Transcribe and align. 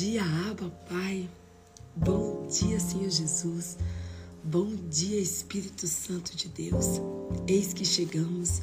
dia, 0.00 0.22
Abba, 0.48 0.70
Pai. 0.88 1.28
Bom 1.94 2.46
dia, 2.46 2.80
Senhor 2.80 3.10
Jesus. 3.10 3.76
Bom 4.42 4.74
dia, 4.88 5.20
Espírito 5.20 5.86
Santo 5.86 6.34
de 6.34 6.48
Deus. 6.48 7.02
Eis 7.46 7.74
que 7.74 7.84
chegamos 7.84 8.62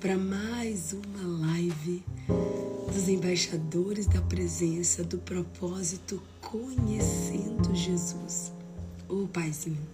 para 0.00 0.16
mais 0.16 0.94
uma 0.94 1.46
live 1.46 2.02
dos 2.90 3.06
embaixadores 3.06 4.06
da 4.06 4.22
presença, 4.22 5.04
do 5.04 5.18
propósito, 5.18 6.22
conhecendo 6.40 7.74
Jesus. 7.74 8.50
Ô 9.10 9.24
oh, 9.24 9.28
Paizinho, 9.28 9.86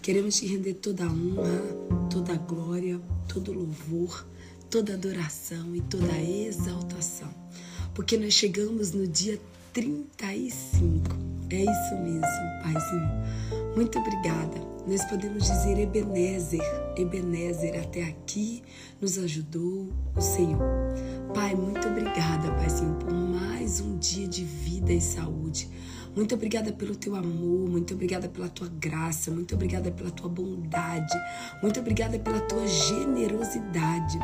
queremos 0.00 0.36
te 0.36 0.46
render 0.46 0.72
toda 0.76 1.04
a 1.04 1.08
honra, 1.08 2.08
toda 2.10 2.32
a 2.32 2.38
glória, 2.38 2.98
todo 3.28 3.52
louvor, 3.52 4.26
toda 4.70 4.94
adoração 4.94 5.76
e 5.76 5.82
toda 5.82 6.18
exaltação, 6.22 7.28
porque 7.94 8.16
nós 8.16 8.32
chegamos 8.32 8.92
no 8.92 9.06
dia 9.06 9.38
35. 9.72 11.28
É 11.50 11.62
isso 11.62 11.96
mesmo, 11.96 12.62
Paizinho. 12.62 13.74
Muito 13.74 13.98
obrigada. 13.98 14.68
Nós 14.86 15.04
podemos 15.04 15.44
dizer 15.44 15.78
Ebenezer, 15.78 16.62
Ebenezer, 16.96 17.78
até 17.78 18.04
aqui 18.04 18.62
nos 19.00 19.18
ajudou 19.18 19.88
o 20.16 20.20
Senhor. 20.20 20.60
Pai, 21.34 21.54
muito 21.54 21.86
obrigada, 21.86 22.50
Paizinho, 22.52 22.94
por 22.94 23.12
mais 23.12 23.80
um 23.80 23.98
dia 23.98 24.26
de 24.26 24.44
vida 24.44 24.92
e 24.92 25.00
saúde. 25.00 25.68
Muito 26.18 26.34
obrigada 26.34 26.72
pelo 26.72 26.96
teu 26.96 27.14
amor, 27.14 27.70
muito 27.70 27.94
obrigada 27.94 28.28
pela 28.28 28.48
tua 28.48 28.66
graça, 28.66 29.30
muito 29.30 29.54
obrigada 29.54 29.88
pela 29.92 30.10
tua 30.10 30.28
bondade, 30.28 31.14
muito 31.62 31.78
obrigada 31.78 32.18
pela 32.18 32.40
tua 32.40 32.66
generosidade. 32.66 34.18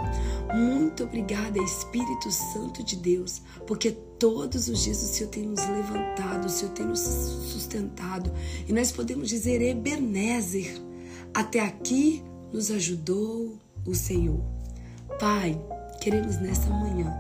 Muito 0.52 1.04
obrigada, 1.04 1.56
Espírito 1.62 2.32
Santo 2.32 2.82
de 2.82 2.96
Deus, 2.96 3.40
porque 3.64 3.92
todos 3.92 4.66
os 4.66 4.82
dias 4.82 5.04
o 5.04 5.06
Senhor 5.06 5.30
tem 5.30 5.44
nos 5.44 5.64
levantado, 5.68 6.46
o 6.46 6.50
Senhor 6.50 6.72
tem 6.72 6.84
nos 6.84 6.98
sustentado 6.98 8.28
e 8.66 8.72
nós 8.72 8.90
podemos 8.90 9.28
dizer 9.28 9.62
Ebenezer. 9.62 10.74
Até 11.32 11.60
aqui 11.60 12.24
nos 12.52 12.72
ajudou 12.72 13.56
o 13.86 13.94
Senhor. 13.94 14.40
Pai, 15.20 15.56
queremos 16.00 16.40
nessa 16.40 16.68
manhã 16.70 17.14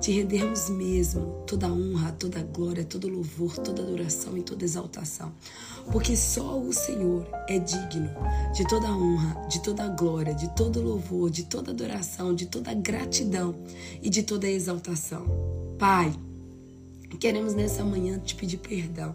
te 0.00 0.12
rendermos 0.12 0.68
mesmo 0.68 1.42
toda 1.46 1.72
honra, 1.72 2.12
toda 2.12 2.42
glória, 2.42 2.84
todo 2.84 3.08
louvor, 3.08 3.56
toda 3.58 3.82
adoração 3.82 4.36
e 4.36 4.42
toda 4.42 4.64
exaltação. 4.64 5.32
Porque 5.90 6.16
só 6.16 6.58
o 6.58 6.72
Senhor 6.72 7.26
é 7.48 7.58
digno 7.58 8.10
de 8.54 8.66
toda 8.66 8.88
honra, 8.88 9.46
de 9.48 9.62
toda 9.62 9.88
glória, 9.88 10.34
de 10.34 10.48
todo 10.54 10.82
louvor, 10.82 11.30
de 11.30 11.44
toda 11.44 11.70
adoração, 11.70 12.34
de 12.34 12.46
toda 12.46 12.74
gratidão 12.74 13.54
e 14.02 14.10
de 14.10 14.22
toda 14.22 14.48
exaltação. 14.48 15.26
Pai, 15.78 16.12
queremos 17.18 17.54
nessa 17.54 17.84
manhã 17.84 18.18
te 18.18 18.34
pedir 18.34 18.58
perdão. 18.58 19.14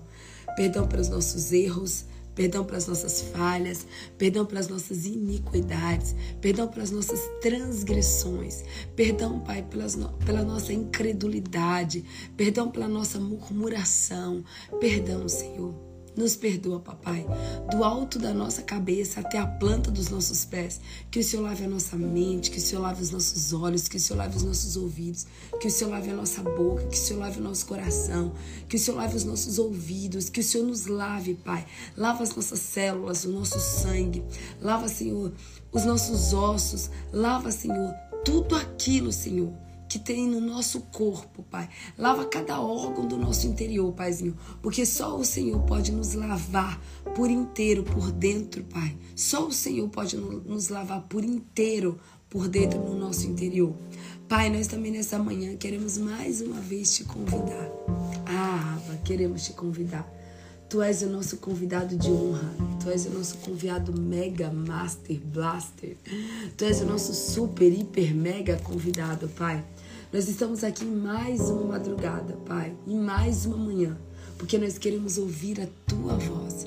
Perdão 0.56 0.88
pelos 0.88 1.10
nossos 1.10 1.52
erros, 1.54 2.06
perdão 2.40 2.64
pelas 2.64 2.88
nossas 2.88 3.20
falhas, 3.20 3.86
perdão 4.18 4.46
pelas 4.46 4.70
nossas 4.70 5.06
iniquidades, 5.06 6.16
perdão 6.40 6.70
pelas 6.70 6.90
nossas 6.90 7.20
transgressões, 7.42 8.64
perdão, 8.96 9.42
Pai, 9.42 9.62
pelas 9.62 9.96
no... 9.96 10.08
pela 10.26 10.42
nossa 10.42 10.72
incredulidade, 10.72 12.06
perdão 12.38 12.72
pela 12.72 12.88
nossa 12.88 13.20
murmuração, 13.20 14.42
perdão, 14.80 15.28
Senhor 15.28 15.89
nos 16.16 16.36
perdoa, 16.36 16.80
papai, 16.80 17.26
do 17.72 17.84
alto 17.84 18.20
da 18.20 18.34
nossa 18.34 18.62
cabeça 18.62 19.20
até 19.20 19.38
a 19.38 19.48
planta 19.48 19.90
dos 19.90 20.10
nossos 20.10 20.46
pés. 20.46 20.80
Que 21.10 21.20
o 21.20 21.24
Senhor 21.24 21.44
lave 21.44 21.66
a 21.66 21.68
nossa 21.68 21.96
mente, 21.96 22.52
que 22.52 22.58
o 22.58 22.62
Senhor 22.62 22.82
lave 22.82 23.02
os 23.02 23.12
nossos 23.12 23.54
olhos, 23.54 23.88
que 23.88 23.98
o 23.98 24.00
Senhor 24.00 24.20
lave 24.20 24.38
os 24.38 24.44
nossos 24.44 24.76
ouvidos, 24.76 25.26
que 25.60 25.68
o 25.68 25.72
Senhor 25.72 25.92
lave 25.92 26.10
a 26.10 26.16
nossa 26.16 26.42
boca, 26.42 26.86
que 26.88 26.98
o 26.98 27.00
Senhor 27.00 27.20
lave 27.20 27.40
o 27.40 27.44
nosso 27.44 27.66
coração, 27.66 28.34
que 28.68 28.76
o 28.76 28.80
Senhor 28.80 28.98
lave 28.98 29.16
os 29.16 29.24
nossos 29.24 29.60
ouvidos, 29.60 30.30
que 30.30 30.40
o 30.40 30.44
Senhor 30.44 30.66
nos 30.66 30.86
lave, 30.86 31.36
Pai. 31.36 31.66
Lava 31.96 32.24
as 32.24 32.36
nossas 32.36 32.60
células, 32.60 33.26
o 33.26 33.30
nosso 33.30 33.60
sangue. 33.60 34.24
Lava, 34.62 34.88
Senhor, 34.88 35.34
os 35.72 35.86
nossos 35.86 36.34
ossos. 36.34 36.90
Lava, 37.14 37.52
Senhor, 37.52 37.94
tudo 38.24 38.56
aquilo, 38.56 39.12
Senhor 39.12 39.69
que 39.90 39.98
tem 39.98 40.28
no 40.28 40.40
nosso 40.40 40.82
corpo, 40.82 41.42
Pai. 41.42 41.68
Lava 41.98 42.24
cada 42.26 42.62
órgão 42.62 43.08
do 43.08 43.18
nosso 43.18 43.48
interior, 43.48 43.92
Paizinho, 43.92 44.38
porque 44.62 44.86
só 44.86 45.18
o 45.18 45.26
Senhor 45.26 45.60
pode 45.64 45.92
nos 45.92 46.14
lavar 46.14 46.80
por 47.16 47.30
inteiro, 47.30 47.84
por 47.84 48.12
dentro, 48.12 48.64
Pai. 48.66 48.96
Só 49.16 49.48
o 49.48 49.52
Senhor 49.52 49.90
pode 49.90 50.16
nos 50.16 50.70
lavar 50.70 51.02
por 51.10 51.24
inteiro, 51.26 52.00
por 52.30 52.48
dentro 52.48 52.80
no 52.80 52.96
nosso 52.96 53.26
interior. 53.26 53.74
Pai, 54.28 54.52
nós 54.52 54.68
também 54.68 54.92
nessa 54.92 55.18
manhã 55.18 55.58
queremos 55.58 55.98
mais 55.98 56.40
uma 56.40 56.62
vez 56.62 56.96
te 56.96 57.04
convidar. 57.04 57.68
Ah, 58.28 58.76
Ava, 58.76 58.98
queremos 58.98 59.44
te 59.44 59.54
convidar. 59.54 60.08
Tu 60.70 60.84
és 60.84 61.02
o 61.02 61.08
nosso 61.08 61.38
convidado 61.38 61.98
de 61.98 62.12
honra. 62.12 62.48
Tu 62.80 62.92
és 62.92 63.08
o 63.08 63.10
nosso 63.10 63.38
convidado 63.38 63.92
mega 64.00 64.52
master 64.52 65.20
blaster. 65.20 65.98
Tu 66.56 66.64
és 66.64 66.80
o 66.82 66.86
nosso 66.86 67.12
super 67.12 67.74
hiper 67.74 68.14
mega 68.14 68.56
convidado, 68.58 69.28
Pai. 69.30 69.66
Nós 70.12 70.28
estamos 70.28 70.64
aqui 70.64 70.86
em 70.86 70.96
mais 70.96 71.40
uma 71.52 71.66
madrugada, 71.66 72.34
Pai, 72.44 72.76
em 72.88 72.98
mais 72.98 73.46
uma 73.46 73.58
manhã, 73.58 73.96
porque 74.40 74.58
nós 74.58 74.76
queremos 74.76 75.20
ouvir 75.20 75.62
a 75.62 75.68
tua 75.86 76.16
voz. 76.16 76.66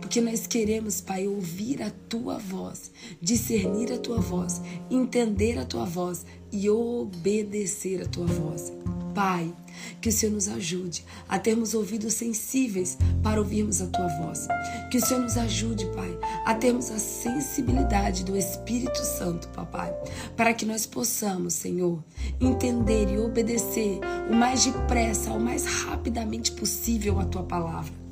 Porque 0.00 0.20
nós 0.20 0.46
queremos, 0.46 1.00
Pai, 1.00 1.26
ouvir 1.26 1.82
a 1.82 1.90
tua 2.08 2.38
voz, 2.38 2.92
discernir 3.20 3.92
a 3.92 3.98
tua 3.98 4.20
voz, 4.20 4.62
entender 4.88 5.58
a 5.58 5.64
tua 5.64 5.84
voz 5.84 6.24
e 6.52 6.70
obedecer 6.70 8.02
a 8.02 8.06
tua 8.06 8.26
voz. 8.26 8.72
Pai, 9.12 9.52
que 10.00 10.08
o 10.08 10.12
Senhor 10.12 10.32
nos 10.32 10.48
ajude 10.48 11.04
a 11.28 11.38
termos 11.38 11.74
ouvidos 11.74 12.14
sensíveis 12.14 12.96
para 13.22 13.40
ouvirmos 13.40 13.80
a 13.80 13.86
tua 13.86 14.08
voz. 14.18 14.46
Que 14.90 14.98
o 14.98 15.04
Senhor 15.04 15.22
nos 15.22 15.36
ajude, 15.36 15.86
Pai, 15.94 16.18
a 16.44 16.54
termos 16.54 16.90
a 16.90 16.98
sensibilidade 16.98 18.24
do 18.24 18.36
Espírito 18.36 18.98
Santo, 18.98 19.48
papai, 19.48 19.94
para 20.36 20.54
que 20.54 20.66
nós 20.66 20.86
possamos, 20.86 21.54
Senhor, 21.54 22.02
entender 22.40 23.12
e 23.12 23.18
obedecer 23.18 24.00
o 24.30 24.34
mais 24.34 24.64
depressa, 24.64 25.32
o 25.32 25.40
mais 25.40 25.64
rapidamente 25.66 26.52
possível 26.52 27.18
a 27.18 27.24
tua 27.24 27.42
palavra. 27.42 28.05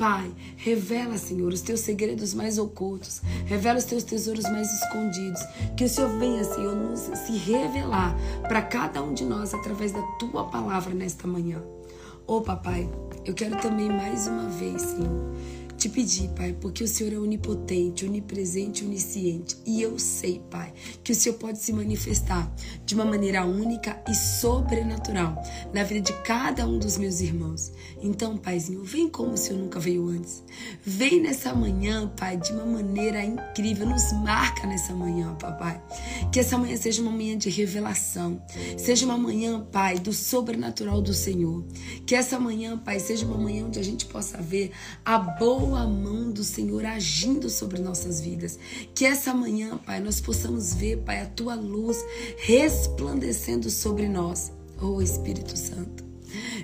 Pai, 0.00 0.34
revela, 0.56 1.18
Senhor, 1.18 1.52
os 1.52 1.60
teus 1.60 1.80
segredos 1.80 2.32
mais 2.32 2.56
ocultos, 2.56 3.20
revela 3.44 3.78
os 3.78 3.84
teus 3.84 4.02
tesouros 4.02 4.44
mais 4.44 4.72
escondidos. 4.72 5.42
Que 5.76 5.84
o 5.84 5.88
Senhor 5.90 6.08
venha, 6.18 6.42
Senhor, 6.42 6.74
nos, 6.74 7.00
se 7.00 7.36
revelar 7.36 8.16
para 8.48 8.62
cada 8.62 9.02
um 9.02 9.12
de 9.12 9.26
nós 9.26 9.52
através 9.52 9.92
da 9.92 10.00
tua 10.18 10.44
palavra 10.44 10.94
nesta 10.94 11.28
manhã. 11.28 11.62
Ô, 12.26 12.36
oh, 12.36 12.40
papai, 12.40 12.88
eu 13.26 13.34
quero 13.34 13.60
também 13.60 13.90
mais 13.90 14.26
uma 14.26 14.48
vez, 14.48 14.80
Senhor 14.80 15.59
te 15.80 15.88
pedir, 15.88 16.28
Pai, 16.36 16.54
porque 16.60 16.84
o 16.84 16.88
Senhor 16.88 17.10
é 17.10 17.18
onipotente, 17.18 18.04
onipresente, 18.04 18.84
onisciente. 18.84 19.56
E 19.64 19.80
eu 19.80 19.98
sei, 19.98 20.42
Pai, 20.50 20.74
que 21.02 21.10
o 21.10 21.14
Senhor 21.14 21.36
pode 21.36 21.58
se 21.58 21.72
manifestar 21.72 22.54
de 22.84 22.94
uma 22.94 23.06
maneira 23.06 23.46
única 23.46 23.98
e 24.06 24.14
sobrenatural 24.14 25.42
na 25.72 25.82
vida 25.82 26.02
de 26.02 26.12
cada 26.22 26.66
um 26.66 26.78
dos 26.78 26.98
meus 26.98 27.22
irmãos. 27.22 27.72
Então, 28.02 28.36
Paizinho, 28.36 28.84
vem 28.84 29.08
como 29.08 29.32
o 29.32 29.36
Senhor 29.38 29.58
nunca 29.58 29.80
veio 29.80 30.06
antes. 30.08 30.42
Vem 30.84 31.22
nessa 31.22 31.54
manhã, 31.54 32.12
Pai, 32.14 32.36
de 32.36 32.52
uma 32.52 32.66
maneira 32.66 33.24
incrível. 33.24 33.86
Nos 33.86 34.12
marca 34.12 34.66
nessa 34.66 34.94
manhã, 34.94 35.34
Papai. 35.36 35.82
Que 36.30 36.40
essa 36.40 36.58
manhã 36.58 36.76
seja 36.76 37.00
uma 37.00 37.10
manhã 37.10 37.38
de 37.38 37.48
revelação. 37.48 38.42
Seja 38.76 39.06
uma 39.06 39.16
manhã, 39.16 39.66
Pai, 39.72 39.98
do 39.98 40.12
sobrenatural 40.12 41.00
do 41.00 41.14
Senhor. 41.14 41.64
Que 42.06 42.14
essa 42.14 42.38
manhã, 42.38 42.76
Pai, 42.76 43.00
seja 43.00 43.24
uma 43.24 43.38
manhã 43.38 43.64
onde 43.64 43.78
a 43.78 43.84
gente 43.84 44.04
possa 44.04 44.36
ver 44.42 44.72
a 45.02 45.18
boa 45.18 45.69
a 45.74 45.86
mão 45.86 46.30
do 46.30 46.44
Senhor 46.44 46.84
agindo 46.84 47.48
sobre 47.50 47.80
nossas 47.80 48.20
vidas. 48.20 48.58
Que 48.94 49.04
essa 49.04 49.34
manhã, 49.34 49.78
Pai, 49.78 50.00
nós 50.00 50.20
possamos 50.20 50.74
ver, 50.74 50.98
Pai, 50.98 51.20
a 51.20 51.26
tua 51.26 51.54
luz 51.54 52.04
resplandecendo 52.38 53.70
sobre 53.70 54.08
nós. 54.08 54.52
Oh 54.80 55.00
Espírito 55.02 55.56
Santo. 55.56 56.04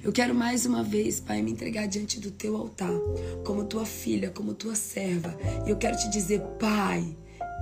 Eu 0.03 0.13
quero 0.13 0.35
mais 0.35 0.65
uma 0.65 0.83
vez, 0.83 1.19
Pai, 1.21 1.43
me 1.43 1.51
entregar 1.51 1.87
diante 1.87 2.21
do 2.21 2.31
teu 2.31 2.57
altar, 2.57 2.93
como 3.45 3.65
tua 3.65 3.85
filha, 3.85 4.31
como 4.31 4.55
tua 4.55 4.75
serva. 4.75 5.37
E 5.67 5.71
eu 5.71 5.77
quero 5.77 5.97
te 5.97 6.09
dizer, 6.11 6.41
Pai, 6.59 7.17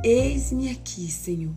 eis-me 0.04 0.70
aqui, 0.70 1.10
Senhor. 1.10 1.54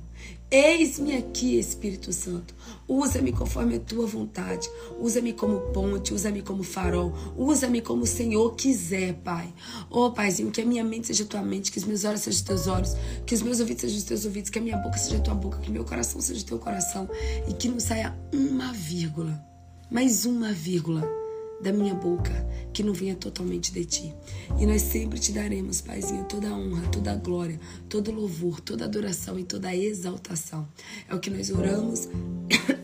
Eis-me 0.49 1.17
aqui, 1.17 1.59
Espírito 1.59 2.13
Santo. 2.13 2.55
Usa-me 2.87 3.33
conforme 3.33 3.75
a 3.75 3.79
tua 3.79 4.07
vontade. 4.07 4.69
Usa-me 4.97 5.33
como 5.33 5.59
ponte, 5.73 6.13
usa-me 6.13 6.41
como 6.41 6.63
farol. 6.63 7.13
Usa-me 7.35 7.81
como 7.81 8.03
o 8.03 8.07
Senhor 8.07 8.55
quiser, 8.55 9.15
Pai. 9.15 9.53
Oh, 9.89 10.11
Paizinho, 10.11 10.49
que 10.49 10.61
a 10.61 10.65
minha 10.65 10.85
mente 10.85 11.07
seja 11.07 11.25
tua 11.25 11.41
mente, 11.41 11.69
que 11.69 11.77
os 11.77 11.83
meus 11.83 12.05
olhos 12.05 12.21
sejam 12.21 12.45
teus 12.45 12.67
olhos, 12.67 12.95
que 13.25 13.35
os 13.35 13.41
meus 13.41 13.59
ouvidos 13.59 13.81
sejam 13.81 13.97
os 13.97 14.03
teus 14.05 14.23
ouvidos, 14.23 14.49
que 14.49 14.59
a 14.59 14.61
minha 14.61 14.77
boca 14.77 14.97
seja 14.97 15.19
tua 15.19 15.35
boca, 15.35 15.59
que 15.59 15.69
meu 15.69 15.83
coração 15.83 16.21
seja 16.21 16.45
teu 16.45 16.57
coração 16.57 17.09
e 17.49 17.53
que 17.53 17.67
não 17.67 17.81
saia 17.81 18.17
uma 18.33 18.71
vírgula, 18.71 19.43
mais 19.91 20.25
uma 20.25 20.53
vírgula 20.53 21.26
da 21.61 21.71
minha 21.71 21.93
boca 21.93 22.31
que 22.73 22.83
não 22.83 22.93
venha 22.93 23.15
totalmente 23.15 23.71
de 23.71 23.85
ti. 23.85 24.13
E 24.59 24.65
nós 24.65 24.81
sempre 24.81 25.19
te 25.19 25.31
daremos, 25.31 25.81
Paizinho, 25.81 26.25
toda 26.25 26.49
a 26.49 26.53
honra, 26.53 26.87
toda 26.89 27.11
a 27.11 27.15
glória, 27.15 27.59
todo 27.89 28.11
louvor, 28.11 28.61
toda 28.61 28.85
adoração 28.85 29.39
e 29.39 29.43
toda 29.43 29.75
exaltação. 29.75 30.67
É 31.09 31.15
o 31.15 31.19
que 31.19 31.29
nós 31.29 31.49
oramos 31.49 32.07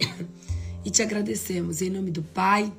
e 0.84 0.90
te 0.90 1.02
agradecemos 1.02 1.82
em 1.82 1.90
nome 1.90 2.12
do 2.12 2.24
Pai, 2.24 2.72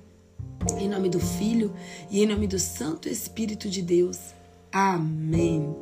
Em 0.78 0.88
nome 0.88 1.08
do 1.08 1.20
Filho 1.20 1.72
e 2.10 2.22
em 2.22 2.26
nome 2.26 2.46
do 2.46 2.58
Santo 2.58 3.08
Espírito 3.08 3.68
de 3.68 3.82
Deus. 3.82 4.18
Amém. 4.72 5.72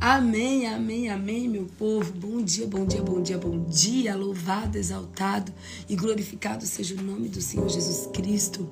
Amém, 0.00 0.64
amém, 0.68 1.08
amém, 1.08 1.48
meu 1.48 1.66
povo. 1.76 2.12
Bom 2.12 2.40
dia, 2.40 2.68
bom 2.68 2.86
dia, 2.86 3.02
bom 3.02 3.20
dia, 3.20 3.36
bom 3.36 3.64
dia. 3.64 4.14
Louvado, 4.14 4.78
exaltado 4.78 5.52
e 5.88 5.96
glorificado 5.96 6.64
seja 6.64 6.94
o 6.94 7.02
nome 7.02 7.28
do 7.28 7.40
Senhor 7.40 7.68
Jesus 7.68 8.08
Cristo. 8.12 8.70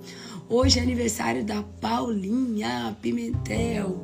Hoje 0.48 0.78
é 0.78 0.82
aniversário 0.82 1.44
da 1.44 1.64
Paulinha 1.80 2.96
Pimentel. 3.02 4.00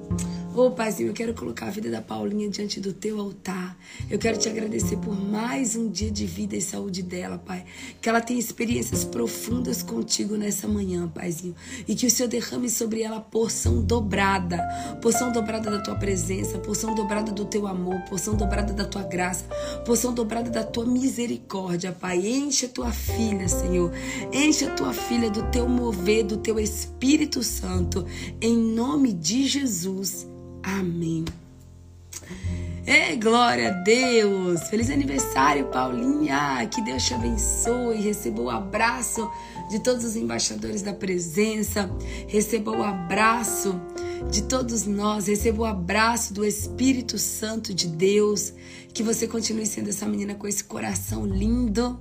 Oh, 0.55 0.71
Paizinho, 0.71 1.09
eu 1.09 1.15
quero 1.15 1.33
colocar 1.33 1.69
a 1.69 1.71
vida 1.71 1.91
da 1.91 2.03
Paulinha 2.03 2.47
diante 2.47 2.79
do 2.79 2.93
teu 2.93 3.19
altar. 3.19 3.75
Eu 4.11 4.19
quero 4.19 4.37
te 4.37 4.51
agradecer 4.51 4.99
por 4.99 5.19
mais 5.19 5.75
um 5.75 5.89
dia 5.89 6.11
de 6.11 6.27
vida 6.27 6.55
e 6.55 6.61
saúde 6.61 7.03
dela, 7.03 7.39
Pai. 7.39 7.65
Que 8.03 8.09
ela 8.11 8.21
tenha 8.21 8.39
experiências 8.39 9.03
profundas 9.03 9.83
contigo 9.83 10.37
nessa 10.37 10.69
manhã, 10.69 11.09
Paizinho. 11.09 11.57
E 11.89 11.95
que 11.95 12.07
o 12.07 12.11
Senhor 12.11 12.29
derrame 12.29 12.69
sobre 12.69 13.01
ela 13.01 13.19
porção 13.19 13.81
dobrada. 13.81 14.59
Porção 15.01 15.33
dobrada 15.33 15.71
da 15.71 15.81
tua 15.81 15.95
presença, 15.95 16.59
porção 16.59 16.95
dobrada 16.95 17.33
do 17.33 17.47
teu 17.47 17.67
amor, 17.67 18.03
porção 18.03 18.37
dobrada 18.37 18.75
da 18.75 18.85
tua 18.85 19.05
graça, 19.05 19.47
porção 19.87 20.13
dobrada 20.13 20.51
da 20.51 20.63
tua 20.63 20.85
misericórdia, 20.85 21.93
Pai. 21.93 22.19
Enche 22.27 22.67
a 22.67 22.69
tua 22.69 22.93
filha, 22.93 23.49
Senhor. 23.49 23.91
Enche 24.31 24.67
a 24.67 24.75
tua 24.75 24.93
filha 24.93 25.31
do 25.31 25.45
teu 25.45 25.67
mover, 25.67 26.25
do 26.25 26.37
teu 26.37 26.61
Espírito 26.61 27.43
Santo. 27.43 28.05
Em 28.39 28.55
nome 28.55 29.15
de 29.15 29.49
Jesus. 29.49 30.31
Amém. 30.63 31.25
É, 32.85 33.15
glória 33.15 33.69
a 33.69 33.73
Deus! 33.83 34.63
Feliz 34.65 34.91
aniversário, 34.91 35.67
Paulinha! 35.67 36.67
Que 36.67 36.83
Deus 36.83 37.05
te 37.05 37.15
abençoe. 37.15 38.01
Receba 38.01 38.43
o 38.43 38.51
abraço 38.51 39.31
de 39.71 39.79
todos 39.81 40.05
os 40.05 40.17
embaixadores 40.17 40.83
da 40.83 40.93
presença. 40.93 41.91
Receba 42.27 42.71
o 42.73 42.83
abraço 42.83 43.81
de 44.31 44.43
todos 44.43 44.85
nós. 44.85 45.27
Receba 45.27 45.63
o 45.63 45.65
abraço 45.65 46.35
do 46.35 46.45
Espírito 46.45 47.19
Santo 47.19 47.73
de 47.73 47.87
Deus. 47.87 48.53
Que 48.93 49.03
você 49.03 49.27
continue 49.27 49.67
sendo 49.67 49.89
essa 49.89 50.07
menina 50.07 50.35
com 50.35 50.47
esse 50.47 50.65
coração 50.65 51.27
lindo 51.27 51.99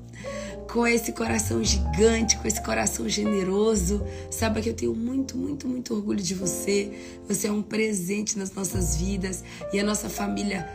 com 0.71 0.87
esse 0.87 1.11
coração 1.11 1.61
gigante, 1.61 2.37
com 2.37 2.47
esse 2.47 2.61
coração 2.61 3.07
generoso. 3.07 4.05
Saiba 4.29 4.61
que 4.61 4.69
eu 4.69 4.73
tenho 4.73 4.95
muito, 4.95 5.37
muito, 5.37 5.67
muito 5.67 5.93
orgulho 5.93 6.21
de 6.21 6.33
você. 6.33 7.19
Você 7.27 7.47
é 7.47 7.51
um 7.51 7.61
presente 7.61 8.39
nas 8.39 8.53
nossas 8.53 8.95
vidas 8.95 9.43
e 9.73 9.79
a 9.79 9.83
nossa 9.83 10.09
família 10.09 10.67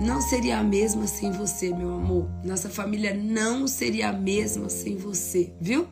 não 0.00 0.20
seria 0.20 0.58
a 0.58 0.62
mesma 0.62 1.06
sem 1.06 1.30
você, 1.30 1.72
meu 1.72 1.94
amor. 1.94 2.28
Nossa 2.44 2.68
família 2.68 3.14
não 3.14 3.66
seria 3.66 4.10
a 4.10 4.12
mesma 4.12 4.68
sem 4.68 4.96
você, 4.96 5.52
viu? 5.60 5.88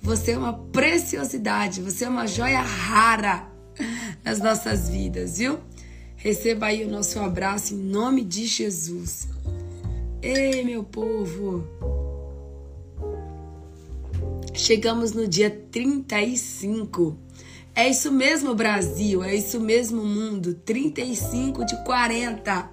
Você 0.00 0.32
é 0.32 0.38
uma 0.38 0.52
preciosidade, 0.52 1.82
você 1.82 2.04
é 2.04 2.08
uma 2.08 2.26
joia 2.26 2.60
rara 2.60 3.46
nas 4.22 4.38
nossas 4.38 4.88
vidas, 4.88 5.38
viu? 5.38 5.58
Receba 6.24 6.68
aí 6.68 6.82
o 6.82 6.88
nosso 6.88 7.18
abraço 7.18 7.74
em 7.74 7.76
nome 7.76 8.24
de 8.24 8.46
Jesus. 8.46 9.28
Ei, 10.22 10.64
meu 10.64 10.82
povo! 10.82 11.68
Chegamos 14.54 15.12
no 15.12 15.28
dia 15.28 15.50
35. 15.50 17.18
É 17.74 17.90
isso 17.90 18.10
mesmo, 18.10 18.54
Brasil, 18.54 19.22
é 19.22 19.34
isso 19.34 19.60
mesmo, 19.60 20.02
mundo. 20.02 20.54
35 20.54 21.62
de 21.66 21.84
40. 21.84 22.70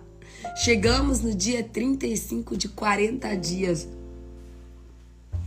Chegamos 0.63 1.19
no 1.19 1.36
dia 1.36 1.62
35 1.62 2.56
de 2.56 2.69
40 2.69 3.36
dias. 3.36 3.86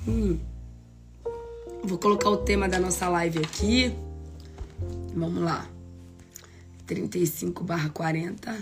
Hum. 0.07 0.39
Vou 1.83 1.97
colocar 1.97 2.29
o 2.29 2.37
tema 2.37 2.69
da 2.69 2.79
nossa 2.79 3.09
live 3.09 3.39
aqui. 3.39 3.95
Vamos 5.15 5.43
lá. 5.43 5.74
35 6.87 7.65
barra 7.65 7.89
40. 7.89 8.57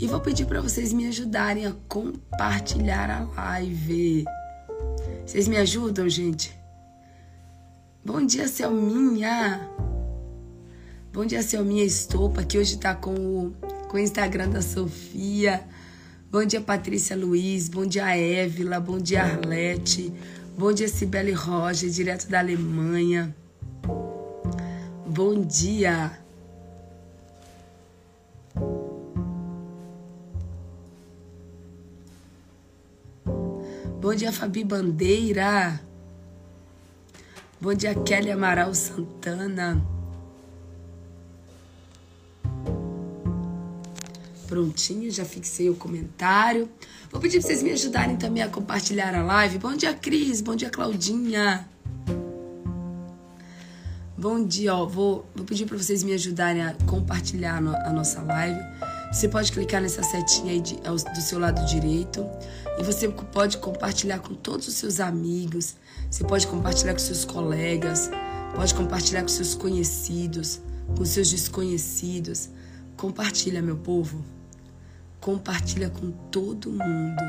E 0.00 0.06
vou 0.06 0.20
pedir 0.20 0.46
para 0.46 0.60
vocês 0.60 0.92
me 0.92 1.06
ajudarem 1.08 1.66
a 1.66 1.74
compartilhar 1.88 3.10
a 3.10 3.24
live. 3.24 4.24
Vocês 5.26 5.48
me 5.48 5.56
ajudam, 5.56 6.08
gente? 6.08 6.56
Bom 8.04 8.24
dia, 8.24 8.46
Selminha. 8.48 9.68
Bom 11.12 11.26
dia, 11.26 11.42
Selminha 11.42 11.84
Estopa, 11.84 12.44
que 12.44 12.58
hoje 12.58 12.78
tá 12.78 12.94
com 12.94 13.12
o, 13.12 13.52
com 13.88 13.96
o 13.96 14.00
Instagram 14.00 14.50
da 14.50 14.62
Sofia. 14.62 15.66
Bom 16.30 16.44
dia, 16.44 16.60
Patrícia 16.60 17.16
Luiz. 17.16 17.68
Bom 17.68 17.84
dia, 17.84 18.16
Évila. 18.16 18.78
Bom 18.78 18.98
dia, 18.98 19.24
Arlete. 19.24 20.12
Bom 20.56 20.72
dia, 20.72 20.88
Cibele 20.88 21.32
Roger, 21.32 21.90
direto 21.90 22.28
da 22.28 22.38
Alemanha. 22.38 23.34
Bom 25.06 25.42
dia. 25.42 26.18
Bom 34.00 34.14
dia, 34.14 34.30
Fabi 34.30 34.62
Bandeira. 34.62 35.80
Bom 37.60 37.74
dia, 37.74 37.96
Kelly 37.96 38.30
Amaral 38.30 38.72
Santana. 38.72 39.84
Prontinho, 44.46 45.10
já 45.10 45.24
fixei 45.24 45.68
o 45.68 45.74
comentário. 45.74 46.68
Vou 47.10 47.20
pedir 47.20 47.40
para 47.40 47.48
vocês 47.48 47.60
me 47.60 47.72
ajudarem 47.72 48.16
também 48.16 48.40
a 48.40 48.48
compartilhar 48.48 49.12
a 49.16 49.24
live. 49.24 49.58
Bom 49.58 49.74
dia, 49.74 49.92
Cris. 49.92 50.40
Bom 50.42 50.54
dia, 50.54 50.70
Claudinha. 50.70 51.68
Bom 54.16 54.44
dia, 54.44 54.76
ó. 54.76 54.86
Vou, 54.86 55.28
vou 55.34 55.44
pedir 55.44 55.66
para 55.66 55.76
vocês 55.76 56.04
me 56.04 56.12
ajudarem 56.12 56.62
a 56.62 56.72
compartilhar 56.86 57.56
a 57.56 57.90
nossa 57.90 58.22
live. 58.22 58.60
Você 59.10 59.26
pode 59.26 59.50
clicar 59.52 59.80
nessa 59.80 60.02
setinha 60.02 60.52
aí 60.52 60.60
de, 60.60 60.76
do 60.76 61.20
seu 61.20 61.38
lado 61.38 61.64
direito 61.64 62.28
e 62.78 62.82
você 62.82 63.08
pode 63.08 63.56
compartilhar 63.56 64.18
com 64.18 64.34
todos 64.34 64.68
os 64.68 64.74
seus 64.74 65.00
amigos, 65.00 65.76
você 66.10 66.22
pode 66.24 66.46
compartilhar 66.46 66.92
com 66.92 66.98
seus 66.98 67.24
colegas, 67.24 68.10
pode 68.54 68.74
compartilhar 68.74 69.22
com 69.22 69.28
seus 69.28 69.54
conhecidos, 69.54 70.60
com 70.96 71.04
seus 71.04 71.30
desconhecidos. 71.30 72.50
Compartilha, 72.96 73.62
meu 73.62 73.76
povo. 73.76 74.24
Compartilha 75.20 75.88
com 75.88 76.10
todo 76.30 76.70
mundo. 76.70 77.22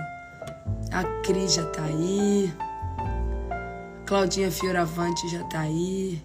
A 0.91 1.03
Cris 1.23 1.53
já 1.53 1.65
tá 1.65 1.83
aí. 1.83 2.54
Claudinha 4.06 4.51
Fioravante 4.51 5.30
já 5.30 5.44
tá 5.44 5.61
aí. 5.61 6.21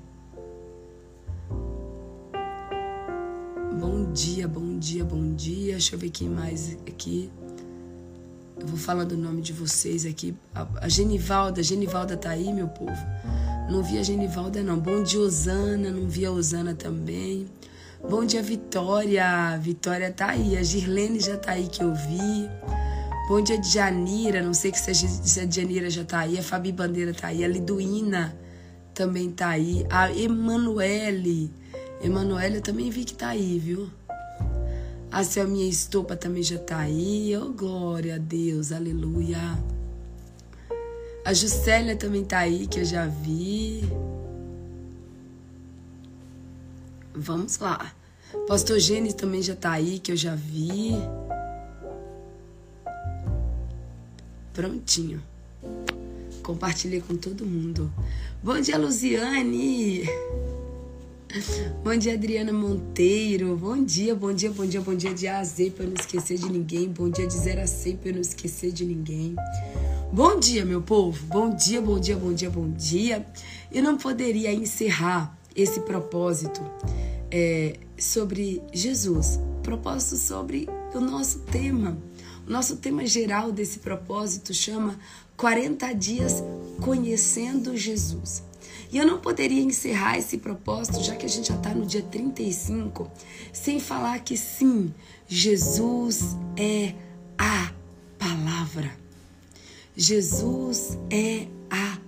Bom 3.86 4.10
dia, 4.14 4.48
bom 4.48 4.78
dia, 4.78 5.04
bom 5.04 5.34
dia. 5.34 5.72
Deixa 5.72 5.94
eu 5.94 5.98
ver 5.98 6.08
quem 6.08 6.26
mais 6.26 6.74
aqui. 6.88 7.30
Eu 8.58 8.66
vou 8.66 8.78
falando 8.78 9.12
o 9.12 9.16
nome 9.18 9.42
de 9.42 9.52
vocês 9.52 10.06
aqui. 10.06 10.34
A, 10.54 10.88
Genivalda, 10.88 11.62
Genivalda 11.62 12.16
tá 12.16 12.30
aí, 12.30 12.50
meu 12.50 12.66
povo? 12.66 12.96
Não 13.70 13.82
vi 13.82 13.98
a 13.98 14.02
Genivalda, 14.02 14.62
não. 14.62 14.78
Bom 14.78 15.02
dia, 15.02 15.20
Osana. 15.20 15.90
Não 15.90 16.08
vi 16.08 16.24
a 16.24 16.30
Osana 16.30 16.74
também. 16.74 17.46
Bom 18.08 18.24
dia, 18.24 18.42
Vitória. 18.42 19.58
Vitória 19.58 20.10
tá 20.10 20.28
aí. 20.28 20.56
A 20.56 20.62
Girlene 20.62 21.20
já 21.20 21.36
tá 21.36 21.52
aí 21.52 21.68
que 21.68 21.82
eu 21.82 21.94
vi. 21.94 22.48
Bom 23.28 23.42
dia, 23.42 23.62
Janira. 23.62 24.40
Não 24.40 24.54
sei 24.54 24.72
se 24.72 24.90
a, 24.90 24.94
se 24.94 25.40
a 25.40 25.50
Janira 25.50 25.90
já 25.90 26.04
tá 26.04 26.20
aí. 26.20 26.38
A 26.38 26.42
Fabi 26.42 26.72
Bandeira 26.72 27.12
tá 27.12 27.26
aí. 27.26 27.44
A 27.44 27.48
Liduína 27.48 28.34
também 28.94 29.30
tá 29.30 29.48
aí. 29.48 29.84
A 29.90 30.10
Emanuele. 30.10 31.52
Emanuele 32.04 32.58
eu 32.58 32.60
também 32.60 32.90
vi 32.90 33.02
que 33.02 33.14
tá 33.14 33.28
aí, 33.28 33.58
viu? 33.58 33.90
A 35.10 35.24
Selminha 35.24 35.66
Estopa 35.66 36.14
também 36.14 36.42
já 36.42 36.58
tá 36.58 36.76
aí. 36.80 37.34
Oh, 37.34 37.50
glória 37.50 38.16
a 38.16 38.18
Deus, 38.18 38.72
aleluia. 38.72 39.38
A 41.24 41.32
Juscelia 41.32 41.96
também 41.96 42.22
tá 42.22 42.40
aí, 42.40 42.66
que 42.66 42.80
eu 42.80 42.84
já 42.84 43.06
vi. 43.06 43.88
Vamos 47.14 47.56
lá. 47.58 47.94
Pastor 48.46 48.78
Gênesis 48.78 49.14
também 49.14 49.40
já 49.40 49.56
tá 49.56 49.72
aí, 49.72 49.98
que 49.98 50.12
eu 50.12 50.16
já 50.16 50.34
vi. 50.34 50.92
Prontinho. 54.52 55.22
Compartilhei 56.42 57.00
com 57.00 57.16
todo 57.16 57.46
mundo. 57.46 57.90
Bom 58.42 58.60
dia, 58.60 58.76
Luziane. 58.76 60.04
Bom 61.82 61.96
dia, 61.96 62.14
Adriana 62.14 62.52
Monteiro. 62.52 63.56
Bom 63.56 63.82
dia, 63.82 64.14
bom 64.14 64.32
dia, 64.32 64.52
bom 64.52 64.64
dia, 64.64 64.80
bom 64.80 64.94
dia 64.94 65.12
de 65.12 65.26
A 65.26 65.40
a 65.40 65.44
Z 65.44 65.70
para 65.70 65.84
não 65.84 65.94
esquecer 65.94 66.38
de 66.38 66.48
ninguém. 66.48 66.88
Bom 66.88 67.10
dia 67.10 67.26
de 67.26 67.34
zero 67.34 67.60
a 67.60 67.66
100 67.66 67.96
para 67.96 68.12
não 68.12 68.20
esquecer 68.20 68.70
de 68.70 68.84
ninguém. 68.84 69.34
Bom 70.12 70.38
dia, 70.38 70.64
meu 70.64 70.80
povo. 70.80 71.26
Bom 71.26 71.52
dia, 71.52 71.80
bom 71.80 71.98
dia, 71.98 72.16
bom 72.16 72.32
dia, 72.32 72.48
bom 72.48 72.70
dia. 72.70 73.26
Eu 73.72 73.82
não 73.82 73.98
poderia 73.98 74.52
encerrar 74.52 75.36
esse 75.56 75.80
propósito 75.80 76.60
é, 77.32 77.78
sobre 77.98 78.62
Jesus, 78.72 79.40
propósito 79.60 80.16
sobre 80.16 80.68
o 80.94 81.00
nosso 81.00 81.40
tema. 81.40 81.98
O 82.46 82.50
nosso 82.50 82.76
tema 82.76 83.04
geral 83.06 83.50
desse 83.50 83.80
propósito 83.80 84.54
chama 84.54 84.96
40 85.36 85.92
dias 85.94 86.44
conhecendo 86.80 87.76
Jesus. 87.76 88.40
E 88.94 88.98
eu 88.98 89.04
não 89.04 89.18
poderia 89.18 89.60
encerrar 89.60 90.16
esse 90.16 90.38
propósito, 90.38 91.02
já 91.02 91.16
que 91.16 91.26
a 91.26 91.28
gente 91.28 91.48
já 91.48 91.56
está 91.56 91.74
no 91.74 91.84
dia 91.84 92.00
35, 92.00 93.10
sem 93.52 93.80
falar 93.80 94.20
que 94.20 94.36
sim, 94.36 94.94
Jesus 95.26 96.36
é 96.56 96.94
a 97.36 97.72
palavra. 98.16 98.96
Jesus 99.96 100.96
é 101.10 101.48
a 101.68 101.98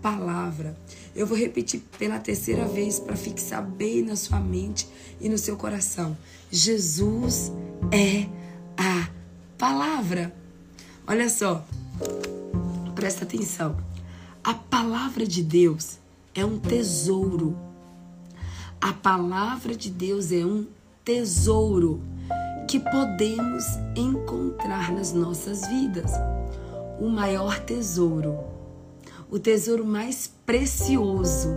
palavra. 0.00 0.78
Eu 1.16 1.26
vou 1.26 1.36
repetir 1.36 1.82
pela 1.98 2.20
terceira 2.20 2.64
vez 2.64 3.00
para 3.00 3.16
fixar 3.16 3.68
bem 3.68 4.02
na 4.02 4.14
sua 4.14 4.38
mente 4.38 4.86
e 5.20 5.28
no 5.28 5.38
seu 5.38 5.56
coração. 5.56 6.16
Jesus 6.48 7.50
é 7.90 8.28
a 8.76 9.10
palavra. 9.58 10.32
Olha 11.08 11.28
só, 11.28 11.66
presta 12.94 13.24
atenção. 13.24 13.76
A 14.44 14.54
palavra 14.54 15.26
de 15.26 15.42
Deus 15.42 15.98
é 16.36 16.44
um 16.44 16.58
tesouro. 16.58 17.56
A 18.78 18.92
palavra 18.92 19.74
de 19.74 19.88
Deus 19.88 20.30
é 20.30 20.44
um 20.44 20.66
tesouro 21.02 22.02
que 22.68 22.78
podemos 22.78 23.64
encontrar 23.96 24.92
nas 24.92 25.14
nossas 25.14 25.66
vidas. 25.66 26.12
O 27.00 27.08
maior 27.08 27.58
tesouro, 27.60 28.38
o 29.30 29.38
tesouro 29.38 29.84
mais 29.84 30.30
precioso, 30.44 31.48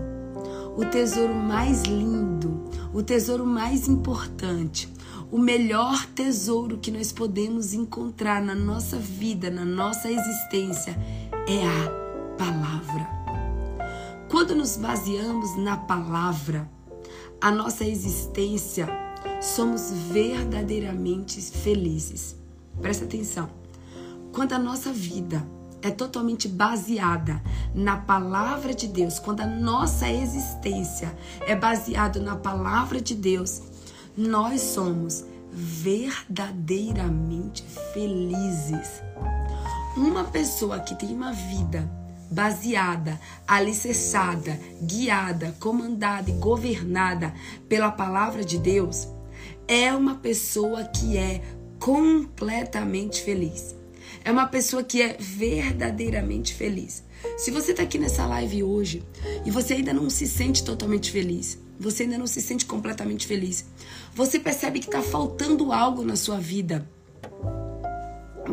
o 0.78 0.86
tesouro 0.86 1.34
mais 1.34 1.84
lindo, 1.84 2.64
o 2.94 3.04
tesouro 3.04 3.46
mais 3.46 3.88
importante, 3.88 4.92
o 5.30 5.38
melhor 5.38 6.06
tesouro 6.08 6.78
que 6.78 6.90
nós 6.90 7.12
podemos 7.12 7.74
encontrar 7.74 8.42
na 8.42 8.56
nossa 8.56 8.98
vida, 8.98 9.50
na 9.50 9.66
nossa 9.66 10.10
existência, 10.10 10.98
é 11.48 11.66
a 11.66 12.36
palavra. 12.38 13.19
Quando 14.30 14.56
nos 14.56 14.78
baseamos 14.78 15.58
na 15.58 15.76
palavra, 15.76 16.70
a 17.42 17.50
nossa 17.50 17.84
existência, 17.84 18.88
somos 19.42 19.92
verdadeiramente 19.92 21.42
felizes. 21.42 22.36
Presta 22.80 23.06
atenção. 23.06 23.50
Quando 24.32 24.54
a 24.54 24.60
nossa 24.60 24.94
vida 24.94 25.44
é 25.82 25.90
totalmente 25.90 26.48
baseada 26.48 27.42
na 27.74 27.98
palavra 27.98 28.72
de 28.72 28.88
Deus, 28.88 29.18
quando 29.18 29.42
a 29.42 29.48
nossa 29.48 30.08
existência 30.08 31.18
é 31.48 31.56
baseada 31.56 32.20
na 32.20 32.36
palavra 32.36 33.02
de 33.02 33.16
Deus, 33.16 33.64
nós 34.16 34.62
somos 34.62 35.26
verdadeiramente 35.52 37.64
felizes. 37.94 39.02
Uma 39.98 40.26
pessoa 40.26 40.82
que 40.82 40.94
tem 40.94 41.16
uma 41.16 41.34
vida 41.34 41.90
baseada, 42.30 43.20
alicerçada, 43.48 44.60
guiada, 44.82 45.56
comandada 45.60 46.30
e 46.30 46.34
governada 46.34 47.34
pela 47.68 47.92
palavra 47.92 48.44
de 48.44 48.58
Deus, 48.58 49.08
é 49.68 49.94
uma 49.94 50.16
pessoa 50.16 50.84
que 50.84 51.18
é 51.18 51.42
completamente 51.80 53.22
feliz. 53.22 53.76
É 54.24 54.32
uma 54.32 54.48
pessoa 54.48 54.84
que 54.84 55.02
é 55.02 55.16
verdadeiramente 55.20 56.54
feliz. 56.54 57.04
Se 57.38 57.52
você 57.52 57.72
está 57.72 57.84
aqui 57.84 57.98
nessa 57.98 58.26
live 58.26 58.64
hoje 58.64 59.04
e 59.46 59.52
você 59.52 59.76
ainda 59.76 59.94
não 59.94 60.10
se 60.10 60.28
sente 60.28 60.64
totalmente 60.64 61.12
feliz, 61.12 61.58
você 61.80 62.04
ainda 62.04 62.18
não 62.18 62.28
se 62.28 62.42
sente 62.42 62.66
completamente 62.66 63.26
feliz, 63.26 63.66
você 64.14 64.40
percebe 64.40 64.80
que 64.80 64.88
está 64.88 65.02
faltando 65.02 65.72
algo 65.72 66.04
na 66.04 66.16
sua 66.16 66.38
vida. 66.38 66.88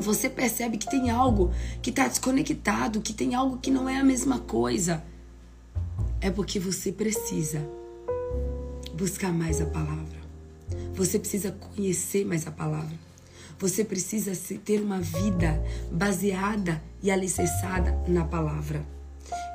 Você 0.00 0.28
percebe 0.28 0.76
que 0.76 0.88
tem 0.88 1.10
algo 1.10 1.52
que 1.82 1.90
está 1.90 2.06
desconectado, 2.06 3.00
que 3.00 3.12
tem 3.12 3.34
algo 3.34 3.58
que 3.58 3.70
não 3.70 3.88
é 3.88 3.96
a 3.98 4.04
mesma 4.04 4.38
coisa. 4.38 5.02
É 6.20 6.30
porque 6.30 6.58
você 6.58 6.92
precisa 6.92 7.66
buscar 8.94 9.32
mais 9.32 9.60
a 9.60 9.66
palavra. 9.66 10.16
Você 10.94 11.18
precisa 11.18 11.52
conhecer 11.52 12.24
mais 12.24 12.46
a 12.46 12.50
palavra. 12.50 12.96
Você 13.58 13.84
precisa 13.84 14.32
ter 14.64 14.80
uma 14.80 15.00
vida 15.00 15.62
baseada 15.90 16.82
e 17.02 17.10
alicerçada 17.10 17.98
na 18.06 18.24
palavra. 18.24 18.84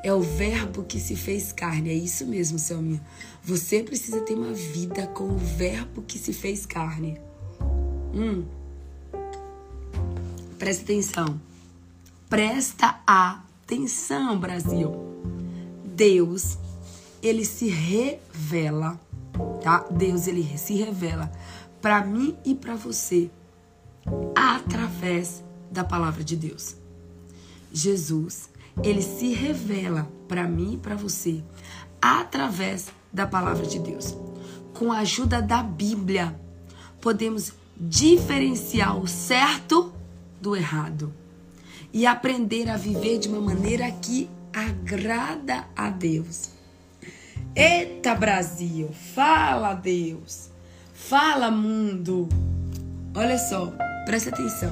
É 0.04 0.12
o 0.14 0.22
verbo 0.22 0.84
que 0.84 1.00
se 1.00 1.16
fez 1.16 1.52
carne. 1.52 1.92
É 1.92 1.94
isso 1.94 2.26
mesmo, 2.26 2.58
Selminha. 2.58 3.02
Você 3.44 3.84
precisa 3.84 4.22
ter 4.22 4.34
uma 4.34 4.54
vida 4.54 5.06
com 5.08 5.26
o 5.26 5.38
verbo 5.38 6.02
que 6.02 6.18
se 6.18 6.34
fez 6.34 6.66
carne. 6.66 7.20
Hum. 8.14 8.44
Presta 10.62 10.84
atenção. 10.84 11.42
Presta 12.30 13.02
atenção, 13.08 14.40
Brasil. 14.40 14.94
Deus, 15.84 16.56
ele 17.20 17.44
se 17.44 17.68
revela, 17.68 19.02
tá? 19.64 19.88
Deus, 19.90 20.28
ele 20.28 20.48
se 20.60 20.76
revela 20.76 21.32
para 21.82 22.06
mim 22.06 22.38
e 22.46 22.54
para 22.54 22.76
você 22.76 23.32
através 24.36 25.44
da 25.72 25.84
palavra 25.84 26.24
de 26.24 26.36
Deus. 26.36 26.76
Jesus, 27.74 28.48
ele 28.84 29.02
se 29.02 29.34
revela 29.34 30.08
para 30.28 30.48
mim 30.48 30.74
e 30.74 30.78
para 30.78 30.94
você 30.94 31.44
através 32.00 32.90
da 33.12 33.26
palavra 33.26 33.66
de 33.66 33.80
Deus. 33.80 34.16
Com 34.76 34.92
a 34.92 35.00
ajuda 35.00 35.42
da 35.42 35.64
Bíblia, 35.64 36.40
podemos 37.02 37.52
diferenciar 37.76 38.96
o 38.96 39.08
certo 39.08 40.00
do 40.42 40.56
errado 40.56 41.14
e 41.94 42.06
aprender 42.06 42.70
a 42.70 42.76
viver 42.76 43.20
de 43.20 43.30
uma 43.30 43.40
maneira 43.40 43.90
que 43.92 44.30
agrada 44.52 45.68
a 45.76 45.90
Deus. 45.90 46.50
Eita 47.56 48.16
Brasil, 48.16 48.90
fala 49.14 49.74
Deus, 49.74 50.50
fala 50.94 51.52
mundo. 51.52 52.28
Olha 53.16 53.38
só, 53.38 53.72
presta 54.06 54.30
atenção. 54.30 54.72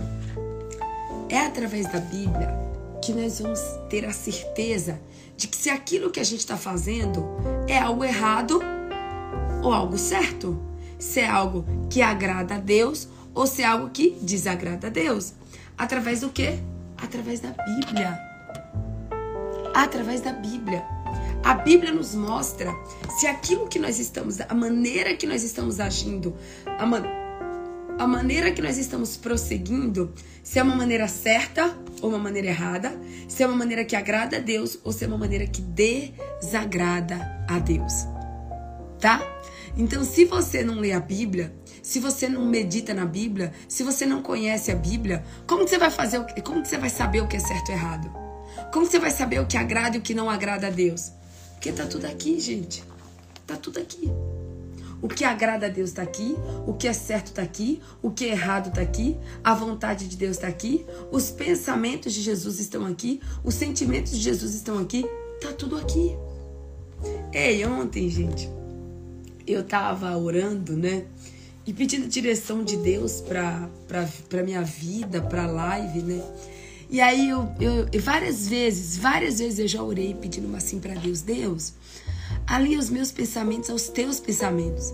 É 1.29 1.39
através 1.39 1.91
da 1.91 1.99
Bíblia 1.99 2.57
que 3.03 3.13
nós 3.13 3.39
vamos 3.39 3.59
ter 3.89 4.05
a 4.05 4.11
certeza 4.11 4.99
de 5.37 5.47
que 5.47 5.55
se 5.55 5.69
aquilo 5.69 6.09
que 6.09 6.19
a 6.19 6.23
gente 6.23 6.39
está 6.39 6.57
fazendo 6.57 7.25
é 7.67 7.77
algo 7.77 8.03
errado 8.03 8.59
ou 9.61 9.71
algo 9.73 9.97
certo. 9.97 10.59
Se 10.97 11.21
é 11.21 11.27
algo 11.27 11.65
que 11.89 12.01
agrada 12.01 12.55
a 12.55 12.59
Deus 12.59 13.07
ou 13.33 13.47
se 13.47 13.61
é 13.61 13.65
algo 13.65 13.89
que 13.89 14.11
desagrada 14.21 14.87
a 14.87 14.89
Deus. 14.89 15.33
Através 15.77 16.21
do 16.21 16.29
quê? 16.29 16.59
Através 16.97 17.39
da 17.39 17.49
Bíblia. 17.51 18.19
Através 19.73 20.21
da 20.21 20.33
Bíblia. 20.33 20.83
A 21.43 21.53
Bíblia 21.53 21.91
nos 21.91 22.13
mostra 22.13 22.73
se 23.17 23.25
aquilo 23.25 23.67
que 23.67 23.79
nós 23.79 23.97
estamos, 23.97 24.39
a 24.41 24.53
maneira 24.53 25.15
que 25.15 25.25
nós 25.25 25.43
estamos 25.43 25.79
agindo, 25.79 26.35
a, 26.65 26.85
man 26.85 27.03
a 27.97 28.05
maneira 28.05 28.51
que 28.51 28.61
nós 28.61 28.77
estamos 28.77 29.15
prosseguindo, 29.15 30.13
se 30.43 30.59
é 30.59 30.63
uma 30.63 30.75
maneira 30.75 31.07
certa 31.07 31.77
ou 32.01 32.09
uma 32.09 32.19
maneira 32.19 32.49
errada, 32.49 32.91
se 33.27 33.41
é 33.41 33.47
uma 33.47 33.55
maneira 33.55 33.85
que 33.85 33.95
agrada 33.95 34.37
a 34.37 34.39
Deus 34.39 34.79
ou 34.83 34.91
se 34.91 35.05
é 35.05 35.07
uma 35.07 35.17
maneira 35.17 35.47
que 35.47 35.61
desagrada 35.61 37.45
a 37.47 37.57
Deus. 37.59 37.93
Tá? 38.99 39.21
Então, 39.77 40.03
se 40.03 40.25
você 40.25 40.63
não 40.63 40.79
lê 40.79 40.91
a 40.91 40.99
Bíblia, 40.99 41.53
se 41.89 41.99
você 41.99 42.29
não 42.29 42.45
medita 42.45 42.93
na 42.93 43.03
Bíblia, 43.03 43.51
se 43.67 43.81
você 43.81 44.05
não 44.05 44.21
conhece 44.21 44.71
a 44.71 44.75
Bíblia, 44.75 45.25
como 45.47 45.63
que 45.63 45.71
você 45.71 45.79
vai 45.79 45.89
fazer, 45.89 46.23
como 46.43 46.61
que 46.61 46.67
você 46.67 46.77
vai 46.77 46.87
saber 46.89 47.21
o 47.21 47.27
que 47.27 47.35
é 47.35 47.39
certo 47.39 47.69
e 47.69 47.71
errado? 47.71 48.11
Como 48.71 48.85
que 48.85 48.91
você 48.91 48.99
vai 48.99 49.09
saber 49.09 49.39
o 49.39 49.47
que 49.47 49.57
agrada 49.57 49.97
e 49.97 49.99
o 49.99 50.01
que 50.03 50.13
não 50.13 50.29
agrada 50.29 50.67
a 50.67 50.69
Deus? 50.69 51.11
Porque 51.53 51.71
tá 51.71 51.87
tudo 51.87 52.05
aqui, 52.05 52.39
gente. 52.39 52.83
Tá 53.47 53.55
tudo 53.55 53.79
aqui. 53.79 54.07
O 55.01 55.07
que 55.07 55.23
agrada 55.23 55.65
a 55.65 55.69
Deus 55.69 55.89
está 55.89 56.03
aqui, 56.03 56.35
o 56.67 56.73
que 56.73 56.87
é 56.87 56.93
certo 56.93 57.29
está 57.29 57.41
aqui, 57.41 57.81
o 58.03 58.11
que 58.11 58.25
é 58.25 58.33
errado 58.33 58.67
está 58.69 58.81
aqui, 58.81 59.17
a 59.43 59.55
vontade 59.55 60.07
de 60.07 60.15
Deus 60.15 60.35
está 60.35 60.47
aqui, 60.47 60.85
os 61.11 61.31
pensamentos 61.31 62.13
de 62.13 62.21
Jesus 62.21 62.59
estão 62.59 62.85
aqui, 62.85 63.19
os 63.43 63.55
sentimentos 63.55 64.11
de 64.11 64.19
Jesus 64.19 64.53
estão 64.53 64.77
aqui, 64.77 65.03
tá 65.41 65.51
tudo 65.53 65.75
aqui. 65.75 66.15
Ei, 67.33 67.65
ontem, 67.65 68.07
gente, 68.09 68.47
eu 69.47 69.63
tava 69.63 70.15
orando, 70.15 70.77
né? 70.77 71.05
E 71.69 71.73
pedindo 71.73 72.07
direção 72.07 72.63
de 72.63 72.75
Deus 72.77 73.21
para 73.21 74.43
minha 74.43 74.63
vida, 74.63 75.21
para 75.21 75.45
live, 75.45 76.01
né? 76.01 76.19
E 76.89 76.99
aí 76.99 77.29
eu, 77.29 77.47
eu 77.61 78.01
várias 78.01 78.49
vezes, 78.49 78.97
várias 78.97 79.37
vezes 79.37 79.59
eu 79.59 79.67
já 79.67 79.83
orei 79.83 80.15
pedindo 80.15 80.55
assim 80.55 80.79
para 80.79 80.95
Deus, 80.95 81.21
Deus, 81.21 81.75
Alinha 82.47 82.79
os 82.79 82.89
meus 82.89 83.11
pensamentos 83.11 83.69
aos 83.69 83.87
teus 83.87 84.19
pensamentos. 84.19 84.91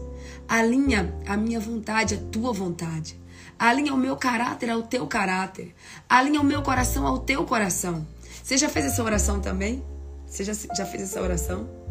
Alinha 0.50 1.16
a 1.26 1.38
minha 1.38 1.62
vontade 1.62 2.16
à 2.16 2.18
tua 2.30 2.52
vontade. 2.52 3.18
Alinha 3.58 3.94
o 3.94 3.98
meu 3.98 4.18
caráter 4.18 4.70
ao 4.70 4.84
teu 4.84 5.08
caráter. 5.08 5.74
Alinha 6.10 6.42
o 6.42 6.44
meu 6.44 6.62
coração 6.62 7.08
ao 7.08 7.20
teu 7.20 7.46
coração. 7.46 8.06
Você 8.44 8.58
já 8.58 8.68
fez 8.68 8.88
essa 8.88 9.02
oração 9.02 9.40
também? 9.40 9.82
Você 10.28 10.44
já, 10.44 10.52
já 10.76 10.86
fez 10.86 11.04
essa 11.04 11.22
oração? 11.22 11.86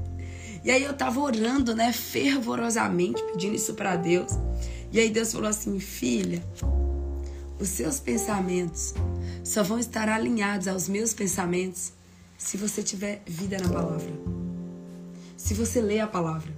E 0.62 0.70
aí 0.70 0.82
eu 0.82 0.94
tava 0.94 1.20
orando, 1.20 1.74
né, 1.74 1.92
fervorosamente, 1.92 3.22
pedindo 3.32 3.54
isso 3.54 3.74
para 3.74 3.96
Deus. 3.96 4.32
E 4.94 5.00
aí 5.00 5.10
Deus 5.10 5.32
falou 5.32 5.48
assim: 5.48 5.80
"Filha, 5.80 6.40
os 7.58 7.68
seus 7.68 7.98
pensamentos 7.98 8.94
só 9.42 9.64
vão 9.64 9.78
estar 9.78 10.08
alinhados 10.08 10.68
aos 10.68 10.88
meus 10.88 11.12
pensamentos 11.12 11.92
se 12.38 12.56
você 12.56 12.80
tiver 12.80 13.20
vida 13.26 13.58
na 13.58 13.68
palavra. 13.68 14.12
se 15.36 15.52
você 15.52 15.78
ler 15.80 16.00
a 16.00 16.06
palavra, 16.06 16.50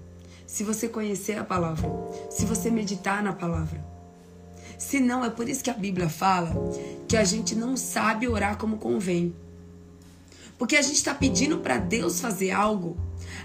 se 0.46 0.62
você 0.62 0.86
conhecer 0.86 1.36
a 1.38 1.42
palavra, 1.42 1.90
se 2.30 2.44
você 2.44 2.70
meditar 2.70 3.20
na 3.20 3.32
palavra. 3.32 3.84
Se 4.78 5.00
não, 5.00 5.24
é 5.24 5.30
por 5.30 5.48
isso 5.48 5.64
que 5.64 5.70
a 5.70 5.74
Bíblia 5.74 6.08
fala 6.08 6.54
que 7.08 7.16
a 7.16 7.24
gente 7.24 7.54
não 7.56 7.76
sabe 7.76 8.28
orar 8.28 8.58
como 8.58 8.76
convém. 8.76 9.34
Porque 10.56 10.76
a 10.76 10.82
gente 10.82 10.96
está 10.96 11.12
pedindo 11.14 11.58
para 11.58 11.78
Deus 11.78 12.20
fazer 12.20 12.52
algo, 12.52 12.96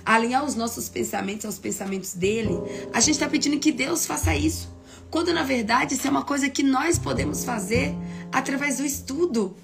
alinhar 0.05 0.45
os 0.45 0.53
nossos 0.53 0.89
pensamentos 0.89 1.45
aos 1.45 1.57
pensamentos 1.57 2.13
dele. 2.13 2.53
A 2.93 2.99
gente 2.99 3.15
está 3.15 3.27
pedindo 3.27 3.57
que 3.57 3.71
Deus 3.71 4.05
faça 4.05 4.35
isso. 4.35 4.69
Quando 5.11 5.33
na 5.33 5.43
verdade 5.43 5.95
isso 5.95 6.07
é 6.07 6.09
uma 6.09 6.23
coisa 6.23 6.49
que 6.49 6.63
nós 6.63 6.97
podemos 6.97 7.43
fazer 7.43 7.93
através 8.31 8.77
do 8.77 8.85
estudo 8.85 9.55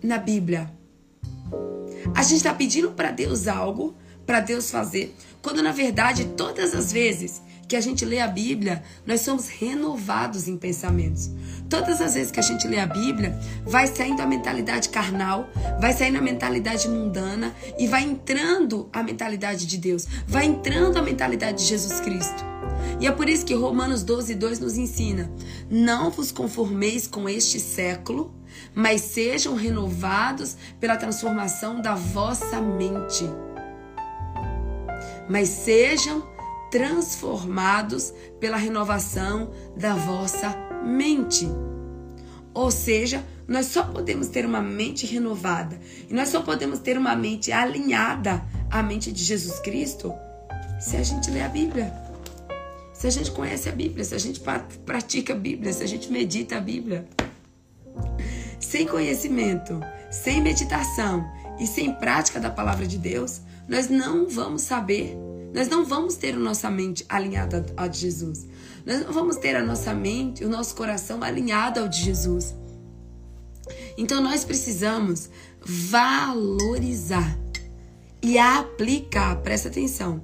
na 0.00 0.16
Bíblia. 0.16 0.72
A 2.14 2.22
gente 2.22 2.36
está 2.36 2.54
pedindo 2.54 2.92
para 2.92 3.10
Deus 3.10 3.48
algo, 3.48 3.94
para 4.24 4.38
Deus 4.38 4.70
fazer, 4.70 5.14
quando 5.42 5.60
na 5.60 5.72
verdade 5.72 6.24
todas 6.36 6.72
as 6.72 6.92
vezes 6.92 7.42
que 7.66 7.76
a 7.76 7.80
gente 7.80 8.04
lê 8.04 8.20
a 8.20 8.26
Bíblia, 8.26 8.82
nós 9.06 9.20
somos 9.20 9.48
renovados 9.48 10.48
em 10.48 10.56
pensamentos. 10.56 11.30
Todas 11.68 12.00
as 12.00 12.14
vezes 12.14 12.32
que 12.32 12.40
a 12.40 12.42
gente 12.42 12.66
lê 12.66 12.80
a 12.80 12.86
Bíblia, 12.86 13.38
vai 13.64 13.86
saindo 13.86 14.20
a 14.22 14.26
mentalidade 14.26 14.88
carnal, 14.88 15.48
vai 15.80 15.92
saindo 15.92 16.18
a 16.18 16.22
mentalidade 16.22 16.88
mundana 16.88 17.54
e 17.78 17.86
vai 17.86 18.02
entrando 18.02 18.88
a 18.92 19.02
mentalidade 19.02 19.66
de 19.66 19.78
Deus, 19.78 20.06
vai 20.26 20.46
entrando 20.46 20.96
a 20.96 21.02
mentalidade 21.02 21.58
de 21.58 21.64
Jesus 21.64 22.00
Cristo. 22.00 22.59
E 23.00 23.06
é 23.06 23.12
por 23.12 23.28
isso 23.28 23.44
que 23.44 23.54
Romanos 23.54 24.02
12, 24.02 24.34
2 24.34 24.60
nos 24.60 24.76
ensina: 24.76 25.30
Não 25.70 26.10
vos 26.10 26.30
conformeis 26.32 27.06
com 27.06 27.28
este 27.28 27.58
século, 27.58 28.34
mas 28.74 29.00
sejam 29.00 29.54
renovados 29.54 30.56
pela 30.78 30.96
transformação 30.96 31.80
da 31.80 31.94
vossa 31.94 32.60
mente. 32.60 33.24
Mas 35.28 35.48
sejam 35.48 36.28
transformados 36.70 38.12
pela 38.38 38.56
renovação 38.56 39.50
da 39.76 39.94
vossa 39.94 40.56
mente. 40.84 41.48
Ou 42.52 42.70
seja, 42.70 43.24
nós 43.46 43.66
só 43.66 43.82
podemos 43.82 44.28
ter 44.28 44.44
uma 44.44 44.60
mente 44.60 45.06
renovada 45.06 45.80
e 46.08 46.14
nós 46.14 46.28
só 46.28 46.40
podemos 46.40 46.78
ter 46.78 46.96
uma 46.96 47.14
mente 47.14 47.52
alinhada 47.52 48.44
à 48.70 48.82
mente 48.82 49.12
de 49.12 49.22
Jesus 49.22 49.58
Cristo 49.60 50.12
se 50.80 50.96
a 50.96 51.02
gente 51.02 51.30
lê 51.30 51.42
a 51.42 51.48
Bíblia. 51.48 52.09
Se 53.00 53.06
a 53.06 53.10
gente 53.10 53.30
conhece 53.30 53.66
a 53.66 53.72
Bíblia, 53.72 54.04
se 54.04 54.14
a 54.14 54.18
gente 54.18 54.42
pratica 54.84 55.32
a 55.32 55.36
Bíblia, 55.36 55.72
se 55.72 55.82
a 55.82 55.86
gente 55.86 56.12
medita 56.12 56.58
a 56.58 56.60
Bíblia. 56.60 57.08
Sem 58.60 58.86
conhecimento, 58.86 59.80
sem 60.10 60.42
meditação 60.42 61.26
e 61.58 61.66
sem 61.66 61.94
prática 61.94 62.38
da 62.38 62.50
palavra 62.50 62.86
de 62.86 62.98
Deus, 62.98 63.40
nós 63.66 63.88
não 63.88 64.28
vamos 64.28 64.60
saber 64.60 65.16
nós 65.54 65.66
não 65.66 65.84
vamos 65.84 66.14
ter 66.14 66.34
a 66.34 66.38
nossa 66.38 66.70
mente 66.70 67.04
alinhada 67.08 67.64
a 67.74 67.88
de 67.88 67.98
Jesus. 67.98 68.46
Nós 68.86 69.04
não 69.04 69.12
vamos 69.12 69.36
ter 69.36 69.56
a 69.56 69.64
nossa 69.64 69.92
mente, 69.94 70.44
o 70.44 70.48
nosso 70.48 70.76
coração 70.76 71.24
alinhado 71.24 71.80
ao 71.80 71.88
de 71.88 72.04
Jesus. 72.04 72.54
Então 73.96 74.20
nós 74.20 74.44
precisamos 74.44 75.28
valorizar 75.60 77.36
e 78.22 78.38
aplicar, 78.38 79.36
presta 79.42 79.68
atenção. 79.68 80.22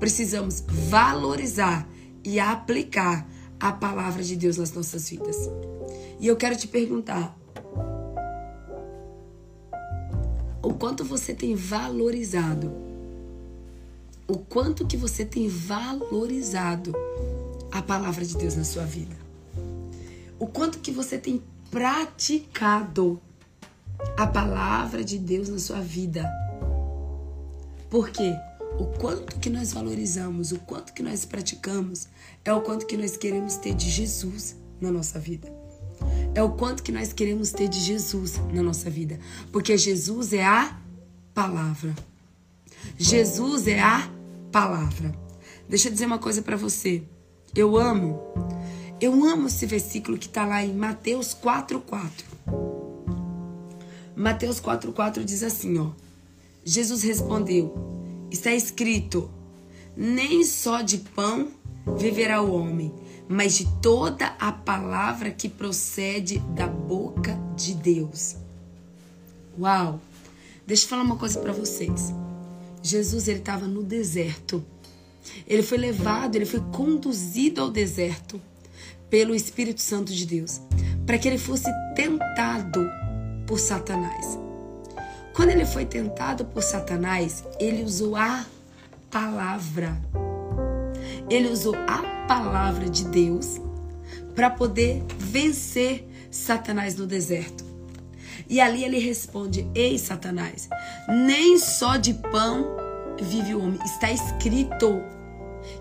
Precisamos 0.00 0.64
valorizar 0.66 1.86
e 2.24 2.40
aplicar 2.40 3.28
a 3.60 3.72
palavra 3.72 4.22
de 4.22 4.36
Deus 4.36 4.56
nas 4.56 4.72
nossas 4.72 5.08
vidas. 5.08 5.36
E 6.18 6.26
eu 6.26 6.36
quero 6.36 6.56
te 6.56 6.66
perguntar: 6.66 7.36
o 10.62 10.72
quanto 10.74 11.04
você 11.04 11.34
tem 11.34 11.54
valorizado 11.54 12.84
o 14.26 14.38
quanto 14.38 14.86
que 14.86 14.96
você 14.96 15.24
tem 15.24 15.48
valorizado 15.48 16.94
a 17.70 17.82
palavra 17.82 18.24
de 18.24 18.36
Deus 18.36 18.56
na 18.56 18.64
sua 18.64 18.84
vida. 18.84 19.14
O 20.38 20.46
quanto 20.46 20.78
que 20.78 20.90
você 20.90 21.18
tem 21.18 21.42
praticado 21.70 23.20
a 24.16 24.26
palavra 24.26 25.04
de 25.04 25.18
Deus 25.18 25.48
na 25.48 25.58
sua 25.58 25.80
vida. 25.80 26.30
Porque 27.90 28.34
o 28.78 28.86
quanto 28.98 29.38
que 29.38 29.50
nós 29.50 29.72
valorizamos, 29.72 30.52
o 30.52 30.58
quanto 30.60 30.92
que 30.92 31.02
nós 31.02 31.24
praticamos, 31.24 32.08
é 32.44 32.52
o 32.52 32.60
quanto 32.60 32.86
que 32.86 32.96
nós 32.96 33.16
queremos 33.16 33.56
ter 33.56 33.74
de 33.74 33.88
Jesus 33.88 34.56
na 34.80 34.90
nossa 34.90 35.18
vida. 35.18 35.52
É 36.34 36.42
o 36.42 36.50
quanto 36.50 36.82
que 36.82 36.92
nós 36.92 37.12
queremos 37.12 37.52
ter 37.52 37.68
de 37.68 37.80
Jesus 37.80 38.40
na 38.52 38.62
nossa 38.62 38.90
vida. 38.90 39.18
Porque 39.52 39.76
Jesus 39.78 40.32
é 40.32 40.44
a 40.44 40.78
palavra. 41.32 41.94
Jesus 42.98 43.66
é 43.68 43.80
a 43.80 44.10
palavra. 44.50 45.14
Deixa 45.68 45.88
eu 45.88 45.92
dizer 45.92 46.06
uma 46.06 46.18
coisa 46.18 46.42
para 46.42 46.56
você. 46.56 47.02
Eu 47.54 47.76
amo, 47.76 48.20
eu 49.00 49.24
amo 49.24 49.46
esse 49.46 49.64
versículo 49.64 50.18
que 50.18 50.26
está 50.26 50.44
lá 50.44 50.64
em 50.64 50.74
Mateus 50.74 51.34
4,4. 51.34 52.10
Mateus 54.16 54.60
4,4 54.60 55.24
diz 55.24 55.42
assim, 55.42 55.78
ó. 55.78 55.90
Jesus 56.64 57.02
respondeu: 57.02 58.03
Está 58.30 58.52
escrito: 58.52 59.30
Nem 59.96 60.44
só 60.44 60.82
de 60.82 60.98
pão 60.98 61.48
viverá 61.96 62.42
o 62.42 62.52
homem, 62.52 62.92
mas 63.28 63.54
de 63.54 63.66
toda 63.80 64.26
a 64.38 64.52
palavra 64.52 65.30
que 65.30 65.48
procede 65.48 66.38
da 66.54 66.66
boca 66.66 67.38
de 67.56 67.74
Deus. 67.74 68.36
Uau! 69.58 70.00
Deixa 70.66 70.84
eu 70.84 70.88
falar 70.88 71.02
uma 71.02 71.16
coisa 71.16 71.38
para 71.40 71.52
vocês. 71.52 72.12
Jesus 72.82 73.28
ele 73.28 73.38
estava 73.38 73.66
no 73.66 73.82
deserto. 73.82 74.64
Ele 75.46 75.62
foi 75.62 75.78
levado, 75.78 76.36
ele 76.36 76.46
foi 76.46 76.60
conduzido 76.72 77.60
ao 77.60 77.70
deserto 77.70 78.40
pelo 79.08 79.34
Espírito 79.34 79.80
Santo 79.80 80.12
de 80.12 80.26
Deus, 80.26 80.60
para 81.06 81.18
que 81.18 81.28
ele 81.28 81.38
fosse 81.38 81.70
tentado 81.94 82.84
por 83.46 83.58
Satanás. 83.58 84.43
Quando 85.34 85.50
ele 85.50 85.66
foi 85.66 85.84
tentado 85.84 86.44
por 86.44 86.62
Satanás, 86.62 87.42
ele 87.58 87.82
usou 87.82 88.14
a 88.14 88.46
palavra. 89.10 90.00
Ele 91.28 91.48
usou 91.48 91.74
a 91.74 92.26
palavra 92.28 92.88
de 92.88 93.04
Deus 93.06 93.60
para 94.34 94.48
poder 94.48 95.02
vencer 95.18 96.08
Satanás 96.30 96.94
no 96.94 97.04
deserto. 97.04 97.64
E 98.48 98.60
ali 98.60 98.84
ele 98.84 98.98
responde: 98.98 99.68
Ei, 99.74 99.98
Satanás, 99.98 100.68
nem 101.08 101.58
só 101.58 101.96
de 101.96 102.14
pão 102.14 102.76
vive 103.20 103.56
o 103.56 103.60
homem. 103.60 103.80
Está 103.84 104.12
escrito 104.12 105.02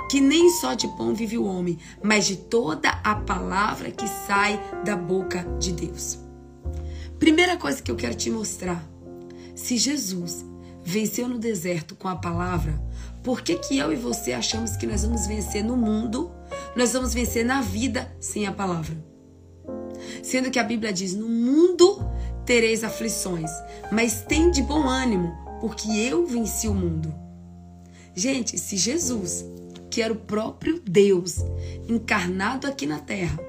que 0.09 0.19
nem 0.19 0.49
só 0.49 0.73
de 0.73 0.87
pão 0.89 1.13
vive 1.13 1.37
o 1.37 1.45
homem, 1.45 1.77
mas 2.01 2.25
de 2.25 2.37
toda 2.37 2.89
a 3.03 3.15
palavra 3.15 3.91
que 3.91 4.07
sai 4.07 4.59
da 4.83 4.95
boca 4.95 5.45
de 5.59 5.73
Deus. 5.73 6.17
Primeira 7.19 7.55
coisa 7.55 7.81
que 7.81 7.91
eu 7.91 7.95
quero 7.95 8.15
te 8.15 8.31
mostrar: 8.31 8.92
se 9.55 9.77
Jesus 9.77 10.45
venceu 10.83 11.27
no 11.27 11.39
deserto 11.39 11.95
com 11.95 12.07
a 12.07 12.15
palavra, 12.15 12.81
por 13.23 13.41
que, 13.41 13.55
que 13.55 13.77
eu 13.77 13.93
e 13.93 13.95
você 13.95 14.33
achamos 14.33 14.75
que 14.75 14.85
nós 14.85 15.03
vamos 15.03 15.25
vencer 15.27 15.63
no 15.63 15.77
mundo, 15.77 16.31
nós 16.75 16.93
vamos 16.93 17.13
vencer 17.13 17.45
na 17.45 17.61
vida 17.61 18.13
sem 18.19 18.45
a 18.45 18.51
palavra? 18.51 18.95
Sendo 20.21 20.51
que 20.51 20.59
a 20.59 20.63
Bíblia 20.63 20.91
diz: 20.91 21.13
no 21.13 21.29
mundo 21.29 21.99
tereis 22.45 22.83
aflições, 22.83 23.49
mas 23.91 24.21
tem 24.21 24.51
de 24.51 24.61
bom 24.61 24.87
ânimo, 24.87 25.31
porque 25.61 25.89
eu 25.89 26.25
venci 26.25 26.67
o 26.67 26.73
mundo. 26.73 27.13
Gente, 28.13 28.59
se 28.59 28.75
Jesus, 28.75 29.45
que 29.89 30.01
era 30.01 30.13
o 30.13 30.17
próprio 30.17 30.81
Deus, 30.81 31.37
encarnado 31.87 32.67
aqui 32.67 32.85
na 32.85 32.99
terra, 32.99 33.39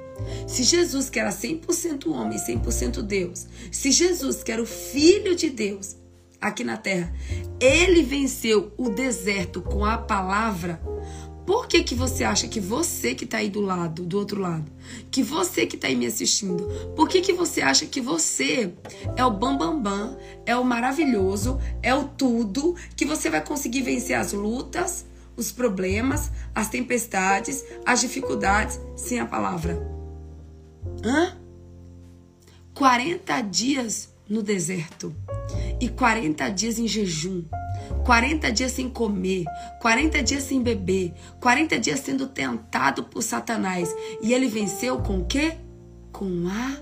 se 0.47 0.63
Jesus, 0.63 1.11
que 1.11 1.19
era 1.19 1.31
100% 1.31 2.11
homem, 2.11 2.39
100% 2.39 3.03
Deus, 3.03 3.47
se 3.71 3.91
Jesus, 3.91 4.43
que 4.43 4.53
era 4.53 4.63
o 4.63 4.67
Filho 4.67 5.35
de 5.35 5.51
Deus 5.51 5.97
aqui 6.41 6.63
na 6.63 6.77
terra, 6.77 7.13
ele 7.61 8.03
venceu 8.03 8.73
o 8.77 8.91
deserto 8.91 9.63
com 9.63 9.85
a 9.85 9.97
palavra, 9.97 10.81
por 11.47 11.67
que, 11.67 11.83
que 11.83 11.95
você 11.95 12.25
acha 12.25 12.49
que 12.49 12.59
você 12.59 13.15
que 13.15 13.25
está 13.25 13.39
aí 13.39 13.51
do 13.51 13.61
lado, 13.61 14.05
do 14.05 14.19
outro 14.19 14.41
lado, 14.41 14.71
que 15.11 15.23
você 15.23 15.67
que 15.67 15.77
está 15.77 15.89
aí 15.89 15.97
me 15.97 16.07
assistindo, 16.07 16.65
por 16.97 17.09
que, 17.09 17.21
que 17.21 17.33
você 17.33 17.61
acha 17.61 17.85
que 17.85 18.01
você 18.01 18.73
é 19.17 19.25
o 19.25 19.31
bambambam, 19.31 19.83
bam, 19.83 20.09
bam, 20.09 20.19
é 20.47 20.57
o 20.57 20.65
maravilhoso, 20.65 21.61
é 21.83 21.95
o 21.95 22.05
tudo, 22.05 22.75
que 22.97 23.05
você 23.05 23.29
vai 23.29 23.45
conseguir 23.45 23.83
vencer 23.83 24.17
as 24.17 24.33
lutas, 24.33 25.05
os 25.37 25.53
problemas, 25.53 26.31
as 26.55 26.69
tempestades, 26.69 27.63
as 27.85 28.01
dificuldades 28.01 28.81
sem 28.97 29.21
a 29.21 29.27
palavra? 29.27 29.94
Hã? 31.05 31.37
40 32.75 33.41
dias 33.43 34.09
no 34.29 34.43
deserto 34.43 35.15
e 35.81 35.89
40 35.89 36.49
dias 36.51 36.79
em 36.79 36.89
jejum. 36.89 37.45
40 38.05 38.51
dias 38.53 38.73
sem 38.73 38.89
comer, 38.89 39.45
40 39.81 40.23
dias 40.23 40.45
sem 40.45 40.63
beber, 40.63 41.13
40 41.41 41.79
dias 41.79 42.01
sendo 42.01 42.27
tentado 42.27 43.05
por 43.05 43.23
Satanás. 43.23 43.95
E 44.23 44.33
ele 44.33 44.49
venceu 44.49 44.99
com 45.01 45.21
o 45.21 45.25
quê? 45.25 45.57
Com 46.13 46.49
a 46.49 46.77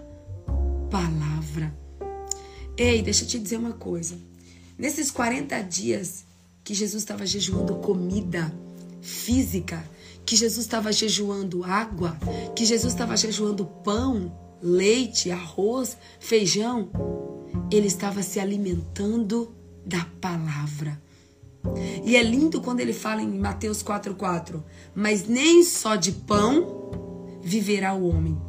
palavra. 0.91 1.75
Ei, 2.77 3.03
deixa 3.03 3.25
eu 3.25 3.29
te 3.29 3.39
dizer 3.39 3.57
uma 3.57 3.73
coisa. 3.73 4.17
Nesses 4.79 5.11
40 5.11 5.61
dias 5.63 6.25
que 6.65 6.75
Jesus 6.75 7.03
estava 7.03 7.27
jejuando 7.27 7.77
comida 7.77 8.53
física, 9.01 9.85
que 10.25 10.37
Jesus 10.37 10.65
estava 10.65 10.93
jejuando 10.93 11.65
água, 11.65 12.17
que 12.55 12.65
Jesus 12.65 12.93
estava 12.93 13.17
jejuando 13.17 13.65
pão, 13.65 14.37
leite, 14.63 15.31
arroz, 15.31 15.97
feijão. 16.21 16.89
Ele 17.71 17.87
estava 17.87 18.23
se 18.23 18.39
alimentando 18.39 19.55
da 19.85 20.07
palavra. 20.21 21.01
E 22.05 22.17
é 22.17 22.23
lindo 22.23 22.61
quando 22.61 22.81
ele 22.81 22.93
fala 22.93 23.23
em 23.23 23.39
Mateus 23.39 23.83
4,4: 23.83 24.63
Mas 24.95 25.27
nem 25.27 25.63
só 25.63 25.97
de 25.97 26.13
pão 26.13 27.41
viverá 27.43 27.95
o 27.95 28.09
homem, 28.09 28.41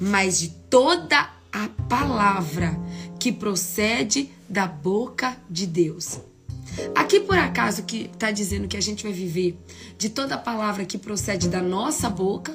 mas 0.00 0.38
de 0.38 0.48
toda 0.48 1.30
a 1.52 1.68
palavra 1.88 2.78
que 3.18 3.32
procede 3.32 4.30
da 4.48 4.66
boca 4.66 5.36
de 5.48 5.66
Deus. 5.66 6.20
Aqui 6.94 7.20
por 7.20 7.38
acaso 7.38 7.82
que 7.82 8.10
está 8.12 8.30
dizendo 8.30 8.68
que 8.68 8.76
a 8.76 8.82
gente 8.82 9.02
vai 9.02 9.12
viver 9.12 9.58
de 9.96 10.08
toda 10.08 10.36
palavra 10.36 10.84
que 10.84 10.98
procede 10.98 11.48
da 11.48 11.62
nossa 11.62 12.08
boca, 12.08 12.52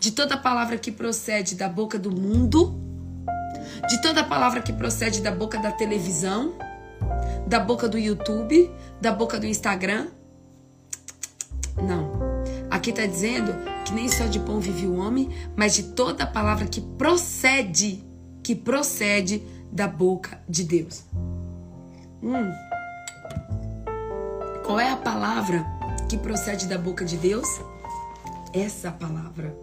de 0.00 0.12
toda 0.12 0.36
palavra 0.36 0.78
que 0.78 0.90
procede 0.90 1.54
da 1.54 1.68
boca 1.68 1.98
do 1.98 2.10
mundo, 2.10 2.80
de 3.88 4.00
toda 4.00 4.24
palavra 4.24 4.60
que 4.60 4.72
procede 4.72 5.20
da 5.20 5.30
boca 5.30 5.58
da 5.58 5.72
televisão, 5.72 6.54
da 7.46 7.58
boca 7.58 7.88
do 7.88 7.98
YouTube, 7.98 8.70
da 9.00 9.12
boca 9.12 9.38
do 9.38 9.46
Instagram. 9.46 10.08
Não. 11.76 12.18
Aqui 12.70 12.90
está 12.90 13.06
dizendo 13.06 13.54
que 13.84 13.92
nem 13.92 14.08
só 14.08 14.26
de 14.26 14.38
pão 14.40 14.60
vive 14.60 14.86
o 14.86 14.96
homem, 14.96 15.30
mas 15.56 15.74
de 15.74 15.84
toda 15.84 16.26
palavra 16.26 16.66
que 16.66 16.80
procede, 16.80 18.04
que 18.42 18.54
procede 18.54 19.42
da 19.72 19.88
boca 19.88 20.40
de 20.48 20.64
Deus. 20.64 21.04
Hum. 22.22 22.67
Qual 24.68 24.78
é 24.78 24.90
a 24.90 24.96
palavra 24.98 25.64
que 26.10 26.18
procede 26.18 26.66
da 26.66 26.76
boca 26.76 27.02
de 27.02 27.16
Deus? 27.16 27.48
Essa 28.52 28.92
palavra. 28.92 29.56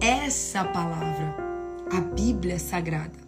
Essa 0.00 0.62
palavra. 0.62 1.34
A 1.90 2.00
Bíblia 2.00 2.56
Sagrada. 2.60 3.18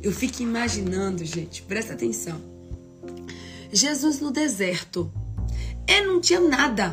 Eu 0.00 0.12
fico 0.12 0.44
imaginando, 0.44 1.24
gente, 1.24 1.60
presta 1.60 1.94
atenção. 1.94 2.40
Jesus 3.72 4.20
no 4.20 4.30
deserto. 4.30 5.12
Ele 5.88 6.06
não 6.06 6.20
tinha 6.20 6.38
nada 6.38 6.90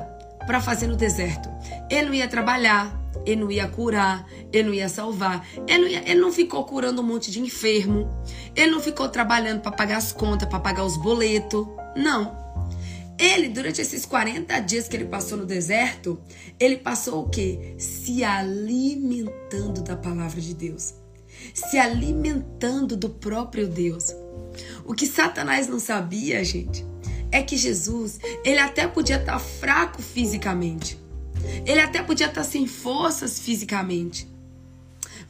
para 0.47 0.59
fazer 0.59 0.87
no 0.87 0.95
deserto. 0.95 1.47
Ele 1.91 2.07
não 2.07 2.13
ia 2.15 2.27
trabalhar, 2.27 2.99
ele 3.27 3.41
não 3.41 3.51
ia 3.51 3.67
curar, 3.67 4.27
ele 4.51 4.69
não 4.69 4.73
ia 4.73 4.89
salvar, 4.89 5.47
ele 5.67 5.83
não, 5.83 5.87
ia, 5.87 6.09
ele 6.09 6.19
não 6.19 6.31
ficou 6.31 6.63
curando 6.63 7.03
um 7.03 7.05
monte 7.05 7.29
de 7.29 7.39
enfermo, 7.39 8.09
ele 8.55 8.71
não 8.71 8.79
ficou 8.79 9.07
trabalhando 9.07 9.61
para 9.61 9.71
pagar 9.71 9.97
as 9.97 10.11
contas, 10.11 10.49
para 10.49 10.59
pagar 10.59 10.83
os 10.83 10.97
boletos. 10.97 11.67
Não. 11.95 12.42
Ele, 13.23 13.47
durante 13.47 13.79
esses 13.79 14.05
40 14.05 14.59
dias 14.59 14.89
que 14.89 14.97
ele 14.97 15.05
passou 15.05 15.37
no 15.37 15.45
deserto, 15.45 16.21
ele 16.59 16.75
passou 16.75 17.23
o 17.23 17.29
quê? 17.29 17.73
Se 17.77 18.21
alimentando 18.21 19.81
da 19.81 19.95
palavra 19.95 20.41
de 20.41 20.53
Deus. 20.53 20.93
Se 21.53 21.77
alimentando 21.77 22.97
do 22.97 23.09
próprio 23.09 23.65
Deus. 23.65 24.13
O 24.83 24.93
que 24.93 25.07
Satanás 25.07 25.69
não 25.69 25.79
sabia, 25.79 26.43
gente, 26.43 26.85
é 27.31 27.41
que 27.41 27.55
Jesus, 27.55 28.19
ele 28.43 28.59
até 28.59 28.87
podia 28.87 29.15
estar 29.15 29.39
fraco 29.39 30.01
fisicamente. 30.01 30.99
Ele 31.65 31.79
até 31.79 32.03
podia 32.03 32.27
estar 32.27 32.43
sem 32.43 32.67
forças 32.67 33.39
fisicamente 33.39 34.32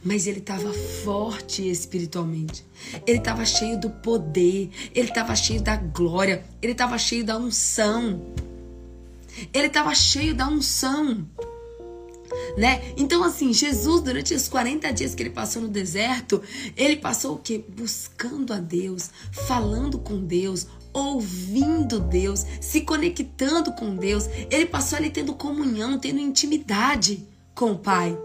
mas 0.04 0.26
ele 0.26 0.38
estava 0.38 0.72
forte 1.02 1.68
espiritualmente. 1.68 2.64
Ele 3.06 3.18
estava 3.18 3.44
cheio 3.46 3.80
do 3.80 3.88
poder, 3.88 4.70
ele 4.94 5.08
estava 5.08 5.34
cheio 5.34 5.62
da 5.62 5.76
glória, 5.76 6.44
ele 6.60 6.72
estava 6.72 6.98
cheio 6.98 7.24
da 7.24 7.38
unção. 7.38 8.20
Ele 9.52 9.66
estava 9.66 9.94
cheio 9.94 10.34
da 10.34 10.46
unção. 10.46 11.26
Né? 12.56 12.92
Então 12.96 13.24
assim, 13.24 13.52
Jesus 13.52 14.02
durante 14.02 14.34
os 14.34 14.48
40 14.48 14.92
dias 14.92 15.14
que 15.14 15.22
ele 15.22 15.30
passou 15.30 15.62
no 15.62 15.68
deserto, 15.68 16.42
ele 16.76 16.96
passou 16.96 17.34
o 17.34 17.38
quê? 17.38 17.64
Buscando 17.76 18.52
a 18.52 18.58
Deus, 18.58 19.10
falando 19.46 19.98
com 19.98 20.20
Deus, 20.20 20.66
ouvindo 20.92 21.98
Deus, 21.98 22.44
se 22.60 22.82
conectando 22.82 23.72
com 23.72 23.96
Deus. 23.96 24.28
Ele 24.50 24.66
passou 24.66 24.98
ali 24.98 25.10
tendo 25.10 25.34
comunhão, 25.34 25.98
tendo 25.98 26.20
intimidade 26.20 27.24
com 27.54 27.72
o 27.72 27.78
Pai. 27.78 28.16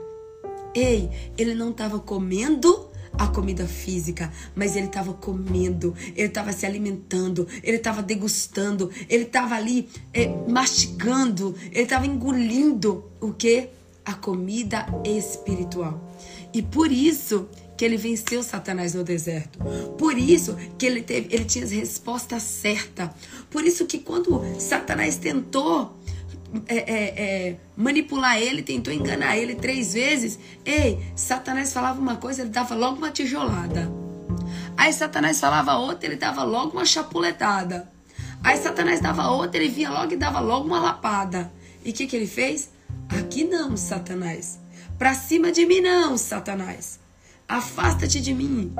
Ei, 0.73 1.09
ele 1.37 1.53
não 1.53 1.71
estava 1.71 1.99
comendo 1.99 2.89
a 3.13 3.27
comida 3.27 3.67
física, 3.67 4.31
mas 4.55 4.75
ele 4.75 4.85
estava 4.85 5.13
comendo, 5.13 5.93
ele 6.15 6.27
estava 6.27 6.53
se 6.53 6.65
alimentando, 6.65 7.47
ele 7.63 7.77
estava 7.77 8.01
degustando, 8.01 8.89
ele 9.09 9.23
estava 9.23 9.55
ali 9.55 9.89
é, 10.13 10.27
mastigando, 10.47 11.55
ele 11.71 11.83
estava 11.83 12.05
engolindo 12.05 13.11
o 13.19 13.33
que? 13.33 13.69
A 14.05 14.13
comida 14.13 14.85
espiritual. 15.03 16.15
E 16.53 16.61
por 16.61 16.91
isso 16.91 17.47
que 17.77 17.85
ele 17.85 17.95
venceu 17.95 18.43
Satanás 18.43 18.93
no 18.93 19.05
deserto. 19.05 19.57
Por 19.97 20.17
isso 20.17 20.57
que 20.77 20.85
ele 20.85 21.01
teve, 21.01 21.33
ele 21.33 21.45
tinha 21.45 21.63
a 21.63 21.67
resposta 21.69 22.37
certa. 22.37 23.13
Por 23.49 23.63
isso 23.63 23.85
que 23.85 23.99
quando 23.99 24.41
Satanás 24.59 25.15
tentou 25.15 25.97
é, 26.67 26.77
é, 26.77 27.49
é, 27.49 27.55
manipular 27.77 28.37
ele, 28.37 28.61
tentou 28.61 28.93
enganar 28.93 29.37
ele 29.37 29.55
três 29.55 29.93
vezes. 29.93 30.39
Ei, 30.65 30.99
Satanás 31.15 31.71
falava 31.71 31.99
uma 31.99 32.17
coisa, 32.17 32.41
ele 32.41 32.49
dava 32.49 32.75
logo 32.75 32.97
uma 32.97 33.11
tijolada. 33.11 33.91
Aí 34.75 34.93
Satanás 34.93 35.39
falava 35.39 35.75
outra, 35.75 36.07
ele 36.07 36.15
dava 36.15 36.43
logo 36.43 36.71
uma 36.71 36.85
chapuletada. 36.85 37.87
Aí 38.43 38.57
Satanás 38.57 39.01
dava 39.01 39.29
outra, 39.29 39.61
ele 39.61 39.69
vinha 39.69 39.89
logo 39.89 40.13
e 40.13 40.17
dava 40.17 40.39
logo 40.39 40.65
uma 40.65 40.79
lapada. 40.79 41.51
E 41.83 41.91
o 41.91 41.93
que, 41.93 42.07
que 42.07 42.15
ele 42.15 42.27
fez? 42.27 42.69
Aqui 43.09 43.43
não, 43.43 43.75
Satanás. 43.75 44.59
Pra 44.97 45.13
cima 45.13 45.51
de 45.51 45.65
mim 45.65 45.81
não, 45.81 46.17
Satanás. 46.17 46.99
Afasta-te 47.47 48.21
de 48.21 48.33
mim. 48.33 48.73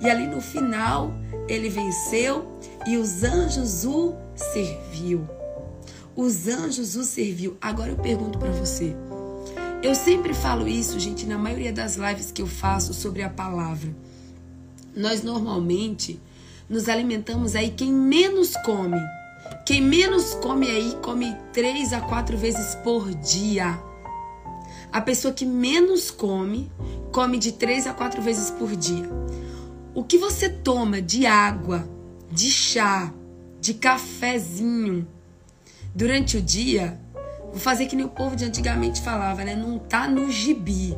E 0.00 0.08
ali 0.08 0.26
no 0.26 0.40
final, 0.40 1.12
ele 1.48 1.68
venceu 1.68 2.58
e 2.86 2.96
os 2.96 3.22
anjos 3.24 3.84
o 3.84 4.14
serviu. 4.34 5.39
Os 6.16 6.48
anjos 6.48 6.96
o 6.96 7.04
serviu. 7.04 7.56
Agora 7.60 7.90
eu 7.90 7.96
pergunto 7.96 8.38
para 8.38 8.50
você. 8.50 8.94
Eu 9.82 9.94
sempre 9.94 10.34
falo 10.34 10.68
isso, 10.68 10.98
gente, 10.98 11.24
na 11.24 11.38
maioria 11.38 11.72
das 11.72 11.96
lives 11.96 12.30
que 12.30 12.42
eu 12.42 12.46
faço 12.46 12.92
sobre 12.92 13.22
a 13.22 13.30
palavra. 13.30 13.94
Nós 14.94 15.22
normalmente 15.22 16.20
nos 16.68 16.88
alimentamos 16.88 17.54
aí 17.54 17.70
quem 17.70 17.92
menos 17.92 18.54
come. 18.64 18.98
Quem 19.64 19.80
menos 19.80 20.34
come 20.34 20.68
aí 20.68 20.96
come 21.00 21.34
três 21.52 21.92
a 21.92 22.00
quatro 22.00 22.36
vezes 22.36 22.74
por 22.76 23.14
dia. 23.14 23.78
A 24.92 25.00
pessoa 25.00 25.32
que 25.32 25.46
menos 25.46 26.10
come, 26.10 26.70
come 27.12 27.38
de 27.38 27.52
três 27.52 27.86
a 27.86 27.94
quatro 27.94 28.20
vezes 28.20 28.50
por 28.50 28.74
dia. 28.74 29.08
O 29.94 30.04
que 30.04 30.18
você 30.18 30.48
toma 30.48 31.00
de 31.00 31.24
água, 31.24 31.88
de 32.30 32.50
chá, 32.50 33.12
de 33.60 33.74
cafezinho, 33.74 35.06
durante 35.94 36.36
o 36.36 36.42
dia, 36.42 36.98
vou 37.50 37.58
fazer 37.58 37.86
que 37.86 37.96
nem 37.96 38.04
o 38.04 38.10
povo 38.10 38.36
de 38.36 38.44
antigamente 38.44 39.00
falava, 39.00 39.44
né? 39.44 39.54
Não 39.54 39.78
tá 39.78 40.08
no 40.08 40.30
gibi. 40.30 40.96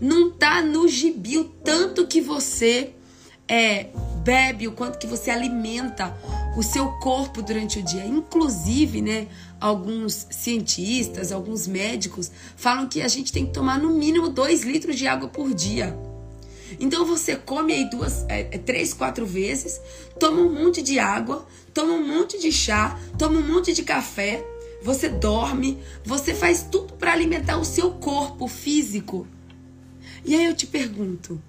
Não 0.00 0.30
tá 0.32 0.62
no 0.62 0.88
gibi 0.88 1.38
o 1.38 1.44
tanto 1.44 2.06
que 2.06 2.20
você 2.20 2.92
é, 3.46 3.86
bebe, 4.22 4.66
o 4.66 4.72
quanto 4.72 4.98
que 4.98 5.06
você 5.06 5.30
alimenta 5.30 6.16
o 6.56 6.62
seu 6.62 6.88
corpo 6.98 7.42
durante 7.42 7.78
o 7.78 7.82
dia. 7.82 8.04
Inclusive, 8.04 9.00
né, 9.00 9.28
alguns 9.60 10.26
cientistas, 10.30 11.32
alguns 11.32 11.66
médicos 11.66 12.30
falam 12.56 12.88
que 12.88 13.00
a 13.02 13.08
gente 13.08 13.32
tem 13.32 13.46
que 13.46 13.52
tomar 13.52 13.78
no 13.78 13.90
mínimo 13.90 14.28
2 14.28 14.62
litros 14.62 14.96
de 14.96 15.06
água 15.06 15.28
por 15.28 15.54
dia. 15.54 15.96
Então 16.80 17.04
você 17.04 17.36
come 17.36 17.72
aí 17.72 17.90
duas, 17.90 18.24
é, 18.28 18.48
é, 18.50 18.58
três, 18.58 18.94
quatro 18.94 19.26
vezes, 19.26 19.80
toma 20.18 20.40
um 20.40 20.64
monte 20.64 20.82
de 20.82 20.98
água, 20.98 21.46
toma 21.72 21.92
um 21.94 22.06
monte 22.06 22.38
de 22.38 22.52
chá, 22.52 22.98
toma 23.18 23.38
um 23.38 23.46
monte 23.46 23.72
de 23.72 23.82
café, 23.82 24.44
você 24.82 25.08
dorme, 25.08 25.78
você 26.04 26.34
faz 26.34 26.66
tudo 26.70 26.94
para 26.94 27.12
alimentar 27.12 27.58
o 27.58 27.64
seu 27.64 27.92
corpo 27.92 28.48
físico. 28.48 29.26
E 30.24 30.34
aí 30.34 30.44
eu 30.44 30.54
te 30.54 30.66
pergunto, 30.66 31.40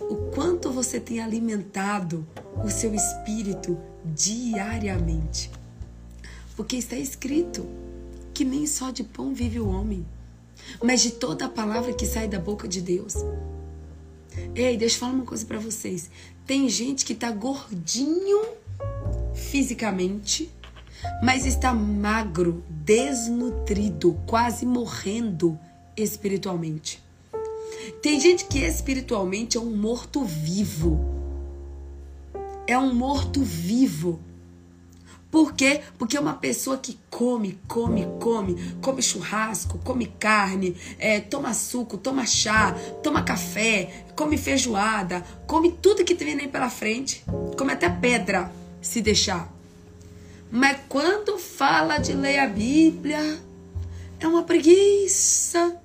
o 0.00 0.30
quanto 0.34 0.70
você 0.70 0.98
tem 0.98 1.20
alimentado 1.20 2.26
o 2.64 2.70
seu 2.70 2.94
espírito 2.94 3.78
diariamente? 4.04 5.50
Porque 6.56 6.76
está 6.76 6.96
escrito 6.96 7.66
que 8.32 8.44
nem 8.44 8.66
só 8.66 8.90
de 8.90 9.04
pão 9.04 9.34
vive 9.34 9.60
o 9.60 9.68
homem, 9.68 10.06
mas 10.82 11.00
de 11.02 11.12
toda 11.12 11.46
a 11.46 11.48
palavra 11.48 11.92
que 11.92 12.06
sai 12.06 12.28
da 12.28 12.38
boca 12.38 12.66
de 12.66 12.80
Deus. 12.80 13.14
Ei, 14.54 14.76
deixa 14.76 14.96
eu 14.96 15.00
falar 15.00 15.12
uma 15.12 15.24
coisa 15.24 15.44
para 15.44 15.58
vocês. 15.58 16.10
Tem 16.46 16.68
gente 16.68 17.04
que 17.04 17.14
tá 17.14 17.30
gordinho 17.30 18.44
fisicamente, 19.38 20.50
mas 21.22 21.46
está 21.46 21.72
magro, 21.72 22.62
desnutrido, 22.68 24.20
quase 24.26 24.66
morrendo 24.66 25.58
espiritualmente. 25.96 27.02
Tem 28.02 28.20
gente 28.20 28.44
que 28.44 28.58
espiritualmente 28.58 29.56
é 29.56 29.60
um 29.60 29.74
morto 29.76 30.24
vivo. 30.24 30.98
É 32.66 32.76
um 32.78 32.94
morto 32.94 33.42
vivo. 33.42 34.20
Por 35.30 35.52
quê? 35.52 35.82
Porque 35.98 36.16
é 36.16 36.20
uma 36.20 36.34
pessoa 36.34 36.78
que 36.78 36.98
come, 37.10 37.58
come, 37.68 38.06
come, 38.18 38.56
come 38.80 39.02
churrasco, 39.02 39.78
come 39.84 40.06
carne, 40.18 40.74
é, 40.98 41.20
toma 41.20 41.52
suco, 41.52 41.98
toma 41.98 42.24
chá, 42.24 42.74
toma 43.02 43.22
café, 43.22 44.06
come 44.16 44.38
feijoada, 44.38 45.22
come 45.46 45.70
tudo 45.70 46.02
que 46.02 46.14
vem 46.14 46.40
aí 46.40 46.48
pela 46.48 46.70
frente, 46.70 47.22
come 47.58 47.72
até 47.72 47.90
pedra, 47.90 48.50
se 48.80 49.00
deixar. 49.00 49.52
Mas 50.50 50.78
quando 50.88 51.38
fala 51.38 51.98
de 51.98 52.12
ler 52.12 52.38
a 52.38 52.46
Bíblia, 52.46 53.38
é 54.18 54.26
uma 54.26 54.42
preguiça, 54.42 55.76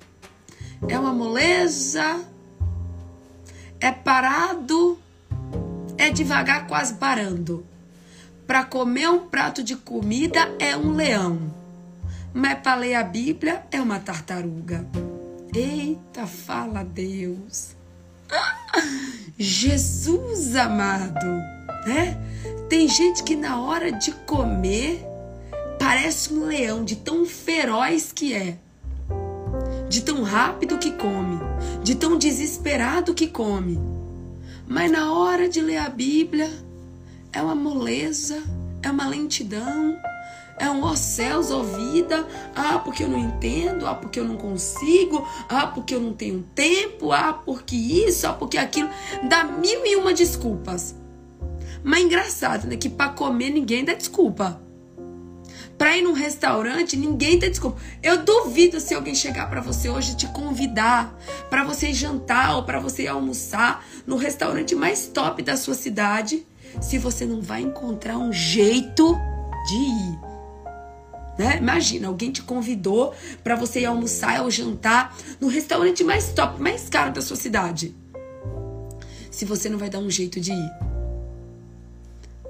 é 0.87 0.97
uma 0.97 1.13
moleza, 1.13 2.23
é 3.79 3.91
parado, 3.91 4.97
é 5.97 6.09
devagar, 6.09 6.67
quase 6.67 6.93
parando. 6.95 7.65
Para 8.47 8.63
comer 8.63 9.09
um 9.09 9.27
prato 9.27 9.63
de 9.63 9.75
comida 9.75 10.53
é 10.59 10.75
um 10.75 10.93
leão, 10.93 11.53
mas 12.33 12.59
para 12.59 12.75
ler 12.75 12.95
a 12.95 13.03
Bíblia 13.03 13.63
é 13.71 13.81
uma 13.81 13.99
tartaruga. 13.99 14.85
Eita, 15.53 16.25
fala 16.25 16.83
Deus. 16.83 17.75
Jesus 19.37 20.55
amado, 20.55 21.52
né? 21.85 22.17
Tem 22.69 22.87
gente 22.87 23.23
que 23.23 23.35
na 23.35 23.61
hora 23.61 23.91
de 23.91 24.11
comer 24.11 25.05
parece 25.79 26.33
um 26.33 26.45
leão, 26.45 26.83
de 26.83 26.95
tão 26.95 27.25
feroz 27.25 28.11
que 28.11 28.33
é, 28.33 28.57
de 29.89 30.01
tão 30.01 30.23
rápido 30.23 30.77
que 30.77 30.91
come, 30.91 31.39
de 31.83 31.95
tão 31.95 32.17
desesperado 32.17 33.13
que 33.13 33.27
come. 33.27 33.79
Mas 34.67 34.89
na 34.89 35.13
hora 35.13 35.47
de 35.47 35.61
ler 35.61 35.77
a 35.77 35.89
Bíblia, 35.89 36.49
é 37.31 37.41
uma 37.41 37.53
moleza, 37.53 38.41
é 38.81 38.89
uma 38.89 39.07
lentidão, 39.07 39.97
é 40.57 40.69
um 40.69 40.83
ó 40.83 40.95
céus, 40.95 41.51
ó 41.51 41.61
vida. 41.61 42.25
Ah, 42.55 42.79
porque 42.79 43.03
eu 43.03 43.09
não 43.09 43.19
entendo, 43.19 43.85
ah, 43.85 43.95
porque 43.95 44.19
eu 44.19 44.25
não 44.25 44.37
consigo, 44.37 45.27
ah, 45.49 45.67
porque 45.67 45.93
eu 45.93 45.99
não 45.99 46.13
tenho 46.13 46.43
tempo, 46.55 47.11
ah, 47.11 47.33
porque 47.33 47.75
isso, 47.75 48.25
ah, 48.27 48.33
porque 48.33 48.57
aquilo. 48.57 48.89
Dá 49.27 49.43
mil 49.43 49.85
e 49.85 49.95
uma 49.95 50.13
desculpas. 50.13 50.95
Mas 51.83 51.99
é 51.99 52.03
engraçado, 52.03 52.67
né? 52.67 52.77
Que 52.77 52.89
para 52.89 53.09
comer 53.09 53.49
ninguém 53.49 53.83
dá 53.83 53.93
desculpa. 53.93 54.61
Pra 55.77 55.97
ir 55.97 56.03
num 56.03 56.13
restaurante, 56.13 56.95
ninguém 56.95 57.37
dá 57.37 57.47
desculpa. 57.47 57.81
Eu 58.01 58.23
duvido 58.23 58.79
se 58.79 58.93
alguém 58.93 59.15
chegar 59.15 59.49
para 59.49 59.59
você 59.59 59.89
hoje 59.89 60.15
te 60.15 60.27
convidar 60.27 61.17
para 61.49 61.63
você 61.63 61.91
jantar 61.91 62.55
ou 62.55 62.63
para 62.63 62.79
você 62.79 63.07
almoçar 63.07 63.85
no 64.05 64.15
restaurante 64.15 64.75
mais 64.75 65.07
top 65.07 65.41
da 65.41 65.57
sua 65.57 65.73
cidade 65.73 66.45
se 66.81 66.97
você 66.97 67.25
não 67.25 67.41
vai 67.41 67.61
encontrar 67.61 68.17
um 68.17 68.31
jeito 68.31 69.17
de 69.67 69.75
ir. 69.75 70.19
Né? 71.37 71.57
Imagina, 71.57 72.07
alguém 72.07 72.31
te 72.31 72.43
convidou 72.43 73.13
para 73.43 73.55
você 73.55 73.81
ir 73.81 73.85
almoçar 73.85 74.41
ou 74.41 74.51
jantar 74.51 75.15
no 75.39 75.47
restaurante 75.47 76.03
mais 76.03 76.31
top, 76.31 76.61
mais 76.61 76.89
caro 76.89 77.11
da 77.11 77.21
sua 77.21 77.35
cidade. 77.35 77.95
Se 79.31 79.45
você 79.45 79.67
não 79.67 79.79
vai 79.79 79.89
dar 79.89 79.99
um 79.99 80.09
jeito 80.09 80.39
de 80.39 80.51
ir. 80.51 80.92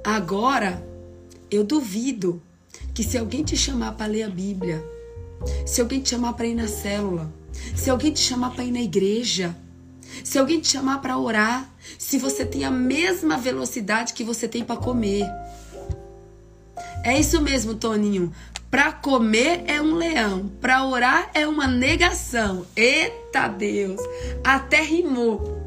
Agora, 0.04 0.86
eu 1.50 1.63
duvido 1.63 2.42
que 2.94 3.04
se 3.04 3.18
alguém 3.18 3.42
te 3.42 3.56
chamar 3.56 3.94
para 3.94 4.06
ler 4.06 4.24
a 4.24 4.30
Bíblia, 4.30 4.84
se 5.66 5.80
alguém 5.80 6.02
te 6.02 6.10
chamar 6.10 6.34
para 6.34 6.46
ir 6.46 6.56
na 6.56 6.68
célula, 6.68 7.32
se 7.74 7.89
alguém 7.89 8.12
te 8.12 8.20
chamar 8.20 8.52
para 8.52 8.66
ir 8.66 8.72
na 8.72 8.82
igreja, 8.82 9.56
se 10.24 10.38
alguém 10.38 10.60
te 10.60 10.68
chamar 10.68 11.02
para 11.02 11.18
orar, 11.18 11.74
se 11.98 12.18
você 12.18 12.46
tem 12.46 12.66
a 12.66 12.72
mesma 12.72 13.38
velocidade 13.38 14.13
que 14.13 14.26
você 14.26 14.46
tem 14.46 14.63
para 14.63 14.76
comer. 14.76 15.26
É 17.04 17.18
isso 17.18 17.42
mesmo, 17.42 17.76
Toninho. 17.76 18.34
Para 18.70 18.92
comer 18.92 19.63
é 19.68 19.82
um 19.82 19.96
leão, 19.96 20.52
para 20.60 20.86
orar 20.86 21.30
é 21.34 21.48
uma 21.48 21.68
negação. 21.68 22.66
Eita 22.76 23.48
Deus, 23.48 24.02
até 24.44 24.82
rimou. 24.82 25.62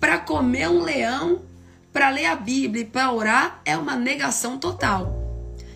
Para 0.00 0.18
comer 0.18 0.68
um 0.68 0.82
leão, 0.82 1.42
para 1.98 2.10
ler 2.10 2.26
a 2.26 2.36
Bíblia 2.36 2.82
e 2.82 2.86
para 2.86 3.10
orar 3.10 3.60
é 3.64 3.76
uma 3.76 3.96
negação 3.96 4.56
total. 4.56 5.12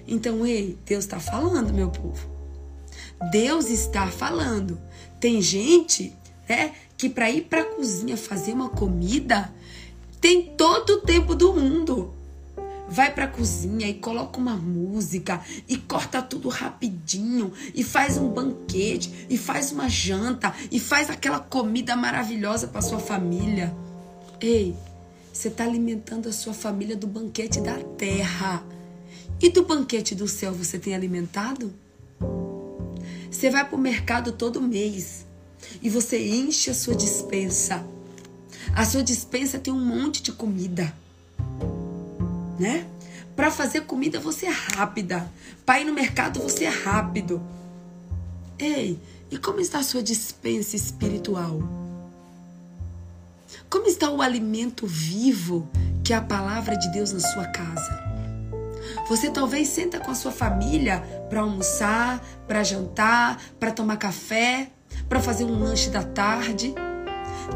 Então, 0.06 0.46
ei, 0.46 0.78
Deus 0.87 1.02
está 1.02 1.18
falando, 1.18 1.74
meu 1.74 1.90
povo. 1.90 2.30
Deus 3.32 3.68
está 3.68 4.06
falando. 4.06 4.80
Tem 5.18 5.42
gente, 5.42 6.14
né, 6.48 6.76
que 6.96 7.08
para 7.08 7.28
ir 7.28 7.40
para 7.46 7.62
a 7.62 7.64
cozinha 7.64 8.16
fazer 8.16 8.52
uma 8.52 8.68
comida 8.68 9.52
tem 10.20 10.54
todo 10.56 10.90
o 10.90 11.00
tempo 11.00 11.35
do 11.35 11.54
mundo. 11.54 12.14
Vai 12.88 13.12
para 13.12 13.24
a 13.24 13.28
cozinha 13.28 13.88
e 13.88 13.94
coloca 13.94 14.38
uma 14.38 14.54
música 14.54 15.40
e 15.68 15.76
corta 15.76 16.22
tudo 16.22 16.48
rapidinho 16.48 17.52
e 17.74 17.82
faz 17.82 18.16
um 18.16 18.28
banquete 18.28 19.26
e 19.28 19.37
faz 19.37 19.72
uma 19.72 19.88
janta 19.88 20.54
e 20.70 20.78
faz 20.78 21.11
aquela 21.11 21.40
comida 21.40 21.96
maravilhosa 21.96 22.68
para 22.68 22.80
sua 22.80 23.00
família. 23.00 23.74
Ei, 24.40 24.76
você 25.33 25.49
está 25.49 25.64
alimentando 25.64 26.29
a 26.29 26.33
sua 26.33 26.53
família 26.53 26.95
do 26.95 27.07
banquete 27.07 27.61
da 27.61 27.79
terra. 27.97 28.62
E 29.40 29.49
do 29.49 29.64
banquete 29.64 30.14
do 30.14 30.29
céu 30.29 30.53
você 30.53 30.79
tem 30.79 30.95
alimentado? 30.95 31.73
Você 33.31 33.51
vai 33.51 33.66
para 33.66 33.77
o 33.77 33.81
mercado 33.81 34.33
todo 34.33 34.61
mês 34.61 35.25
e 35.81 35.88
você 35.88 36.23
enche 36.23 36.71
a 36.71 36.75
sua 36.75 36.95
dispensa. 36.95 37.85
A 38.75 38.85
sua 38.85 39.03
dispensa 39.03 39.59
tem 39.59 39.73
um 39.73 39.85
monte 39.85 40.23
de 40.23 40.33
comida, 40.33 40.95
né? 42.59 42.87
Para 43.35 43.51
fazer 43.51 43.83
comida 43.83 44.21
você 44.21 44.47
é 44.47 44.51
rápida. 44.51 45.29
Para 45.64 45.81
ir 45.81 45.85
no 45.85 45.95
mercado 45.95 46.40
você 46.40 46.64
é 46.64 46.68
rápido. 46.68 47.42
Ei, 48.59 48.99
e 49.31 49.38
como 49.38 49.61
está 49.61 49.79
a 49.79 49.83
sua 49.83 50.03
dispensa 50.03 50.77
espiritual? 50.77 51.82
Como 53.72 53.87
está 53.87 54.11
o 54.11 54.20
alimento 54.20 54.87
vivo 54.87 55.66
que 56.04 56.12
é 56.12 56.16
a 56.16 56.20
palavra 56.20 56.76
de 56.76 56.92
Deus 56.92 57.11
na 57.11 57.20
sua 57.20 57.46
casa? 57.46 58.04
Você 59.08 59.30
talvez 59.30 59.66
senta 59.68 59.98
com 59.98 60.11
a 60.11 60.14
sua 60.14 60.30
família 60.30 61.00
para 61.30 61.40
almoçar, 61.40 62.22
para 62.46 62.62
jantar, 62.62 63.42
para 63.58 63.70
tomar 63.72 63.96
café, 63.96 64.68
para 65.08 65.20
fazer 65.20 65.44
um 65.44 65.58
lanche 65.58 65.88
da 65.88 66.02
tarde. 66.02 66.74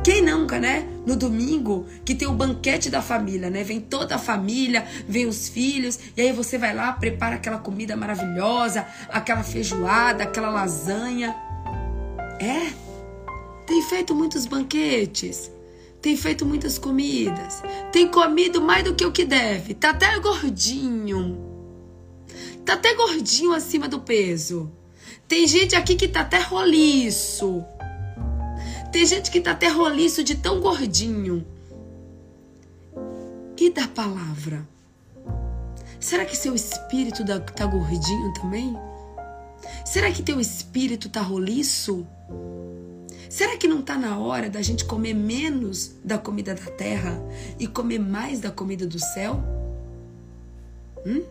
Quem 0.02 0.22
nunca, 0.22 0.58
né? 0.58 0.88
No 1.04 1.16
domingo, 1.16 1.86
que 2.02 2.14
tem 2.14 2.26
o 2.26 2.32
banquete 2.32 2.88
da 2.88 3.02
família, 3.02 3.50
né? 3.50 3.62
Vem 3.62 3.78
toda 3.78 4.14
a 4.14 4.18
família, 4.18 4.86
vem 5.06 5.26
os 5.26 5.50
filhos, 5.50 5.98
e 6.16 6.22
aí 6.22 6.32
você 6.32 6.56
vai 6.56 6.74
lá, 6.74 6.94
prepara 6.94 7.34
aquela 7.34 7.58
comida 7.58 7.94
maravilhosa, 7.94 8.86
aquela 9.10 9.42
feijoada, 9.42 10.24
aquela 10.24 10.48
lasanha. 10.48 11.36
É, 12.40 12.72
tem 13.66 13.82
feito 13.82 14.14
muitos 14.14 14.46
banquetes, 14.46 15.50
tem 16.06 16.16
feito 16.16 16.46
muitas 16.46 16.78
comidas, 16.78 17.64
tem 17.90 18.06
comido 18.06 18.60
mais 18.60 18.84
do 18.84 18.94
que 18.94 19.04
o 19.04 19.10
que 19.10 19.24
deve, 19.24 19.74
tá 19.74 19.90
até 19.90 20.16
gordinho, 20.20 21.36
tá 22.64 22.74
até 22.74 22.94
gordinho 22.94 23.52
acima 23.52 23.88
do 23.88 23.98
peso. 23.98 24.70
Tem 25.26 25.48
gente 25.48 25.74
aqui 25.74 25.96
que 25.96 26.06
tá 26.06 26.20
até 26.20 26.38
roliço. 26.38 27.64
Tem 28.92 29.04
gente 29.04 29.32
que 29.32 29.40
tá 29.40 29.50
até 29.50 29.66
roliço 29.66 30.22
de 30.22 30.36
tão 30.36 30.60
gordinho. 30.60 31.44
E 33.58 33.68
da 33.68 33.88
palavra? 33.88 34.64
Será 35.98 36.24
que 36.24 36.36
seu 36.36 36.54
espírito 36.54 37.24
tá 37.52 37.66
gordinho 37.66 38.32
também? 38.34 38.78
Será 39.84 40.12
que 40.12 40.22
teu 40.22 40.38
espírito 40.38 41.08
tá 41.08 41.20
roliço? 41.20 42.06
Será 43.28 43.56
que 43.56 43.68
não 43.68 43.82
tá 43.82 43.96
na 43.96 44.18
hora 44.18 44.48
da 44.48 44.62
gente 44.62 44.84
comer 44.84 45.14
menos 45.14 45.92
da 46.04 46.18
comida 46.18 46.54
da 46.54 46.70
terra 46.70 47.20
e 47.58 47.66
comer 47.66 47.98
mais 47.98 48.40
da 48.40 48.50
comida 48.50 48.86
do 48.86 48.98
céu? 48.98 49.42
Hum? 51.04 51.22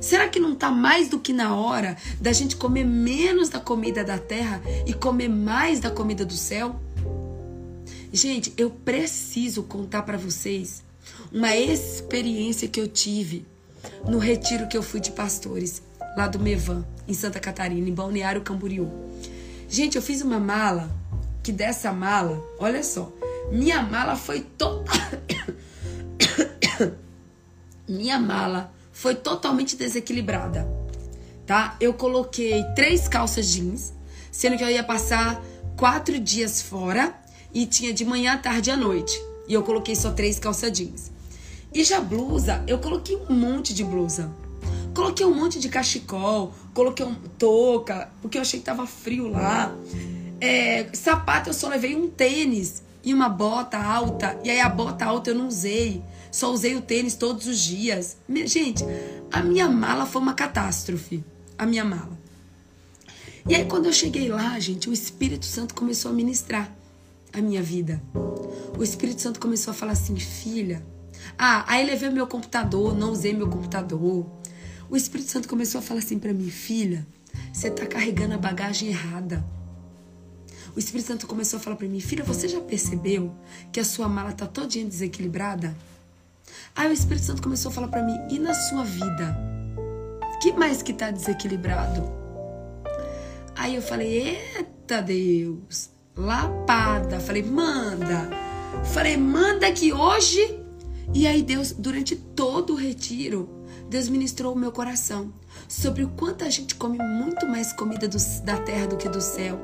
Será 0.00 0.28
que 0.28 0.38
não 0.38 0.52
está 0.52 0.70
mais 0.70 1.08
do 1.08 1.18
que 1.18 1.32
na 1.32 1.54
hora 1.56 1.96
da 2.20 2.32
gente 2.32 2.56
comer 2.56 2.84
menos 2.84 3.48
da 3.48 3.58
comida 3.58 4.04
da 4.04 4.18
terra 4.18 4.62
e 4.86 4.92
comer 4.92 5.28
mais 5.28 5.80
da 5.80 5.90
comida 5.90 6.24
do 6.24 6.34
céu? 6.34 6.78
Gente, 8.12 8.52
eu 8.56 8.70
preciso 8.70 9.62
contar 9.62 10.02
para 10.02 10.16
vocês 10.16 10.82
uma 11.32 11.56
experiência 11.56 12.68
que 12.68 12.80
eu 12.80 12.88
tive 12.88 13.46
no 14.06 14.18
retiro 14.18 14.68
que 14.68 14.76
eu 14.76 14.82
fui 14.82 15.00
de 15.00 15.10
pastores 15.10 15.82
lá 16.16 16.26
do 16.26 16.38
Mevan, 16.38 16.84
em 17.06 17.14
Santa 17.14 17.38
Catarina, 17.38 17.88
em 17.88 17.94
Balneário 17.94 18.42
Camboriú. 18.42 18.90
Gente, 19.68 19.96
eu 19.96 20.02
fiz 20.02 20.22
uma 20.22 20.40
mala 20.40 20.90
que 21.48 21.52
dessa 21.52 21.90
mala, 21.90 22.44
olha 22.58 22.82
só, 22.82 23.10
minha 23.50 23.80
mala 23.80 24.16
foi 24.16 24.46
minha 27.88 28.20
mala 28.20 28.70
foi 28.92 29.14
totalmente 29.14 29.74
desequilibrada, 29.74 30.68
tá? 31.46 31.74
Eu 31.80 31.94
coloquei 31.94 32.62
três 32.74 33.08
calças 33.08 33.46
jeans, 33.46 33.94
sendo 34.30 34.58
que 34.58 34.62
eu 34.62 34.68
ia 34.68 34.84
passar 34.84 35.42
quatro 35.74 36.20
dias 36.20 36.60
fora 36.60 37.14
e 37.54 37.64
tinha 37.64 37.94
de 37.94 38.04
manhã, 38.04 38.36
tarde 38.36 38.68
e 38.68 38.72
à 38.74 38.76
noite. 38.76 39.18
E 39.48 39.54
eu 39.54 39.62
coloquei 39.62 39.96
só 39.96 40.12
três 40.12 40.38
calças 40.38 40.70
jeans. 40.70 41.10
E 41.72 41.82
já 41.82 41.98
blusa, 41.98 42.62
eu 42.66 42.78
coloquei 42.78 43.16
um 43.16 43.34
monte 43.34 43.72
de 43.72 43.82
blusa. 43.82 44.30
Coloquei 44.94 45.24
um 45.24 45.34
monte 45.34 45.58
de 45.58 45.70
cachecol, 45.70 46.52
coloquei 46.74 47.06
um 47.06 47.14
touca, 47.38 48.10
porque 48.20 48.36
eu 48.36 48.42
achei 48.42 48.60
que 48.60 48.66
tava 48.66 48.86
frio 48.86 49.28
lá. 49.28 49.74
É, 50.40 50.88
sapato 50.92 51.50
eu 51.50 51.54
só 51.54 51.68
levei 51.68 51.96
um 51.96 52.08
tênis 52.08 52.82
e 53.02 53.12
uma 53.12 53.28
bota 53.28 53.78
alta. 53.78 54.38
E 54.44 54.50
aí 54.50 54.60
a 54.60 54.68
bota 54.68 55.04
alta 55.04 55.30
eu 55.30 55.34
não 55.34 55.48
usei. 55.48 56.02
Só 56.30 56.52
usei 56.52 56.76
o 56.76 56.82
tênis 56.82 57.14
todos 57.14 57.46
os 57.46 57.58
dias. 57.58 58.16
Gente, 58.44 58.84
a 59.32 59.42
minha 59.42 59.68
mala 59.68 60.06
foi 60.06 60.20
uma 60.20 60.34
catástrofe. 60.34 61.24
A 61.56 61.66
minha 61.66 61.84
mala. 61.84 62.18
E 63.48 63.54
aí 63.54 63.64
quando 63.64 63.86
eu 63.86 63.92
cheguei 63.92 64.28
lá, 64.28 64.58
gente, 64.60 64.90
o 64.90 64.92
Espírito 64.92 65.46
Santo 65.46 65.74
começou 65.74 66.10
a 66.10 66.14
ministrar 66.14 66.70
a 67.32 67.40
minha 67.40 67.62
vida. 67.62 68.00
O 68.78 68.82
Espírito 68.82 69.22
Santo 69.22 69.40
começou 69.40 69.70
a 69.72 69.74
falar 69.74 69.92
assim, 69.92 70.16
filha. 70.16 70.84
Ah, 71.36 71.64
aí 71.66 71.84
levei 71.84 72.08
o 72.08 72.12
meu 72.12 72.26
computador, 72.26 72.96
não 72.96 73.10
usei 73.10 73.32
meu 73.32 73.48
computador. 73.48 74.26
O 74.90 74.96
Espírito 74.96 75.30
Santo 75.30 75.48
começou 75.48 75.80
a 75.80 75.82
falar 75.82 76.00
assim 76.00 76.18
para 76.18 76.32
mim, 76.32 76.48
filha, 76.48 77.06
você 77.52 77.70
tá 77.70 77.86
carregando 77.86 78.34
a 78.34 78.38
bagagem 78.38 78.88
errada. 78.88 79.44
O 80.78 80.80
Espírito 80.80 81.08
Santo 81.08 81.26
começou 81.26 81.56
a 81.56 81.60
falar 81.60 81.74
para 81.74 81.88
mim, 81.88 81.98
filha, 81.98 82.22
você 82.22 82.46
já 82.46 82.60
percebeu 82.60 83.34
que 83.72 83.80
a 83.80 83.84
sua 83.84 84.08
mala 84.08 84.30
tá 84.30 84.46
todinha 84.46 84.84
desequilibrada? 84.84 85.76
Aí 86.72 86.88
o 86.88 86.92
Espírito 86.92 87.26
Santo 87.26 87.42
começou 87.42 87.72
a 87.72 87.74
falar 87.74 87.88
para 87.88 88.00
mim, 88.00 88.16
e 88.30 88.38
na 88.38 88.54
sua 88.54 88.84
vida? 88.84 89.36
Que 90.40 90.52
mais 90.52 90.80
que 90.80 90.92
tá 90.92 91.10
desequilibrado? 91.10 92.08
Aí 93.56 93.74
eu 93.74 93.82
falei, 93.82 94.38
eita 94.56 95.02
Deus, 95.02 95.90
lapada. 96.16 97.18
Falei, 97.18 97.42
manda. 97.42 98.30
Falei, 98.84 99.16
manda 99.16 99.72
que 99.72 99.92
hoje. 99.92 100.60
E 101.12 101.26
aí 101.26 101.42
Deus, 101.42 101.72
durante 101.72 102.14
todo 102.14 102.74
o 102.74 102.76
retiro, 102.76 103.50
Deus 103.90 104.08
ministrou 104.08 104.54
o 104.54 104.56
meu 104.56 104.70
coração 104.70 105.32
sobre 105.68 106.02
o 106.02 106.08
quanto 106.08 106.44
a 106.44 106.50
gente 106.50 106.74
come 106.74 106.98
muito 106.98 107.46
mais 107.46 107.72
comida 107.72 108.08
do, 108.08 108.16
da 108.42 108.56
terra 108.58 108.86
do 108.86 108.96
que 108.96 109.08
do 109.08 109.20
céu, 109.20 109.60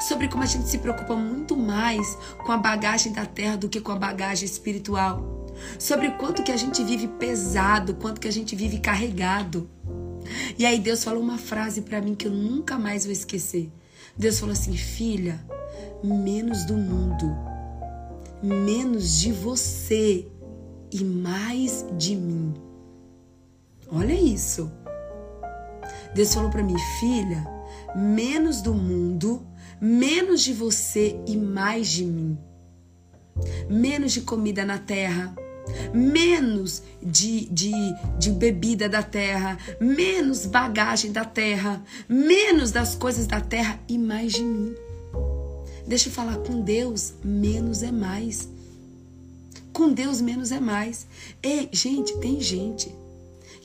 sobre 0.00 0.28
como 0.28 0.44
a 0.44 0.46
gente 0.46 0.68
se 0.68 0.78
preocupa 0.78 1.16
muito 1.16 1.56
mais 1.56 2.06
com 2.46 2.52
a 2.52 2.56
bagagem 2.56 3.12
da 3.12 3.26
terra 3.26 3.56
do 3.56 3.68
que 3.68 3.80
com 3.80 3.90
a 3.90 3.96
bagagem 3.96 4.46
espiritual, 4.46 5.46
sobre 5.78 6.12
quanto 6.12 6.44
que 6.44 6.52
a 6.52 6.56
gente 6.56 6.84
vive 6.84 7.08
pesado, 7.08 7.94
quanto 7.94 8.20
que 8.20 8.28
a 8.28 8.32
gente 8.32 8.54
vive 8.54 8.78
carregado. 8.78 9.68
E 10.56 10.64
aí 10.64 10.78
Deus 10.78 11.02
falou 11.02 11.22
uma 11.22 11.38
frase 11.38 11.82
para 11.82 12.00
mim 12.00 12.14
que 12.14 12.28
eu 12.28 12.32
nunca 12.32 12.78
mais 12.78 13.04
vou 13.04 13.12
esquecer. 13.12 13.70
Deus 14.16 14.38
falou 14.38 14.52
assim: 14.52 14.76
"Filha, 14.76 15.40
menos 16.04 16.64
do 16.64 16.74
mundo, 16.74 17.36
menos 18.42 19.18
de 19.18 19.32
você 19.32 20.26
e 20.92 21.04
mais 21.04 21.84
de 21.96 22.14
mim. 22.14 22.54
Olha 23.90 24.12
isso. 24.12 24.70
Deus 26.18 26.34
falou 26.34 26.50
para 26.50 26.64
mim, 26.64 26.76
filha, 26.98 27.46
menos 27.94 28.60
do 28.60 28.74
mundo, 28.74 29.46
menos 29.80 30.42
de 30.42 30.52
você 30.52 31.16
e 31.28 31.36
mais 31.36 31.86
de 31.86 32.04
mim. 32.04 32.36
Menos 33.70 34.14
de 34.14 34.22
comida 34.22 34.64
na 34.64 34.78
terra, 34.78 35.32
menos 35.94 36.82
de, 37.00 37.44
de, 37.52 37.70
de 38.18 38.32
bebida 38.32 38.88
da 38.88 39.00
terra, 39.00 39.56
menos 39.80 40.44
bagagem 40.44 41.12
da 41.12 41.24
terra, 41.24 41.80
menos 42.08 42.72
das 42.72 42.96
coisas 42.96 43.28
da 43.28 43.40
terra 43.40 43.78
e 43.86 43.96
mais 43.96 44.32
de 44.32 44.42
mim. 44.42 44.74
Deixa 45.86 46.08
eu 46.08 46.12
falar 46.12 46.38
com 46.38 46.60
Deus, 46.60 47.14
menos 47.22 47.84
é 47.84 47.92
mais. 47.92 48.48
Com 49.72 49.92
Deus, 49.92 50.20
menos 50.20 50.50
é 50.50 50.58
mais. 50.58 51.06
Ei, 51.40 51.68
gente, 51.72 52.18
tem 52.18 52.40
gente 52.40 52.92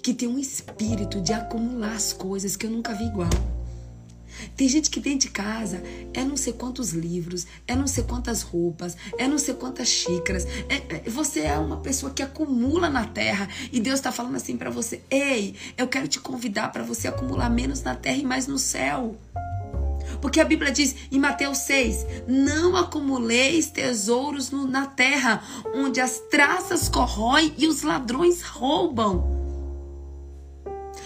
que 0.03 0.13
tem 0.13 0.27
um 0.27 0.37
espírito 0.37 1.21
de 1.21 1.31
acumular 1.31 1.93
as 1.93 2.11
coisas 2.11 2.57
que 2.57 2.65
eu 2.65 2.69
nunca 2.69 2.93
vi 2.93 3.05
igual. 3.05 3.29
Tem 4.57 4.67
gente 4.67 4.89
que 4.89 4.99
dentro 4.99 5.19
de 5.19 5.29
casa 5.29 5.81
é 6.13 6.23
não 6.25 6.35
sei 6.35 6.51
quantos 6.51 6.91
livros, 6.91 7.47
é 7.65 7.73
não 7.73 7.87
sei 7.87 8.03
quantas 8.03 8.41
roupas, 8.41 8.97
é 9.17 9.27
não 9.27 9.37
sei 9.37 9.53
quantas 9.53 9.87
xícaras. 9.87 10.45
É, 10.67 10.97
é, 11.07 11.09
você 11.09 11.41
é 11.41 11.57
uma 11.57 11.77
pessoa 11.77 12.11
que 12.11 12.21
acumula 12.21 12.89
na 12.89 13.05
terra 13.05 13.47
e 13.71 13.79
Deus 13.79 13.99
está 13.99 14.11
falando 14.11 14.35
assim 14.35 14.57
para 14.57 14.69
você: 14.69 15.01
ei, 15.09 15.55
eu 15.77 15.87
quero 15.87 16.07
te 16.07 16.19
convidar 16.19 16.73
para 16.73 16.83
você 16.83 17.07
acumular 17.07 17.49
menos 17.49 17.81
na 17.81 17.95
terra 17.95 18.17
e 18.17 18.25
mais 18.25 18.45
no 18.45 18.59
céu. 18.59 19.15
Porque 20.21 20.41
a 20.41 20.45
Bíblia 20.45 20.71
diz 20.71 20.95
em 21.11 21.19
Mateus 21.19 21.59
6: 21.59 22.05
Não 22.27 22.75
acumuleis 22.75 23.67
tesouros 23.67 24.51
no, 24.51 24.67
na 24.67 24.85
terra, 24.85 25.41
onde 25.73 26.01
as 26.01 26.19
traças 26.29 26.89
corroem 26.89 27.53
e 27.57 27.67
os 27.67 27.83
ladrões 27.83 28.41
roubam. 28.41 29.42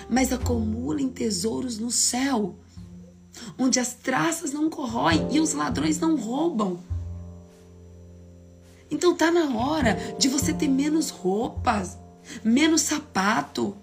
Mas 0.09 0.31
acumulem 0.31 1.09
tesouros 1.09 1.77
no 1.77 1.91
céu, 1.91 2.55
onde 3.57 3.79
as 3.79 3.93
traças 3.93 4.51
não 4.51 4.69
corroem 4.69 5.27
e 5.31 5.39
os 5.39 5.53
ladrões 5.53 5.99
não 5.99 6.15
roubam. 6.15 6.79
Então 8.89 9.15
tá 9.15 9.29
na 9.31 9.57
hora 9.57 9.95
de 10.17 10.29
você 10.29 10.53
ter 10.53 10.67
menos 10.67 11.09
roupas, 11.09 11.97
menos 12.43 12.81
sapato, 12.81 13.75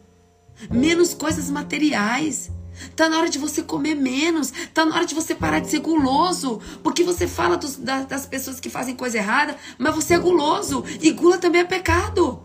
menos 0.70 1.12
coisas 1.12 1.50
materiais. 1.50 2.50
Tá 2.96 3.08
na 3.08 3.18
hora 3.18 3.28
de 3.28 3.38
você 3.38 3.62
comer 3.62 3.94
menos. 3.94 4.52
Tá 4.72 4.84
na 4.84 4.96
hora 4.96 5.06
de 5.06 5.14
você 5.14 5.34
parar 5.34 5.60
de 5.60 5.68
ser 5.68 5.80
guloso. 5.80 6.60
Porque 6.82 7.04
você 7.04 7.28
fala 7.28 7.56
dos, 7.56 7.76
das 7.76 8.26
pessoas 8.26 8.58
que 8.58 8.68
fazem 8.68 8.96
coisa 8.96 9.18
errada, 9.18 9.56
mas 9.78 9.94
você 9.94 10.14
é 10.14 10.18
guloso. 10.18 10.84
E 11.00 11.12
gula 11.12 11.38
também 11.38 11.60
é 11.60 11.64
pecado. 11.64 12.43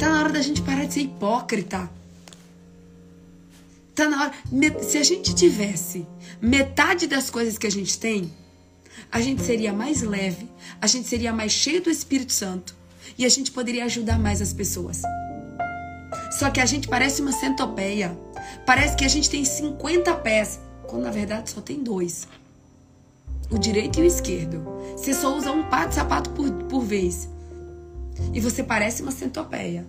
Tá 0.00 0.08
na 0.08 0.20
hora 0.20 0.32
da 0.32 0.40
gente 0.40 0.62
parar 0.62 0.86
de 0.86 0.94
ser 0.94 1.00
hipócrita. 1.00 1.90
Tá 3.94 4.08
na 4.08 4.22
hora. 4.22 4.32
Se 4.82 4.96
a 4.96 5.02
gente 5.02 5.34
tivesse 5.34 6.06
metade 6.40 7.06
das 7.06 7.28
coisas 7.28 7.58
que 7.58 7.66
a 7.66 7.70
gente 7.70 7.98
tem, 7.98 8.32
a 9.12 9.20
gente 9.20 9.42
seria 9.42 9.74
mais 9.74 10.00
leve, 10.00 10.48
a 10.80 10.86
gente 10.86 11.06
seria 11.06 11.34
mais 11.34 11.52
cheio 11.52 11.82
do 11.82 11.90
Espírito 11.90 12.32
Santo 12.32 12.74
e 13.18 13.26
a 13.26 13.28
gente 13.28 13.50
poderia 13.50 13.84
ajudar 13.84 14.18
mais 14.18 14.40
as 14.40 14.54
pessoas. 14.54 15.02
Só 16.30 16.48
que 16.48 16.60
a 16.60 16.66
gente 16.66 16.88
parece 16.88 17.20
uma 17.20 17.32
centopeia. 17.32 18.16
Parece 18.64 18.96
que 18.96 19.04
a 19.04 19.08
gente 19.08 19.28
tem 19.28 19.44
50 19.44 20.14
pés, 20.14 20.58
quando 20.86 21.02
na 21.02 21.10
verdade 21.10 21.50
só 21.50 21.60
tem 21.60 21.82
dois. 21.82 22.26
O 23.50 23.58
direito 23.58 23.98
e 23.98 24.02
o 24.02 24.06
esquerdo. 24.06 24.64
Você 24.96 25.12
só 25.12 25.36
usa 25.36 25.52
um 25.52 25.64
par 25.64 25.88
de 25.88 25.96
sapato 25.96 26.30
por, 26.30 26.50
por 26.50 26.80
vez. 26.80 27.28
E 28.32 28.40
você 28.40 28.62
parece 28.62 29.02
uma 29.02 29.12
centopeia. 29.12 29.86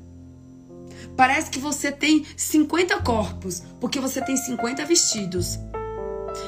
Parece 1.15 1.49
que 1.49 1.59
você 1.59 1.91
tem 1.91 2.25
50 2.35 3.01
corpos, 3.01 3.61
porque 3.79 3.99
você 3.99 4.21
tem 4.23 4.37
50 4.37 4.85
vestidos. 4.85 5.59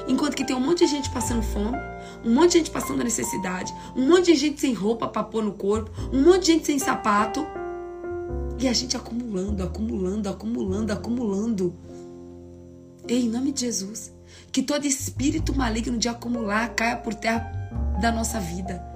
Enquanto 0.07 0.35
que 0.35 0.45
tem 0.45 0.55
um 0.55 0.59
monte 0.59 0.79
de 0.79 0.87
gente 0.87 1.09
passando 1.09 1.41
fome, 1.41 1.77
um 2.23 2.33
monte 2.33 2.53
de 2.53 2.57
gente 2.59 2.71
passando 2.71 3.03
necessidade, 3.03 3.73
um 3.95 4.07
monte 4.07 4.25
de 4.27 4.35
gente 4.35 4.61
sem 4.61 4.73
roupa 4.73 5.07
para 5.07 5.23
pôr 5.23 5.43
no 5.43 5.53
corpo, 5.53 5.91
um 6.11 6.23
monte 6.23 6.41
de 6.41 6.51
gente 6.53 6.65
sem 6.65 6.79
sapato. 6.79 7.45
E 8.59 8.67
a 8.67 8.73
gente 8.73 8.95
acumulando, 8.95 9.63
acumulando, 9.63 10.29
acumulando, 10.29 10.93
acumulando. 10.93 11.73
Ei, 13.07 13.25
em 13.25 13.29
nome 13.29 13.51
de 13.51 13.61
Jesus, 13.61 14.13
que 14.51 14.63
todo 14.63 14.85
espírito 14.85 15.53
maligno 15.53 15.97
de 15.97 16.07
acumular 16.07 16.69
caia 16.69 16.95
por 16.95 17.13
terra 17.13 17.51
da 18.01 18.11
nossa 18.11 18.39
vida. 18.39 18.92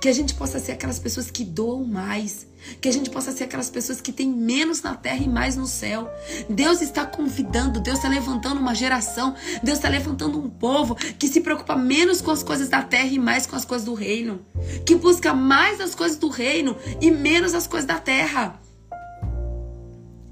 Que 0.00 0.08
a 0.08 0.12
gente 0.12 0.34
possa 0.34 0.58
ser 0.58 0.72
aquelas 0.72 0.98
pessoas 0.98 1.30
que 1.30 1.44
doam 1.44 1.84
mais. 1.84 2.46
Que 2.80 2.88
a 2.88 2.92
gente 2.92 3.10
possa 3.10 3.32
ser 3.32 3.44
aquelas 3.44 3.70
pessoas 3.70 4.00
que 4.00 4.12
têm 4.12 4.28
menos 4.28 4.82
na 4.82 4.94
terra 4.94 5.22
e 5.22 5.28
mais 5.28 5.56
no 5.56 5.66
céu. 5.66 6.10
Deus 6.48 6.80
está 6.80 7.06
convidando, 7.06 7.80
Deus 7.80 7.98
está 7.98 8.08
levantando 8.08 8.60
uma 8.60 8.74
geração, 8.74 9.34
Deus 9.62 9.78
está 9.78 9.88
levantando 9.88 10.38
um 10.38 10.48
povo 10.48 10.94
que 10.94 11.28
se 11.28 11.40
preocupa 11.40 11.76
menos 11.76 12.20
com 12.20 12.30
as 12.30 12.42
coisas 12.42 12.68
da 12.68 12.82
terra 12.82 13.08
e 13.08 13.18
mais 13.18 13.46
com 13.46 13.56
as 13.56 13.64
coisas 13.64 13.86
do 13.86 13.94
reino. 13.94 14.40
Que 14.84 14.94
busca 14.94 15.32
mais 15.32 15.80
as 15.80 15.94
coisas 15.94 16.18
do 16.18 16.28
reino 16.28 16.76
e 17.00 17.10
menos 17.10 17.54
as 17.54 17.66
coisas 17.66 17.86
da 17.86 17.98
terra. 17.98 18.60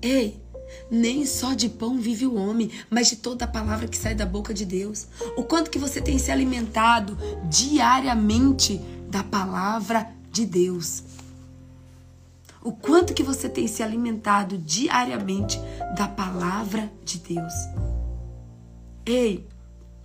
Ei, 0.02 0.40
nem 0.90 1.26
só 1.26 1.54
de 1.54 1.68
pão 1.68 1.98
vive 1.98 2.26
o 2.26 2.34
homem, 2.34 2.70
mas 2.88 3.08
de 3.08 3.16
toda 3.16 3.44
a 3.44 3.48
palavra 3.48 3.88
que 3.88 3.96
sai 3.96 4.14
da 4.14 4.26
boca 4.26 4.54
de 4.54 4.64
Deus. 4.64 5.06
O 5.36 5.42
quanto 5.42 5.70
que 5.70 5.78
você 5.78 6.00
tem 6.00 6.18
se 6.18 6.30
alimentado 6.30 7.18
diariamente 7.48 8.80
da 9.16 9.24
palavra 9.24 10.12
de 10.30 10.44
Deus. 10.44 11.02
O 12.62 12.70
quanto 12.70 13.14
que 13.14 13.22
você 13.22 13.48
tem 13.48 13.66
se 13.66 13.82
alimentado 13.82 14.58
diariamente 14.58 15.58
da 15.96 16.06
palavra 16.06 16.92
de 17.02 17.20
Deus. 17.20 17.54
Ei, 19.06 19.46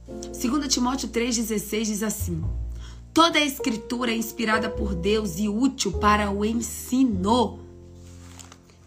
2 0.07 0.73
Timóteo 0.73 1.09
3,16 1.09 1.83
diz 1.83 2.03
assim: 2.03 2.41
Toda 3.13 3.37
a 3.37 3.43
escritura 3.43 4.11
é 4.11 4.15
inspirada 4.15 4.69
por 4.69 4.95
Deus 4.95 5.37
e 5.37 5.49
útil 5.49 5.91
para 5.99 6.31
o 6.31 6.45
ensino 6.45 7.59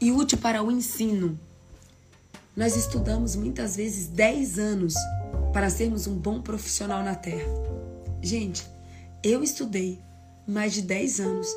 e 0.00 0.10
útil 0.10 0.38
para 0.38 0.62
o 0.62 0.72
ensino. 0.72 1.38
Nós 2.56 2.76
estudamos 2.76 3.36
muitas 3.36 3.76
vezes 3.76 4.06
10 4.06 4.58
anos 4.58 4.94
para 5.52 5.68
sermos 5.68 6.06
um 6.06 6.14
bom 6.14 6.40
profissional 6.40 7.02
na 7.02 7.14
Terra. 7.14 7.50
Gente, 8.22 8.64
eu 9.22 9.42
estudei 9.42 10.03
mais 10.46 10.72
de 10.72 10.82
10 10.82 11.20
anos 11.20 11.48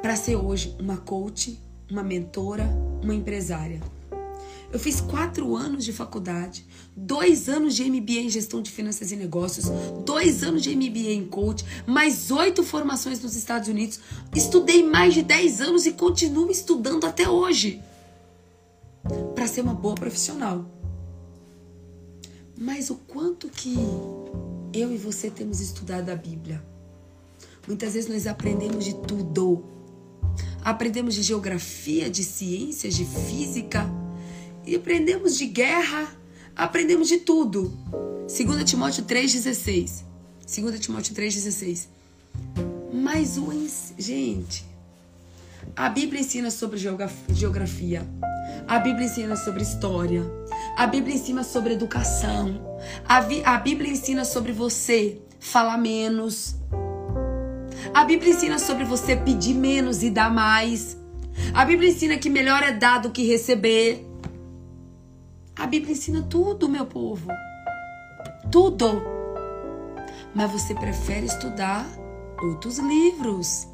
para 0.00 0.16
ser 0.16 0.36
hoje 0.36 0.74
uma 0.78 0.96
coach, 0.96 1.60
uma 1.90 2.02
mentora, 2.02 2.64
uma 3.02 3.14
empresária. 3.14 3.80
Eu 4.72 4.78
fiz 4.78 5.00
quatro 5.00 5.56
anos 5.56 5.84
de 5.84 5.92
faculdade, 5.92 6.64
dois 6.96 7.48
anos 7.48 7.74
de 7.74 7.90
MBA 7.90 8.20
em 8.20 8.30
gestão 8.30 8.62
de 8.62 8.70
finanças 8.70 9.10
e 9.10 9.16
negócios, 9.16 9.66
dois 10.04 10.44
anos 10.44 10.62
de 10.62 10.74
MBA 10.76 11.10
em 11.10 11.26
coach, 11.26 11.64
mais 11.86 12.30
oito 12.30 12.62
formações 12.62 13.20
nos 13.20 13.34
Estados 13.34 13.68
Unidos. 13.68 13.98
Estudei 14.34 14.84
mais 14.84 15.12
de 15.12 15.22
dez 15.22 15.60
anos 15.60 15.86
e 15.86 15.92
continuo 15.92 16.50
estudando 16.52 17.04
até 17.04 17.28
hoje 17.28 17.82
para 19.34 19.48
ser 19.48 19.62
uma 19.62 19.74
boa 19.74 19.96
profissional. 19.96 20.64
Mas 22.56 22.90
o 22.90 22.94
quanto 22.94 23.48
que 23.48 23.74
eu 24.72 24.92
e 24.92 24.96
você 24.96 25.30
temos 25.30 25.60
estudado 25.60 26.10
a 26.10 26.14
Bíblia? 26.14 26.69
Muitas 27.70 27.94
vezes 27.94 28.10
nós 28.10 28.26
aprendemos 28.26 28.84
de 28.84 28.94
tudo. 28.96 29.64
Aprendemos 30.60 31.14
de 31.14 31.22
geografia, 31.22 32.10
de 32.10 32.24
ciências, 32.24 32.96
de 32.96 33.04
física, 33.04 33.88
e 34.66 34.74
aprendemos 34.74 35.38
de 35.38 35.46
guerra, 35.46 36.12
aprendemos 36.56 37.06
de 37.06 37.18
tudo. 37.18 37.72
2 38.26 38.64
Timóteo 38.64 39.04
3,16. 39.04 40.02
2 40.44 40.80
Timóteo 40.80 41.14
3,16. 41.14 41.86
Mas 42.92 43.38
o 43.38 43.52
gente, 43.96 44.64
a 45.76 45.88
Bíblia 45.88 46.22
ensina 46.22 46.50
sobre 46.50 46.76
geografia. 46.76 48.04
A 48.66 48.80
Bíblia 48.80 49.06
ensina 49.06 49.36
sobre 49.36 49.62
história. 49.62 50.28
A 50.76 50.88
Bíblia 50.88 51.14
ensina 51.14 51.44
sobre 51.44 51.74
educação. 51.74 52.80
A, 53.04 53.18
a 53.44 53.58
Bíblia 53.58 53.92
ensina 53.92 54.24
sobre 54.24 54.50
você 54.50 55.20
falar 55.38 55.78
menos. 55.78 56.58
A 57.92 58.04
Bíblia 58.04 58.32
ensina 58.32 58.58
sobre 58.58 58.84
você 58.84 59.16
pedir 59.16 59.54
menos 59.54 60.02
e 60.02 60.10
dar 60.10 60.32
mais. 60.32 60.96
A 61.54 61.64
Bíblia 61.64 61.90
ensina 61.90 62.16
que 62.16 62.30
melhor 62.30 62.62
é 62.62 62.72
dar 62.72 62.98
do 62.98 63.10
que 63.10 63.26
receber. 63.26 64.06
A 65.56 65.66
Bíblia 65.66 65.92
ensina 65.92 66.22
tudo, 66.22 66.68
meu 66.68 66.86
povo. 66.86 67.28
Tudo. 68.50 69.02
Mas 70.34 70.50
você 70.50 70.74
prefere 70.74 71.26
estudar 71.26 71.86
outros 72.42 72.78
livros. 72.78 73.66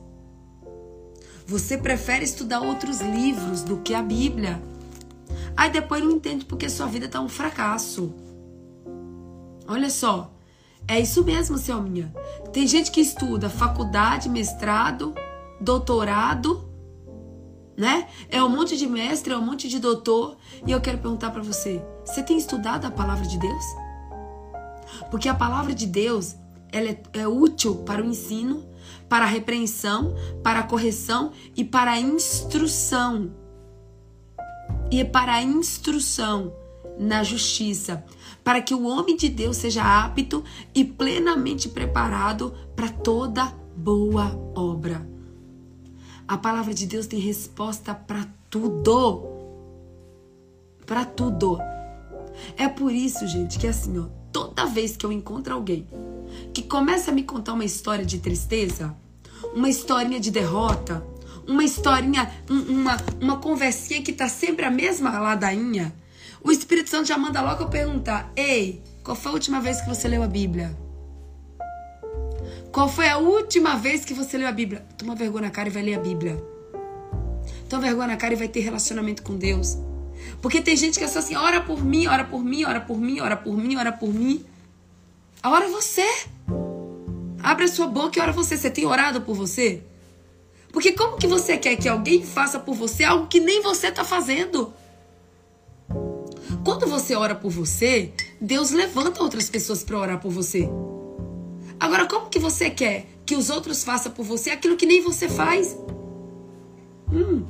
Você 1.47 1.79
prefere 1.79 2.25
estudar 2.25 2.61
outros 2.61 3.01
livros 3.01 3.63
do 3.63 3.79
que 3.79 3.95
a 3.95 4.03
Bíblia. 4.03 4.61
Aí 5.57 5.71
depois 5.71 6.03
não 6.03 6.11
entende 6.11 6.45
porque 6.45 6.69
sua 6.69 6.87
vida 6.87 7.09
tá 7.09 7.21
um 7.21 7.29
fracasso. 7.29 8.13
Olha 9.69 9.91
só. 9.91 10.36
É 10.89 11.01
isso 11.01 11.25
mesmo, 11.25 11.59
Selminha. 11.59 12.15
Tem 12.53 12.67
gente 12.67 12.91
que 12.91 13.01
estuda 13.01 13.51
faculdade, 13.51 14.29
mestrado, 14.29 15.15
doutorado, 15.61 16.69
né? 17.77 18.09
É 18.29 18.43
um 18.43 18.49
monte 18.49 18.77
de 18.77 18.87
mestre, 18.87 19.33
é 19.33 19.37
um 19.37 19.45
monte 19.45 19.69
de 19.69 19.79
doutor. 19.79 20.37
E 20.67 20.71
eu 20.71 20.81
quero 20.81 20.99
perguntar 20.99 21.31
para 21.31 21.43
você: 21.43 21.83
você 22.05 22.23
tem 22.23 22.39
estudado 22.39 22.87
a 22.87 22.91
palavra 22.91 23.27
de 23.27 23.39
Deus? 23.39 23.65
Porque 25.11 25.29
a 25.29 25.35
palavra 25.35 25.75
de 25.75 25.87
Deus 25.87 26.37
ela 26.73 26.91
é, 26.91 27.03
é 27.15 27.29
útil 27.29 27.77
para 27.77 28.03
o 28.03 28.07
ensino, 28.07 28.65
para 29.09 29.25
a 29.25 29.29
repreensão, 29.29 30.15
para 30.43 30.61
a 30.61 30.63
correção 30.63 31.33
e 31.57 31.65
para 31.65 31.93
a 31.93 32.01
instrução. 32.01 33.33
E 34.91 35.05
para 35.05 35.35
a 35.35 35.43
instrução 35.43 36.53
na 36.99 37.23
justiça, 37.23 38.05
para 38.47 38.63
que 38.63 38.73
o 38.73 38.85
homem 38.85 39.17
de 39.17 39.29
Deus 39.29 39.57
seja 39.57 39.83
apto 39.83 40.45
e 40.73 40.85
plenamente 40.85 41.69
preparado 41.69 42.55
para 42.77 42.89
toda 42.89 43.45
boa 43.77 44.41
obra. 44.55 45.05
A 46.29 46.39
palavra 46.39 46.73
de 46.73 46.87
Deus 46.87 47.09
tem 47.09 47.19
resposta 47.19 47.93
para 47.93 48.25
tudo. 48.49 49.25
Para 50.87 51.05
tudo. 51.05 51.59
É 52.57 52.69
por 52.69 52.93
isso, 52.93 53.27
gente, 53.27 53.59
que 53.59 53.67
assim, 53.67 53.99
ó, 53.99 54.05
toda 54.31 54.65
vez 54.65 54.97
que 54.97 55.05
eu 55.05 55.11
encontro 55.11 55.53
alguém 55.53 55.85
que 56.55 56.63
começa 56.63 57.11
a 57.11 57.15
me 57.15 57.25
contar 57.25 57.53
uma 57.53 57.65
história 57.65 58.05
de 58.05 58.21
tristeza, 58.21 58.97
uma 59.57 59.69
historinha 59.69 60.21
de 60.21 60.31
derrota, 60.31 61.05
uma 61.49 61.65
historinha, 61.65 62.31
uma, 62.49 62.97
uma 63.21 63.39
conversinha 63.39 64.03
que 64.03 64.13
tá 64.13 64.29
sempre 64.29 64.65
a 64.65 64.71
mesma 64.71 65.19
ladainha, 65.19 65.93
o 66.47 66.53
Espírito 66.53 66.89
Santo 66.89 67.09
já 67.09 67.19
manda 67.19 67.43
logo 67.43 67.65
eu 67.65 67.69
perguntar: 67.69 68.31
Ei, 68.37 68.81
qual 69.03 69.17
foi 69.17 69.33
a 69.33 69.35
última 69.35 69.61
vez 69.61 69.81
que 69.81 69.89
você 69.89 70.07
leu 70.07 70.23
a 70.23 70.29
Bíblia? 70.29 70.77
Qual 72.71 72.89
foi 72.89 73.09
a 73.09 73.19
última 73.19 73.77
vez 73.77 74.05
que 74.05 74.15
você 74.15 74.39
leu 74.39 74.47
a 74.47 74.53
Bíblia? 74.53 74.87
Toma 74.97 75.17
vergonha 75.17 75.47
na 75.47 75.51
cara 75.51 75.69
e 75.69 75.73
vai 75.73 75.83
ler 75.83 75.95
a 75.95 75.99
Bíblia. 75.99 76.41
Toma 77.69 77.83
vergonha 77.83 78.09
na 78.09 78.17
cara 78.17 78.35
e 78.35 78.37
vai 78.37 78.47
ter 78.47 78.61
relacionamento 78.61 79.25
com 79.25 79.37
Deus. 79.37 79.77
Porque 80.41 80.61
tem 80.61 80.77
gente 80.77 80.99
que 80.99 81.05
é 81.05 81.09
só 81.09 81.19
assim: 81.19 81.35
ora 81.35 81.61
por 81.61 81.85
mim, 81.85 82.07
ora 82.07 82.23
por 82.23 82.45
mim, 82.45 82.65
ora 82.65 82.81
por 82.81 82.97
mim, 82.97 83.19
ora 83.19 83.37
por 83.37 83.57
mim, 83.57 83.77
ora 83.77 83.91
por 83.91 84.15
mim. 84.15 84.45
A 85.43 85.51
hora 85.51 85.65
é 85.65 85.69
você. 85.69 86.09
Abre 87.43 87.65
a 87.65 87.69
sua 87.69 87.89
boca 87.89 88.21
e 88.21 88.23
ora 88.23 88.33
você. 88.33 88.57
Você 88.57 88.71
tem 88.71 88.87
orado 88.87 89.21
por 89.21 89.35
você? 89.35 89.83
Porque 90.73 90.93
como 90.93 91.17
que 91.17 91.27
você 91.27 91.57
quer 91.57 91.75
que 91.75 91.89
alguém 91.89 92.23
faça 92.23 92.61
por 92.61 92.75
você 92.75 93.03
algo 93.03 93.27
que 93.27 93.41
nem 93.41 93.63
você 93.63 93.89
está 93.89 94.05
fazendo? 94.05 94.73
Quando 96.67 96.85
você 96.89 97.15
ora 97.15 97.33
por 97.33 97.53
você, 97.53 98.13
Deus 98.41 98.73
levanta 98.73 99.23
outras 99.23 99.49
pessoas 99.49 99.85
para 99.85 100.01
orar 100.01 100.21
por 100.21 100.33
você. 100.33 100.69
Agora, 101.79 102.09
como 102.09 102.29
que 102.29 102.41
você 102.41 102.69
quer 102.69 103.07
que 103.25 103.37
os 103.37 103.51
outros 103.51 103.85
façam 103.85 104.11
por 104.11 104.25
você 104.25 104.51
aquilo 104.51 104.77
que 104.77 104.85
nem 104.85 105.01
você 105.01 105.29
faz? 105.29 105.79
Hum. 107.13 107.47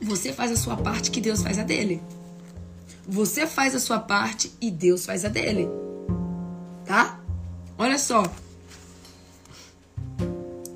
Você 0.00 0.32
faz 0.32 0.52
a 0.52 0.56
sua 0.56 0.74
parte 0.78 1.10
que 1.10 1.20
Deus 1.20 1.42
faz 1.42 1.58
a 1.58 1.62
dele. 1.62 2.00
Você 3.06 3.46
faz 3.46 3.74
a 3.74 3.78
sua 3.78 3.98
parte 3.98 4.50
e 4.58 4.70
Deus 4.70 5.04
faz 5.04 5.22
a 5.26 5.28
dele. 5.28 5.68
Tá? 6.86 7.20
Olha 7.76 7.98
só. 7.98 8.22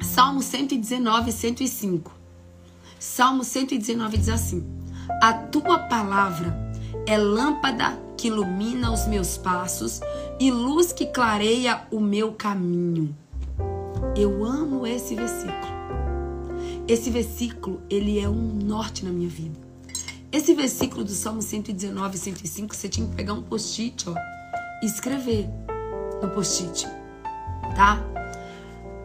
Salmo 0.03 0.43
119, 0.43 1.33
105. 1.33 2.13
Salmo 2.99 3.43
119 3.43 4.19
diz 4.19 4.29
assim: 4.29 4.78
A 5.23 5.33
tua 5.33 5.79
palavra 5.81 6.57
é 7.07 7.17
lâmpada 7.19 7.99
que 8.17 8.29
ilumina 8.29 8.93
os 8.93 9.07
meus 9.07 9.37
passos 9.37 10.01
e 10.39 10.51
luz 10.51 10.93
que 10.93 11.07
clareia 11.07 11.83
o 11.91 12.01
meu 12.01 12.33
caminho. 12.33 13.17
Eu 14.15 14.45
amo 14.45 14.87
esse 14.87 15.15
versículo. 15.15 15.79
Esse 16.87 17.11
versículo, 17.11 17.81
ele 17.89 18.21
é 18.21 18.29
um 18.29 18.35
norte 18.35 19.05
na 19.05 19.11
minha 19.11 19.29
vida. 19.29 19.59
Esse 20.31 20.55
versículo 20.55 21.05
do 21.05 21.11
Salmo 21.11 21.41
119, 21.41 22.19
105, 22.19 22.75
você 22.75 22.89
tinha 22.89 23.07
que 23.09 23.15
pegar 23.15 23.33
um 23.33 23.43
post-it, 23.43 24.09
ó, 24.09 24.15
e 24.83 24.87
escrever 24.87 25.49
no 26.23 26.29
post-it, 26.31 26.87
tá? 27.75 28.05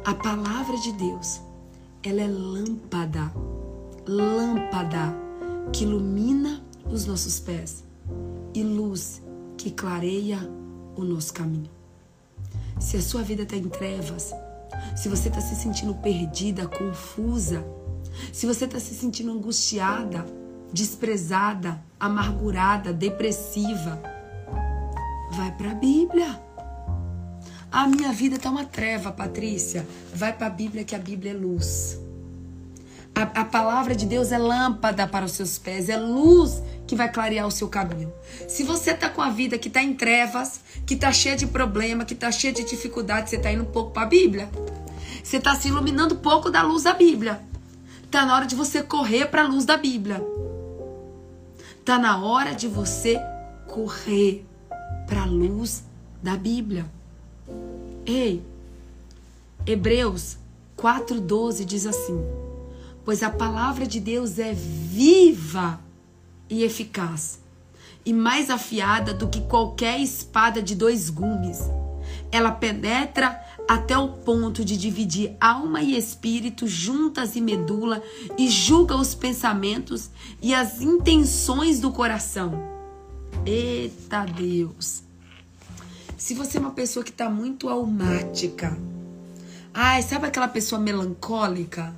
A 0.05 0.13
palavra 0.13 0.77
de 0.77 0.91
Deus, 0.93 1.41
ela 2.03 2.21
é 2.21 2.27
lâmpada, 2.27 3.31
lâmpada 4.05 5.15
que 5.71 5.83
ilumina 5.83 6.63
os 6.85 7.05
nossos 7.05 7.39
pés 7.39 7.83
e 8.53 8.63
luz 8.63 9.21
que 9.57 9.71
clareia 9.71 10.39
o 10.95 11.03
nosso 11.03 11.33
caminho. 11.33 11.71
Se 12.79 12.97
a 12.97 13.01
sua 13.01 13.21
vida 13.21 13.43
está 13.43 13.55
em 13.55 13.69
trevas, 13.69 14.33
se 14.95 15.07
você 15.07 15.29
está 15.29 15.41
se 15.41 15.55
sentindo 15.55 15.95
perdida, 15.95 16.67
confusa, 16.67 17.65
se 18.31 18.45
você 18.45 18.65
está 18.65 18.79
se 18.79 18.93
sentindo 18.93 19.31
angustiada, 19.31 20.25
desprezada, 20.71 21.81
amargurada, 21.99 22.91
depressiva, 22.91 24.01
vai 25.31 25.51
para 25.55 25.71
a 25.71 25.75
Bíblia. 25.75 26.41
A 27.71 27.87
minha 27.87 28.11
vida 28.11 28.35
está 28.35 28.49
uma 28.49 28.65
treva, 28.65 29.11
Patrícia. 29.11 29.87
Vai 30.13 30.31
para 30.33 30.47
a 30.47 30.49
Bíblia 30.49 30.83
que 30.83 30.95
a 30.95 30.99
Bíblia 30.99 31.31
é 31.31 31.35
luz. 31.35 31.97
A, 33.15 33.41
a, 33.41 33.45
palavra 33.45 33.95
de 33.95 34.07
Deus 34.07 34.31
é 34.31 34.39
lâmpada 34.39 35.05
para 35.05 35.25
os 35.25 35.33
seus 35.33 35.59
pés, 35.59 35.87
é 35.87 35.97
luz 35.97 36.63
que 36.87 36.95
vai 36.95 37.11
clarear 37.11 37.45
o 37.45 37.51
seu 37.51 37.67
caminho. 37.67 38.11
Se 38.47 38.63
você 38.63 38.91
está 38.91 39.07
com 39.07 39.21
a 39.21 39.29
vida 39.29 39.57
que 39.57 39.67
está 39.67 39.83
em 39.83 39.93
trevas, 39.93 40.61
que 40.85 40.95
está 40.95 41.11
cheia 41.11 41.35
de 41.35 41.45
problema, 41.45 42.05
que 42.05 42.13
está 42.13 42.31
cheia 42.31 42.51
de 42.51 42.63
dificuldade, 42.63 43.29
você 43.29 43.35
está 43.35 43.51
indo 43.51 43.63
um 43.63 43.71
pouco 43.71 43.91
para 43.91 44.03
a 44.03 44.07
Bíblia. 44.07 44.49
Você 45.23 45.37
está 45.37 45.55
se 45.55 45.67
iluminando 45.67 46.15
um 46.15 46.19
pouco 46.19 46.49
da 46.49 46.63
luz 46.63 46.83
da 46.83 46.93
Bíblia. 46.93 47.39
Está 48.03 48.25
na 48.25 48.35
hora 48.35 48.45
de 48.45 48.55
você 48.55 48.81
correr 48.81 49.27
para 49.27 49.43
a 49.43 49.47
luz 49.47 49.63
da 49.63 49.77
Bíblia. 49.77 50.23
Está 51.79 51.99
na 51.99 52.17
hora 52.23 52.53
de 52.55 52.67
você 52.67 53.19
correr 53.67 54.45
para 55.05 55.21
a 55.21 55.25
luz 55.25 55.83
da 56.21 56.35
Bíblia. 56.35 56.85
Ei, 58.05 58.43
Hebreus 59.65 60.37
4,12 60.77 61.63
diz 61.63 61.85
assim: 61.85 62.19
Pois 63.05 63.21
a 63.21 63.29
palavra 63.29 63.85
de 63.85 63.99
Deus 63.99 64.39
é 64.39 64.53
viva 64.53 65.79
e 66.49 66.63
eficaz, 66.63 67.39
e 68.05 68.13
mais 68.13 68.49
afiada 68.49 69.13
do 69.13 69.27
que 69.27 69.41
qualquer 69.41 69.99
espada 69.99 70.61
de 70.61 70.73
dois 70.73 71.09
gumes. 71.09 71.59
Ela 72.31 72.51
penetra 72.51 73.39
até 73.67 73.97
o 73.97 74.09
ponto 74.09 74.63
de 74.63 74.77
dividir 74.77 75.35
alma 75.39 75.81
e 75.81 75.97
espírito 75.97 76.67
juntas 76.67 77.35
e 77.35 77.41
medula 77.41 78.01
e 78.37 78.49
julga 78.49 78.95
os 78.95 79.13
pensamentos 79.13 80.09
e 80.41 80.53
as 80.53 80.81
intenções 80.81 81.79
do 81.79 81.91
coração. 81.91 82.53
Eita 83.45 84.25
Deus! 84.25 85.03
Se 86.17 86.33
você 86.33 86.57
é 86.57 86.61
uma 86.61 86.71
pessoa 86.71 87.03
que 87.03 87.11
está 87.11 87.29
muito 87.29 87.67
almática, 87.67 88.77
ai, 89.73 90.01
sabe 90.01 90.27
aquela 90.27 90.47
pessoa 90.47 90.79
melancólica? 90.79 91.93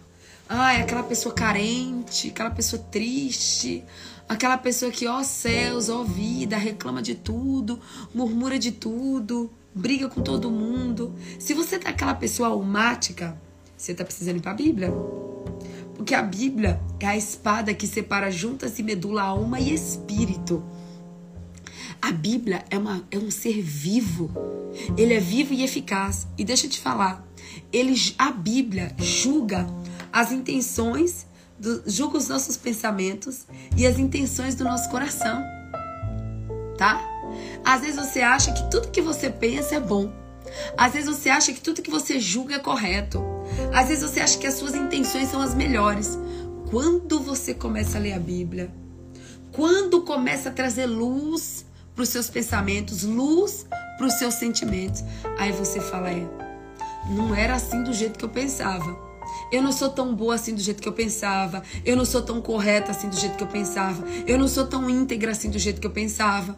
Ai, 0.47 0.81
aquela 0.81 1.03
pessoa 1.03 1.33
carente, 1.33 2.29
aquela 2.29 2.51
pessoa 2.51 2.81
triste, 2.91 3.83
aquela 4.29 4.57
pessoa 4.57 4.91
que, 4.91 5.07
ó 5.07 5.23
céus, 5.23 5.89
ó 5.89 6.03
vida, 6.03 6.57
reclama 6.57 7.01
de 7.01 7.15
tudo, 7.15 7.79
murmura 8.13 8.59
de 8.59 8.71
tudo 8.71 9.51
briga 9.75 10.07
com 10.07 10.21
todo 10.21 10.49
mundo. 10.49 11.13
Se 11.37 11.53
você 11.53 11.77
tá 11.77 11.89
aquela 11.89 12.15
pessoa 12.15 12.47
almática, 12.47 13.37
você 13.75 13.93
tá 13.93 14.05
precisando 14.05 14.37
ir 14.37 14.41
para 14.41 14.51
a 14.51 14.55
Bíblia. 14.55 14.89
Porque 15.93 16.15
a 16.15 16.21
Bíblia 16.21 16.79
é 16.99 17.07
a 17.07 17.17
espada 17.17 17.73
que 17.73 17.85
separa 17.85 18.31
juntas 18.31 18.79
e 18.79 18.83
medula 18.83 19.23
alma 19.23 19.59
e 19.59 19.73
espírito. 19.73 20.63
A 22.01 22.11
Bíblia 22.11 22.63
é, 22.69 22.77
uma, 22.77 23.03
é 23.11 23.17
um 23.17 23.29
ser 23.29 23.61
vivo. 23.61 24.31
Ele 24.97 25.13
é 25.13 25.19
vivo 25.19 25.53
e 25.53 25.63
eficaz. 25.63 26.25
E 26.37 26.45
deixa 26.45 26.67
eu 26.67 26.69
te 26.69 26.79
falar, 26.79 27.25
ele, 27.71 27.95
a 28.17 28.31
Bíblia 28.31 28.95
julga 28.97 29.67
as 30.15 30.31
intenções, 30.31 31.27
do, 31.59 31.83
julga 31.85 32.17
os 32.17 32.29
nossos 32.29 32.55
pensamentos 32.55 33.45
e 33.75 33.85
as 33.85 33.99
intenções 33.99 34.55
do 34.55 34.63
nosso 34.63 34.89
coração. 34.89 35.43
Tá? 36.77 37.01
Às 37.65 37.81
vezes 37.81 37.97
você 37.97 38.21
acha 38.21 38.53
que 38.53 38.71
tudo 38.71 38.87
que 38.87 39.01
você 39.01 39.29
pensa 39.29 39.75
é 39.75 39.79
bom. 39.81 40.13
Às 40.77 40.93
vezes 40.93 41.09
você 41.09 41.29
acha 41.29 41.51
que 41.51 41.59
tudo 41.59 41.81
que 41.81 41.91
você 41.91 42.17
julga 42.17 42.55
é 42.55 42.59
correto. 42.59 43.21
Às 43.73 43.89
vezes 43.89 44.09
você 44.09 44.21
acha 44.21 44.37
que 44.37 44.47
as 44.47 44.53
suas 44.53 44.73
intenções 44.73 45.27
são 45.27 45.41
as 45.41 45.53
melhores. 45.53 46.17
Quando 46.69 47.19
você 47.19 47.53
começa 47.53 47.97
a 47.97 48.01
ler 48.01 48.13
a 48.13 48.19
Bíblia, 48.19 48.73
quando 49.51 50.01
começa 50.03 50.47
a 50.47 50.53
trazer 50.53 50.85
luz 50.85 51.65
para 51.93 52.03
os 52.03 52.09
seus 52.09 52.29
pensamentos, 52.29 53.03
luz 53.03 53.67
para 53.97 54.07
os 54.07 54.13
seus 54.13 54.35
sentimentos, 54.35 55.03
aí 55.37 55.51
você 55.51 55.81
fala: 55.81 56.09
é, 56.09 56.25
não 57.09 57.35
era 57.35 57.55
assim 57.55 57.83
do 57.83 57.91
jeito 57.91 58.17
que 58.17 58.23
eu 58.23 58.29
pensava. 58.29 59.04
Eu 59.51 59.61
não 59.61 59.71
sou 59.71 59.89
tão 59.89 60.15
boa 60.15 60.35
assim 60.35 60.53
do 60.53 60.61
jeito 60.61 60.81
que 60.81 60.87
eu 60.87 60.93
pensava. 60.93 61.63
Eu 61.85 61.95
não 61.95 62.05
sou 62.05 62.21
tão 62.21 62.41
correta 62.41 62.91
assim 62.91 63.09
do 63.09 63.15
jeito 63.15 63.37
que 63.37 63.43
eu 63.43 63.47
pensava. 63.47 64.03
Eu 64.25 64.37
não 64.37 64.47
sou 64.47 64.65
tão 64.65 64.89
íntegra 64.89 65.31
assim 65.31 65.49
do 65.49 65.59
jeito 65.59 65.79
que 65.79 65.87
eu 65.87 65.91
pensava. 65.91 66.57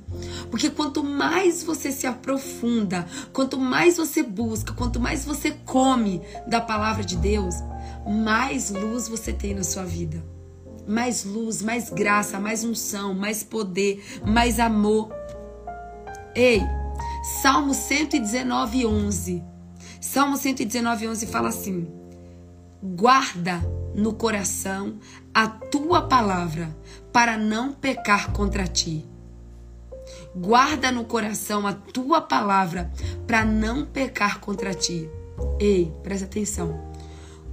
Porque 0.49 0.69
quanto 0.69 1.03
mais 1.03 1.63
você 1.63 1.91
se 1.91 2.07
aprofunda, 2.07 3.05
quanto 3.33 3.59
mais 3.59 3.97
você 3.97 4.23
busca, 4.23 4.73
quanto 4.73 4.99
mais 4.99 5.25
você 5.25 5.51
come 5.65 6.21
da 6.47 6.61
palavra 6.61 7.03
de 7.03 7.17
Deus, 7.17 7.55
mais 8.07 8.69
luz 8.69 9.07
você 9.07 9.33
tem 9.33 9.53
na 9.53 9.63
sua 9.63 9.83
vida. 9.83 10.23
Mais 10.87 11.25
luz, 11.25 11.61
mais 11.61 11.89
graça, 11.89 12.39
mais 12.39 12.63
unção, 12.63 13.13
mais 13.13 13.43
poder, 13.43 14.01
mais 14.25 14.57
amor. 14.57 15.09
Ei, 16.33 16.61
Salmo 17.41 17.73
119, 17.73 18.85
11. 18.85 19.43
Salmo 19.99 20.37
119, 20.37 21.09
11 21.09 21.27
fala 21.27 21.49
assim: 21.49 21.96
guarda 22.81 23.61
no 23.95 24.13
coração 24.13 24.99
a 25.33 25.47
tua 25.47 26.01
palavra 26.03 26.75
para 27.11 27.37
não 27.37 27.73
pecar 27.73 28.31
contra 28.31 28.67
ti. 28.67 29.05
Guarda 30.35 30.91
no 30.91 31.03
coração 31.03 31.65
a 31.65 31.73
tua 31.73 32.21
palavra 32.21 32.91
para 33.25 33.43
não 33.43 33.85
pecar 33.85 34.39
contra 34.39 34.73
ti. 34.73 35.09
Ei, 35.59 35.91
presta 36.03 36.25
atenção. 36.25 36.79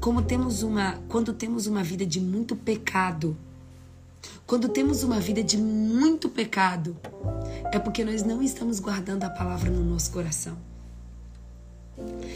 Como 0.00 0.22
temos 0.22 0.62
uma, 0.62 1.00
quando 1.08 1.32
temos 1.32 1.66
uma 1.66 1.82
vida 1.82 2.04
de 2.04 2.20
muito 2.20 2.54
pecado, 2.54 3.36
quando 4.46 4.68
temos 4.68 5.02
uma 5.02 5.18
vida 5.18 5.42
de 5.42 5.56
muito 5.56 6.28
pecado, 6.28 6.96
é 7.72 7.78
porque 7.78 8.04
nós 8.04 8.22
não 8.22 8.42
estamos 8.42 8.78
guardando 8.78 9.24
a 9.24 9.30
palavra 9.30 9.70
no 9.70 9.82
nosso 9.82 10.12
coração. 10.12 10.56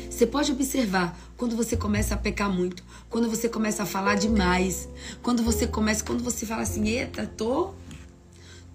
Você 0.09 0.27
pode 0.27 0.53
observar 0.53 1.19
quando 1.37 1.57
você 1.57 1.77
começa 1.77 2.15
a 2.15 2.19
pecar 2.19 2.51
muito, 2.51 2.83
quando 3.09 3.29
você 3.29 3.49
começa 3.49 3.83
a 3.83 3.87
falar 3.87 4.15
demais, 4.15 4.89
quando 5.23 5.43
você 5.43 5.67
começa, 5.67 6.05
quando 6.05 6.23
você 6.23 6.47
fala 6.47 6.63
assim, 6.63 6.89
eita, 6.89 7.27
tô, 7.27 7.75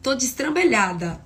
tô 0.01 0.13
destrambelhada. 0.15 1.23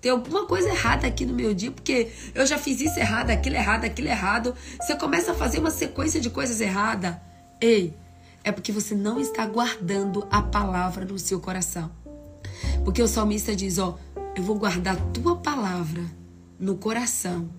Tem 0.00 0.12
alguma 0.12 0.46
coisa 0.46 0.68
errada 0.68 1.06
aqui 1.06 1.26
no 1.26 1.34
meu 1.34 1.52
dia, 1.52 1.72
porque 1.72 2.12
eu 2.34 2.46
já 2.46 2.56
fiz 2.56 2.80
isso 2.80 2.98
errado, 2.98 3.30
aquilo 3.30 3.56
errado, 3.56 3.84
aquilo 3.84 4.08
errado. 4.08 4.54
Você 4.80 4.94
começa 4.94 5.32
a 5.32 5.34
fazer 5.34 5.58
uma 5.58 5.70
sequência 5.70 6.20
de 6.20 6.30
coisas 6.30 6.60
erradas. 6.60 7.16
Ei, 7.60 7.94
é 8.44 8.52
porque 8.52 8.70
você 8.70 8.94
não 8.94 9.18
está 9.18 9.44
guardando 9.44 10.26
a 10.30 10.40
palavra 10.40 11.04
no 11.04 11.18
seu 11.18 11.40
coração. 11.40 11.90
Porque 12.84 13.02
o 13.02 13.08
salmista 13.08 13.56
diz, 13.56 13.78
ó, 13.78 13.98
eu 14.36 14.42
vou 14.42 14.56
guardar 14.56 14.96
tua 15.12 15.36
palavra 15.36 16.04
no 16.60 16.76
coração 16.76 17.50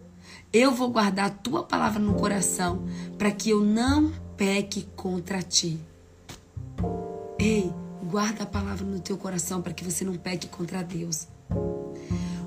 eu 0.51 0.71
vou 0.73 0.89
guardar 0.89 1.27
a 1.27 1.29
tua 1.29 1.63
palavra 1.63 1.99
no 1.99 2.15
coração 2.15 2.85
para 3.17 3.31
que 3.31 3.51
eu 3.51 3.61
não 3.63 4.11
peque 4.35 4.87
contra 4.95 5.41
ti. 5.41 5.79
Ei, 7.37 7.71
guarda 8.03 8.43
a 8.43 8.47
palavra 8.47 8.85
no 8.85 8.99
teu 8.99 9.17
coração 9.17 9.61
para 9.61 9.73
que 9.73 9.83
você 9.83 10.03
não 10.03 10.15
peque 10.15 10.47
contra 10.47 10.83
Deus. 10.83 11.27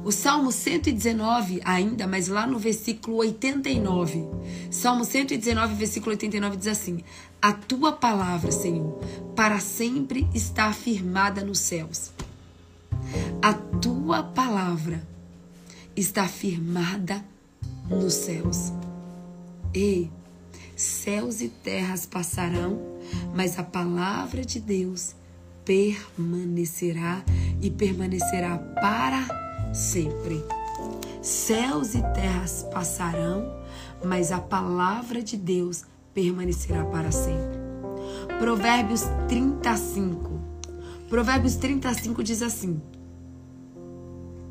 O 0.04 0.10
Salmo 0.10 0.50
119, 0.50 1.60
ainda, 1.64 2.08
mas 2.08 2.26
lá 2.26 2.44
no 2.44 2.58
versículo 2.58 3.18
89. 3.18 4.26
Salmo 4.68 5.04
119, 5.04 5.74
versículo 5.76 6.10
89 6.10 6.56
diz 6.56 6.66
assim: 6.66 7.04
A 7.40 7.52
tua 7.52 7.92
palavra, 7.92 8.50
Senhor, 8.50 8.98
para 9.36 9.60
sempre 9.60 10.26
está 10.34 10.72
firmada 10.72 11.44
nos 11.44 11.60
céus. 11.60 12.10
A 13.40 13.52
tua 13.52 14.24
palavra 14.24 15.06
está 15.94 16.26
firmada 16.26 17.24
nos 17.96 18.14
céus. 18.14 18.72
E 19.74 20.10
céus 20.76 21.40
e 21.40 21.48
terras 21.48 22.06
passarão, 22.06 22.80
mas 23.34 23.58
a 23.58 23.62
palavra 23.62 24.44
de 24.44 24.60
Deus 24.60 25.14
permanecerá 25.64 27.22
e 27.60 27.70
permanecerá 27.70 28.58
para 28.58 29.72
sempre. 29.72 30.42
Céus 31.22 31.94
e 31.94 32.02
terras 32.14 32.66
passarão, 32.72 33.48
mas 34.04 34.32
a 34.32 34.40
palavra 34.40 35.22
de 35.22 35.36
Deus 35.36 35.84
permanecerá 36.12 36.84
para 36.84 37.12
sempre. 37.12 37.60
Provérbios 38.38 39.02
35. 39.28 40.40
Provérbios 41.08 41.56
35 41.56 42.22
diz 42.24 42.42
assim: 42.42 42.82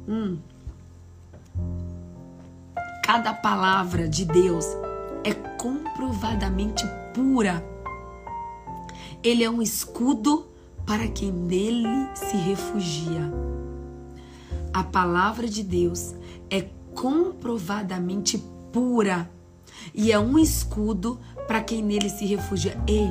hum, 0.08 0.38
cada 3.12 3.34
palavra 3.34 4.07
de 4.07 4.24
Deus 4.24 4.66
é 5.26 5.34
comprovadamente 5.34 6.86
pura. 7.14 7.62
Ele 9.22 9.43
é 9.43 9.49
um 9.49 9.62
escudo 9.62 10.47
para 10.86 11.09
quem 11.09 11.30
nele 11.30 11.89
se 12.16 12.38
refugia. 12.38 13.30
A 14.74 14.82
palavra 14.82 15.45
de 15.49 15.62
Deus 15.62 16.16
é 16.49 16.70
comprovadamente 16.95 18.41
pura 18.72 19.30
e 19.93 20.14
é 20.14 20.18
um 20.18 20.39
escudo 20.39 21.20
para 21.49 21.62
quem 21.62 21.84
nele 21.84 22.09
se 22.09 22.26
refugia. 22.26 22.82
Ei, 22.88 23.09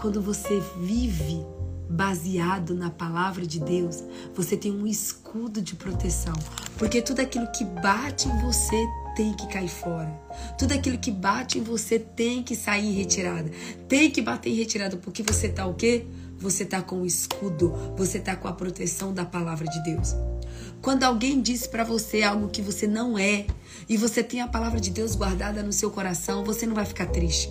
quando 0.00 0.22
você 0.22 0.62
vive 0.76 1.44
baseado 1.90 2.72
na 2.72 2.88
palavra 2.88 3.44
de 3.44 3.58
Deus, 3.58 4.04
você 4.32 4.56
tem 4.56 4.70
um 4.70 4.86
escudo 4.86 5.60
de 5.60 5.74
proteção, 5.74 6.34
porque 6.76 7.02
tudo 7.02 7.20
aquilo 7.20 7.50
que 7.50 7.64
bate 7.64 8.28
em 8.28 8.38
você 8.42 8.86
tem 9.18 9.32
que 9.32 9.48
cair 9.48 9.68
fora. 9.68 10.08
Tudo 10.56 10.74
aquilo 10.74 10.96
que 10.96 11.10
bate 11.10 11.58
em 11.58 11.62
você 11.62 11.98
tem 11.98 12.40
que 12.40 12.54
sair 12.54 12.86
em 12.86 12.92
retirada. 12.92 13.50
Tem 13.88 14.08
que 14.12 14.22
bater 14.22 14.50
em 14.50 14.54
retirada, 14.54 14.96
porque 14.96 15.24
você 15.24 15.48
tá 15.48 15.66
o 15.66 15.74
quê? 15.74 16.06
Você 16.36 16.64
tá 16.64 16.80
com 16.80 17.02
o 17.02 17.06
escudo, 17.06 17.74
você 17.96 18.20
tá 18.20 18.36
com 18.36 18.46
a 18.46 18.52
proteção 18.52 19.12
da 19.12 19.24
palavra 19.24 19.66
de 19.66 19.82
Deus. 19.82 20.14
Quando 20.80 21.02
alguém 21.02 21.40
diz 21.42 21.66
para 21.66 21.82
você 21.82 22.22
algo 22.22 22.46
que 22.46 22.62
você 22.62 22.86
não 22.86 23.18
é, 23.18 23.44
e 23.88 23.96
você 23.96 24.22
tem 24.22 24.40
a 24.40 24.46
palavra 24.46 24.78
de 24.78 24.90
Deus 24.90 25.16
guardada 25.16 25.64
no 25.64 25.72
seu 25.72 25.90
coração, 25.90 26.44
você 26.44 26.64
não 26.64 26.76
vai 26.76 26.84
ficar 26.84 27.06
triste. 27.06 27.50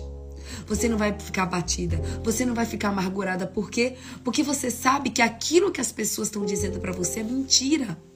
Você 0.66 0.88
não 0.88 0.96
vai 0.96 1.14
ficar 1.20 1.42
abatida, 1.42 2.00
você 2.24 2.46
não 2.46 2.54
vai 2.54 2.64
ficar 2.64 2.88
amargurada, 2.88 3.46
por 3.46 3.70
quê? 3.70 3.96
Porque 4.24 4.42
você 4.42 4.70
sabe 4.70 5.10
que 5.10 5.20
aquilo 5.20 5.70
que 5.70 5.82
as 5.82 5.92
pessoas 5.92 6.28
estão 6.28 6.46
dizendo 6.46 6.80
para 6.80 6.92
você 6.92 7.20
é 7.20 7.22
mentira. 7.22 8.07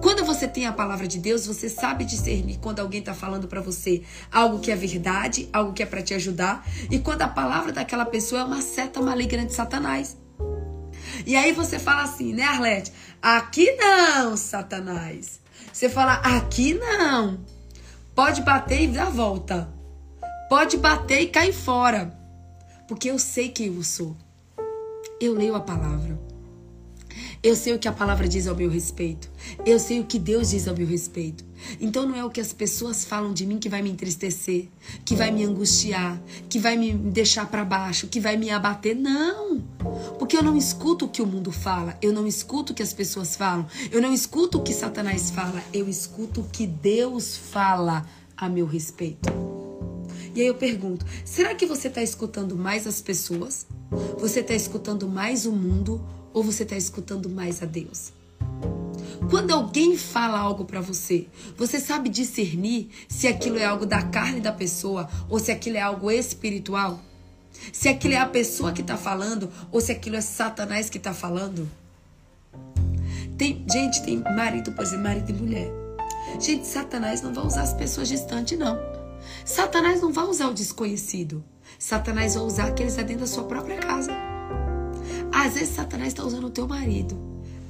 Quando 0.00 0.24
você 0.24 0.48
tem 0.48 0.66
a 0.66 0.72
palavra 0.72 1.06
de 1.06 1.18
Deus, 1.18 1.46
você 1.46 1.68
sabe 1.68 2.04
discernir 2.04 2.58
quando 2.58 2.80
alguém 2.80 3.00
está 3.00 3.14
falando 3.14 3.46
para 3.46 3.60
você 3.60 4.02
algo 4.30 4.58
que 4.58 4.70
é 4.70 4.76
verdade, 4.76 5.48
algo 5.52 5.72
que 5.72 5.82
é 5.82 5.86
para 5.86 6.02
te 6.02 6.14
ajudar, 6.14 6.66
e 6.90 6.98
quando 6.98 7.22
a 7.22 7.28
palavra 7.28 7.72
daquela 7.72 8.04
pessoa 8.04 8.40
é 8.40 8.44
uma 8.44 8.62
seta 8.62 9.00
maligna 9.00 9.44
de 9.44 9.54
Satanás. 9.54 10.16
E 11.26 11.36
aí 11.36 11.52
você 11.52 11.78
fala 11.78 12.02
assim, 12.02 12.32
né, 12.32 12.42
Arlete? 12.42 12.92
Aqui 13.20 13.76
não, 13.76 14.36
Satanás. 14.36 15.40
Você 15.72 15.88
fala, 15.88 16.14
aqui 16.14 16.74
não. 16.74 17.40
Pode 18.14 18.42
bater 18.42 18.82
e 18.82 18.88
dar 18.88 19.10
volta. 19.10 19.72
Pode 20.48 20.76
bater 20.76 21.20
e 21.22 21.28
cair 21.28 21.52
fora. 21.52 22.12
Porque 22.88 23.10
eu 23.10 23.18
sei 23.18 23.48
quem 23.48 23.68
eu 23.68 23.82
sou. 23.82 24.16
Eu 25.20 25.34
leio 25.34 25.54
a 25.54 25.60
palavra. 25.60 26.31
Eu 27.42 27.56
sei 27.56 27.74
o 27.74 27.78
que 27.78 27.88
a 27.88 27.92
palavra 27.92 28.28
diz 28.28 28.46
ao 28.46 28.54
meu 28.54 28.70
respeito. 28.70 29.28
Eu 29.66 29.76
sei 29.76 29.98
o 29.98 30.04
que 30.04 30.16
Deus 30.16 30.50
diz 30.50 30.68
ao 30.68 30.76
meu 30.76 30.86
respeito. 30.86 31.44
Então 31.80 32.06
não 32.06 32.14
é 32.14 32.24
o 32.24 32.30
que 32.30 32.40
as 32.40 32.52
pessoas 32.52 33.04
falam 33.04 33.32
de 33.32 33.44
mim 33.44 33.58
que 33.58 33.68
vai 33.68 33.82
me 33.82 33.90
entristecer, 33.90 34.68
que 35.04 35.16
vai 35.16 35.32
me 35.32 35.42
angustiar, 35.42 36.22
que 36.48 36.60
vai 36.60 36.76
me 36.76 36.92
deixar 36.92 37.50
para 37.50 37.64
baixo, 37.64 38.06
que 38.06 38.20
vai 38.20 38.36
me 38.36 38.48
abater. 38.48 38.94
Não! 38.94 39.60
Porque 40.20 40.36
eu 40.36 40.42
não 40.42 40.56
escuto 40.56 41.06
o 41.06 41.08
que 41.08 41.20
o 41.20 41.26
mundo 41.26 41.50
fala, 41.50 41.98
eu 42.00 42.12
não 42.12 42.28
escuto 42.28 42.72
o 42.72 42.76
que 42.76 42.82
as 42.82 42.92
pessoas 42.92 43.34
falam, 43.34 43.66
eu 43.90 44.00
não 44.00 44.14
escuto 44.14 44.58
o 44.58 44.62
que 44.62 44.72
Satanás 44.72 45.30
fala, 45.30 45.60
eu 45.72 45.88
escuto 45.88 46.42
o 46.42 46.44
que 46.44 46.64
Deus 46.64 47.36
fala 47.36 48.06
a 48.36 48.48
meu 48.48 48.66
respeito. 48.66 49.28
E 50.32 50.40
aí 50.40 50.46
eu 50.46 50.54
pergunto: 50.54 51.04
será 51.24 51.56
que 51.56 51.66
você 51.66 51.88
está 51.88 52.02
escutando 52.02 52.56
mais 52.56 52.86
as 52.86 53.00
pessoas? 53.00 53.66
Você 54.18 54.40
está 54.40 54.54
escutando 54.54 55.08
mais 55.08 55.44
o 55.44 55.50
mundo? 55.50 56.00
Ou 56.32 56.42
você 56.42 56.62
está 56.62 56.76
escutando 56.76 57.28
mais 57.28 57.62
a 57.62 57.66
Deus? 57.66 58.12
Quando 59.30 59.52
alguém 59.52 59.96
fala 59.96 60.38
algo 60.38 60.64
para 60.64 60.80
você, 60.80 61.26
você 61.56 61.80
sabe 61.80 62.08
discernir 62.08 62.90
se 63.08 63.26
aquilo 63.26 63.58
é 63.58 63.64
algo 63.64 63.86
da 63.86 64.02
carne 64.02 64.40
da 64.40 64.52
pessoa 64.52 65.08
ou 65.28 65.38
se 65.38 65.50
aquilo 65.50 65.76
é 65.76 65.80
algo 65.80 66.10
espiritual? 66.10 67.00
Se 67.72 67.88
aquilo 67.88 68.14
é 68.14 68.18
a 68.18 68.26
pessoa 68.26 68.72
que 68.72 68.80
está 68.80 68.96
falando 68.96 69.48
ou 69.70 69.80
se 69.80 69.92
aquilo 69.92 70.16
é 70.16 70.20
Satanás 70.20 70.90
que 70.90 70.98
está 70.98 71.14
falando? 71.14 71.68
Tem 73.38 73.64
gente, 73.70 74.02
tem 74.02 74.18
marido, 74.18 74.72
por 74.72 74.82
exemplo, 74.82 75.04
marido 75.04 75.30
e 75.30 75.32
mulher. 75.32 75.70
Gente, 76.40 76.66
Satanás 76.66 77.22
não 77.22 77.32
vai 77.32 77.46
usar 77.46 77.62
as 77.62 77.72
pessoas 77.72 78.08
distantes, 78.08 78.58
não. 78.58 78.78
Satanás 79.44 80.00
não 80.00 80.12
vai 80.12 80.24
usar 80.24 80.48
o 80.48 80.54
desconhecido. 80.54 81.44
Satanás 81.78 82.34
vai 82.34 82.44
usar 82.44 82.66
aqueles 82.68 82.96
dentro 82.96 83.20
da 83.20 83.26
sua 83.26 83.44
própria 83.44 83.78
casa. 83.78 84.31
Às 85.32 85.54
vezes 85.54 85.74
Satanás 85.74 86.08
está 86.08 86.24
usando 86.24 86.44
o 86.44 86.50
teu 86.50 86.68
marido, 86.68 87.16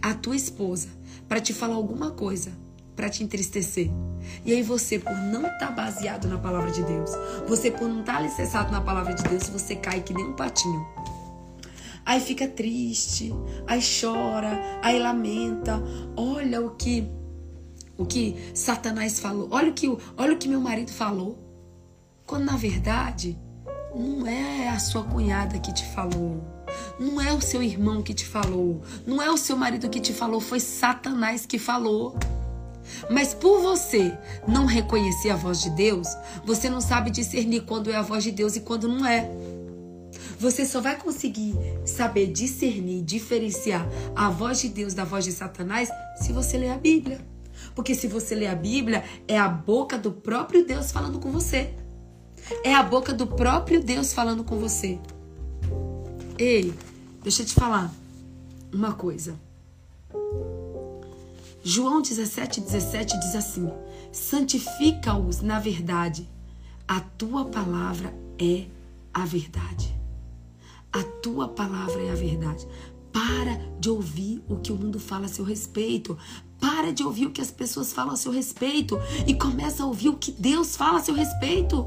a 0.03 0.13
tua 0.15 0.35
esposa, 0.35 0.89
para 1.29 1.41
te 1.41 1.55
falar 1.55 1.77
alguma 1.77 2.11
coisa, 2.11 2.51
para 2.97 3.09
te 3.09 3.23
entristecer. 3.23 3.89
E 4.45 4.53
aí 4.53 4.63
você, 4.63 4.99
por 4.99 5.13
não 5.13 5.47
estar 5.47 5.69
tá 5.69 5.71
baseado 5.71 6.27
na 6.27 6.39
palavra 6.39 6.71
de 6.71 6.83
Deus, 6.83 7.11
você 7.47 7.71
por 7.71 7.89
não 7.89 8.01
estar 8.01 8.15
tá 8.15 8.19
alicerçado 8.19 8.73
na 8.73 8.81
palavra 8.81 9.15
de 9.15 9.23
Deus, 9.23 9.49
você 9.49 9.77
cai 9.77 10.01
que 10.01 10.13
nem 10.13 10.27
um 10.27 10.35
patinho. 10.35 10.85
Aí 12.05 12.21
fica 12.21 12.49
triste, 12.49 13.33
aí 13.67 13.81
chora, 13.81 14.61
aí 14.83 14.99
lamenta. 14.99 15.81
Olha 16.17 16.61
o 16.61 16.71
que 16.71 17.09
o 17.97 18.05
que 18.05 18.37
Satanás 18.55 19.21
falou. 19.21 19.49
Olha 19.53 19.71
o 19.71 19.73
que 19.73 19.87
olha 20.17 20.35
o 20.35 20.37
que 20.37 20.49
meu 20.49 20.61
marido 20.61 20.91
falou. 20.91 21.39
Quando 22.27 22.45
na 22.45 22.57
verdade 22.57 23.39
não 23.95 24.27
é 24.27 24.69
a 24.69 24.79
sua 24.81 25.05
cunhada 25.05 25.59
que 25.61 25.73
te 25.73 25.85
falou. 25.95 26.62
Não 26.99 27.21
é 27.21 27.33
o 27.33 27.41
seu 27.41 27.63
irmão 27.63 28.03
que 28.03 28.15
te 28.15 28.27
falou, 28.27 28.83
não 29.07 29.21
é 29.21 29.31
o 29.31 29.37
seu 29.37 29.57
marido 29.57 29.89
que 29.89 30.01
te 30.01 30.13
falou, 30.13 30.41
foi 30.41 30.61
Satanás 30.61 31.47
que 31.47 31.59
falou. 31.59 32.17
Mas 33.11 33.35
por 33.35 33.61
você 33.61 34.17
não 34.47 34.67
reconhecer 34.67 35.31
a 35.31 35.37
voz 35.37 35.61
de 35.61 35.71
Deus, 35.71 36.09
você 36.45 36.69
não 36.69 36.81
sabe 36.81 37.11
discernir 37.11 37.63
quando 37.63 37.91
é 37.91 37.97
a 37.97 38.03
voz 38.03 38.25
de 38.25 38.31
Deus 38.31 38.57
e 38.57 38.61
quando 38.61 38.89
não 38.89 39.07
é. 39.07 39.31
Você 40.39 40.67
só 40.67 40.81
vai 40.81 40.97
conseguir 40.97 41.55
saber 41.85 42.27
discernir, 42.27 43.03
diferenciar 43.03 43.87
a 44.15 44.29
voz 44.29 44.61
de 44.61 44.69
Deus 44.69 44.93
da 44.93 45.05
voz 45.05 45.25
de 45.25 45.33
Satanás 45.33 45.89
se 46.17 46.33
você 46.33 46.59
ler 46.59 46.71
a 46.71 46.79
Bíblia. 46.79 47.21
Porque 47.75 47.95
se 47.95 48.09
você 48.09 48.35
ler 48.35 48.49
a 48.49 48.55
Bíblia, 48.55 49.05
é 49.29 49.39
a 49.39 49.49
boca 49.49 49.97
do 49.97 50.11
próprio 50.11 50.67
Deus 50.67 50.91
falando 50.91 51.21
com 51.21 51.31
você. 51.31 51.75
É 52.65 52.75
a 52.75 52.83
boca 52.83 53.13
do 53.13 53.27
próprio 53.27 53.81
Deus 53.81 54.13
falando 54.13 54.43
com 54.43 54.59
você. 54.59 54.99
Ei, 56.45 56.75
deixa 57.23 57.43
eu 57.43 57.47
te 57.47 57.55
falar 57.55 57.95
uma 58.73 58.93
coisa. 58.95 59.39
João 61.63 62.03
17, 62.03 62.63
17 62.63 63.17
diz 63.21 63.37
assim: 63.37 63.71
santifica-os 64.11 65.41
na 65.41 65.61
verdade, 65.61 66.29
a 66.89 66.99
tua 66.99 67.45
palavra 67.45 68.13
é 68.41 68.65
a 69.15 69.25
verdade. 69.25 69.97
A 70.93 71.05
tua 71.23 71.47
palavra 71.47 72.03
é 72.03 72.11
a 72.11 72.17
verdade. 72.17 72.67
Para 73.13 73.55
de 73.79 73.89
ouvir 73.89 74.43
o 74.49 74.57
que 74.57 74.73
o 74.73 74.77
mundo 74.77 74.99
fala 74.99 75.27
a 75.27 75.29
seu 75.29 75.45
respeito. 75.45 76.19
Para 76.59 76.93
de 76.93 77.05
ouvir 77.05 77.27
o 77.27 77.31
que 77.31 77.41
as 77.41 77.53
pessoas 77.53 77.93
falam 77.93 78.15
a 78.15 78.17
seu 78.17 78.33
respeito 78.33 78.99
e 79.29 79.35
começa 79.35 79.85
a 79.85 79.87
ouvir 79.87 80.09
o 80.09 80.17
que 80.17 80.33
Deus 80.33 80.77
fala 80.77 80.99
a 80.99 81.03
seu 81.05 81.15
respeito. 81.15 81.87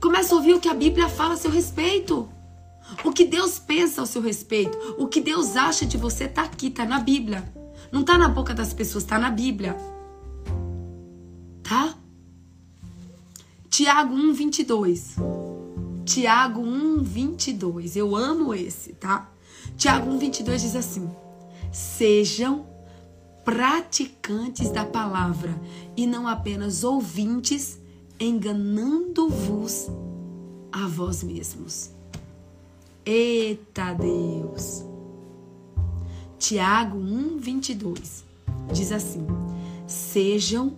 Começa 0.00 0.34
a 0.34 0.38
ouvir 0.38 0.54
o 0.54 0.60
que 0.60 0.68
a 0.70 0.72
Bíblia 0.72 1.10
fala 1.10 1.34
a 1.34 1.36
seu 1.36 1.50
respeito. 1.50 2.26
O 3.04 3.12
que 3.12 3.24
Deus 3.24 3.58
pensa 3.58 4.00
ao 4.00 4.06
seu 4.06 4.20
respeito, 4.20 4.76
o 4.98 5.06
que 5.06 5.20
Deus 5.20 5.56
acha 5.56 5.86
de 5.86 5.96
você 5.96 6.24
está 6.24 6.42
aqui, 6.42 6.68
está 6.68 6.84
na 6.84 7.00
Bíblia. 7.00 7.52
Não 7.90 8.02
está 8.02 8.16
na 8.16 8.28
boca 8.28 8.54
das 8.54 8.72
pessoas, 8.72 9.04
está 9.04 9.18
na 9.18 9.30
Bíblia. 9.30 9.76
Tá? 11.62 11.94
Tiago 13.68 14.14
1, 14.14 14.32
22. 14.32 15.16
Tiago 16.04 16.60
1, 16.60 17.02
22. 17.02 17.96
Eu 17.96 18.16
amo 18.16 18.52
esse, 18.54 18.92
tá? 18.94 19.30
Tiago 19.76 20.10
1, 20.10 20.18
22 20.18 20.62
diz 20.62 20.76
assim: 20.76 21.10
Sejam 21.72 22.66
praticantes 23.44 24.70
da 24.70 24.84
palavra 24.84 25.54
e 25.96 26.06
não 26.06 26.28
apenas 26.28 26.84
ouvintes, 26.84 27.78
enganando-vos 28.18 29.88
a 30.70 30.86
vós 30.86 31.22
mesmos. 31.22 31.99
Eita 33.04 33.94
Deus! 33.94 34.84
Tiago 36.38 36.98
1, 36.98 37.38
22 37.38 38.24
diz 38.72 38.92
assim: 38.92 39.26
Sejam 39.86 40.74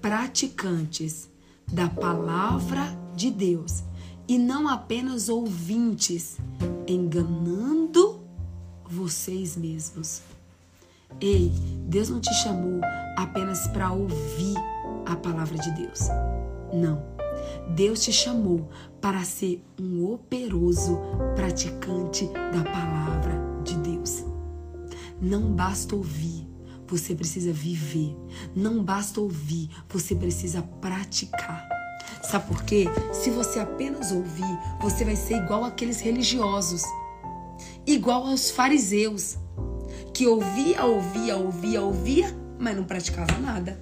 praticantes 0.00 1.28
da 1.66 1.88
palavra 1.88 2.96
de 3.16 3.30
Deus 3.30 3.82
e 4.28 4.38
não 4.38 4.68
apenas 4.68 5.28
ouvintes, 5.28 6.36
enganando 6.86 8.20
vocês 8.88 9.56
mesmos. 9.56 10.22
Ei, 11.20 11.50
Deus 11.88 12.08
não 12.08 12.20
te 12.20 12.32
chamou 12.34 12.80
apenas 13.16 13.66
para 13.68 13.90
ouvir 13.90 14.54
a 15.04 15.16
palavra 15.16 15.58
de 15.58 15.70
Deus. 15.72 16.00
Não. 16.72 17.09
Deus 17.74 18.02
te 18.02 18.12
chamou 18.12 18.68
para 19.00 19.22
ser 19.24 19.64
um 19.78 20.12
operoso 20.12 20.98
praticante 21.34 22.26
da 22.26 22.64
palavra 22.64 23.32
de 23.64 23.76
Deus. 23.76 24.24
Não 25.20 25.52
basta 25.52 25.94
ouvir, 25.94 26.46
você 26.86 27.14
precisa 27.14 27.52
viver. 27.52 28.16
Não 28.54 28.82
basta 28.82 29.20
ouvir, 29.20 29.70
você 29.88 30.14
precisa 30.14 30.62
praticar. 30.62 31.68
Sabe 32.22 32.48
por 32.48 32.62
quê? 32.64 32.86
Se 33.12 33.30
você 33.30 33.60
apenas 33.60 34.10
ouvir, 34.10 34.58
você 34.80 35.04
vai 35.04 35.16
ser 35.16 35.36
igual 35.36 35.64
aqueles 35.64 36.00
religiosos, 36.00 36.82
igual 37.86 38.26
aos 38.26 38.50
fariseus, 38.50 39.38
que 40.12 40.26
ouvia, 40.26 40.84
ouvia, 40.84 41.36
ouvia, 41.36 41.82
ouvia, 41.82 42.36
mas 42.58 42.76
não 42.76 42.84
praticava 42.84 43.38
nada. 43.38 43.80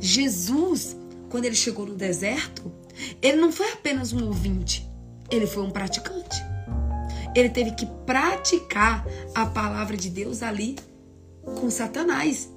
Jesus, 0.00 0.96
quando 1.28 1.44
ele 1.44 1.54
chegou 1.54 1.86
no 1.86 1.94
deserto, 1.94 2.72
ele 3.20 3.36
não 3.36 3.52
foi 3.52 3.72
apenas 3.72 4.12
um 4.12 4.26
ouvinte, 4.26 4.88
ele 5.30 5.46
foi 5.46 5.62
um 5.62 5.70
praticante. 5.70 6.44
Ele 7.34 7.50
teve 7.50 7.72
que 7.72 7.86
praticar 8.06 9.06
a 9.34 9.44
palavra 9.44 9.96
de 9.96 10.08
Deus 10.08 10.42
ali 10.42 10.76
com 11.44 11.68
Satanás. 11.70 12.50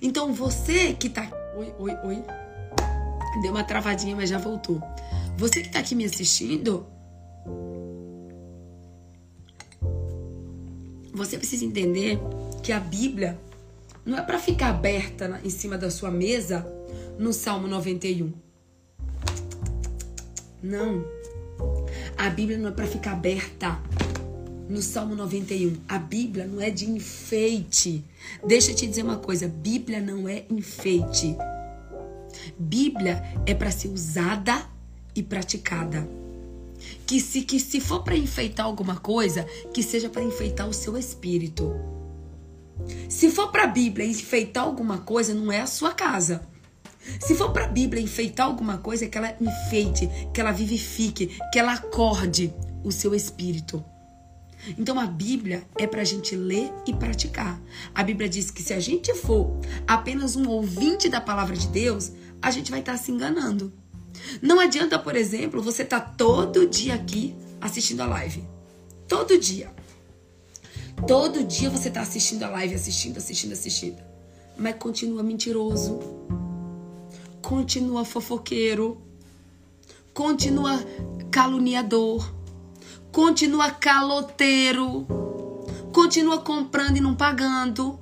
Então 0.00 0.32
você 0.32 0.92
que 0.92 1.08
tá. 1.08 1.30
Oi, 1.56 1.72
oi, 1.78 1.96
oi. 2.04 2.24
Deu 3.42 3.52
uma 3.52 3.64
travadinha, 3.64 4.16
mas 4.16 4.28
já 4.28 4.38
voltou. 4.38 4.82
Você 5.36 5.62
que 5.62 5.70
tá 5.70 5.78
aqui 5.78 5.94
me 5.94 6.04
assistindo, 6.04 6.86
você 11.12 11.38
precisa 11.38 11.64
entender 11.64 12.18
que 12.62 12.72
a 12.72 12.80
Bíblia 12.80 13.38
não 14.04 14.18
é 14.18 14.22
para 14.22 14.38
ficar 14.38 14.70
aberta 14.70 15.40
em 15.44 15.50
cima 15.50 15.78
da 15.78 15.90
sua 15.90 16.10
mesa 16.10 16.66
no 17.18 17.32
Salmo 17.32 17.68
91. 17.68 18.32
Não. 20.62 21.04
A 22.16 22.30
Bíblia 22.30 22.56
não 22.56 22.68
é 22.68 22.72
para 22.72 22.86
ficar 22.86 23.12
aberta. 23.12 23.78
No 24.68 24.80
Salmo 24.80 25.14
91, 25.14 25.76
a 25.88 25.98
Bíblia 25.98 26.46
não 26.46 26.60
é 26.60 26.70
de 26.70 26.88
enfeite. 26.88 28.04
Deixa 28.46 28.70
eu 28.70 28.76
te 28.76 28.86
dizer 28.86 29.02
uma 29.02 29.18
coisa: 29.18 29.48
Bíblia 29.48 30.00
não 30.00 30.28
é 30.28 30.44
enfeite. 30.48 31.36
Bíblia 32.58 33.22
é 33.44 33.54
para 33.54 33.70
ser 33.70 33.88
usada 33.88 34.66
e 35.14 35.22
praticada. 35.22 36.08
Que 37.06 37.20
se, 37.20 37.42
que 37.42 37.60
se 37.60 37.80
for 37.80 38.02
para 38.02 38.16
enfeitar 38.16 38.66
alguma 38.66 38.96
coisa, 38.96 39.44
que 39.74 39.82
seja 39.82 40.08
para 40.08 40.22
enfeitar 40.22 40.68
o 40.68 40.72
seu 40.72 40.96
espírito. 40.96 41.74
Se 43.08 43.30
for 43.30 43.50
para 43.50 43.64
a 43.64 43.68
Bíblia 43.68 44.06
enfeitar 44.06 44.64
alguma 44.64 44.98
coisa, 44.98 45.34
não 45.34 45.52
é 45.52 45.60
a 45.60 45.66
sua 45.66 45.92
casa. 45.92 46.46
Se 47.20 47.34
for 47.34 47.52
para 47.52 47.64
a 47.64 47.68
Bíblia 47.68 48.02
enfeitar 48.02 48.46
alguma 48.46 48.78
coisa, 48.78 49.06
que 49.06 49.18
ela 49.18 49.36
enfeite, 49.40 50.08
que 50.32 50.40
ela 50.40 50.52
vivifique, 50.52 51.38
que 51.52 51.58
ela 51.58 51.74
acorde 51.74 52.52
o 52.84 52.92
seu 52.92 53.14
espírito. 53.14 53.84
Então 54.78 54.98
a 54.98 55.06
Bíblia 55.06 55.66
é 55.76 55.86
para 55.86 56.02
a 56.02 56.04
gente 56.04 56.36
ler 56.36 56.72
e 56.86 56.94
praticar. 56.94 57.60
A 57.94 58.02
Bíblia 58.02 58.28
diz 58.28 58.50
que 58.50 58.62
se 58.62 58.72
a 58.72 58.80
gente 58.80 59.12
for 59.14 59.58
apenas 59.86 60.36
um 60.36 60.48
ouvinte 60.48 61.08
da 61.08 61.20
palavra 61.20 61.56
de 61.56 61.66
Deus, 61.68 62.12
a 62.40 62.50
gente 62.50 62.70
vai 62.70 62.80
estar 62.80 62.92
tá 62.92 62.98
se 62.98 63.10
enganando. 63.10 63.72
Não 64.40 64.60
adianta, 64.60 64.98
por 64.98 65.16
exemplo, 65.16 65.62
você 65.62 65.82
estar 65.82 66.00
tá 66.00 66.14
todo 66.16 66.68
dia 66.68 66.94
aqui 66.94 67.34
assistindo 67.60 68.02
a 68.02 68.06
live. 68.06 68.44
Todo 69.08 69.38
dia. 69.38 69.72
Todo 71.06 71.42
dia 71.42 71.68
você 71.68 71.88
está 71.88 72.02
assistindo 72.02 72.44
a 72.44 72.48
live, 72.48 72.74
assistindo, 72.74 73.16
assistindo, 73.16 73.52
assistindo. 73.52 74.00
Mas 74.56 74.76
continua 74.76 75.22
mentiroso. 75.22 75.98
Continua 77.42 78.04
fofoqueiro. 78.04 79.00
Continua 80.14 80.78
caluniador 81.30 82.42
continua 83.12 83.70
caloteiro, 83.70 85.06
continua 85.92 86.38
comprando 86.38 86.96
e 86.96 87.00
não 87.00 87.14
pagando, 87.14 88.00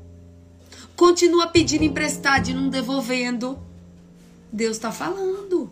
continua 0.95 1.49
pedindo 1.49 1.82
emprestado 1.82 2.49
e 2.49 2.55
não 2.55 2.70
devolvendo. 2.70 3.59
Deus 4.53 4.76
está 4.76 4.93
falando. 4.93 5.68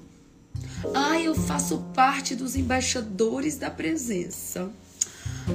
Ah, 0.92 1.20
eu 1.20 1.34
faço 1.34 1.78
parte 1.94 2.34
dos 2.34 2.56
embaixadores 2.56 3.56
da 3.56 3.70
presença. 3.70 4.70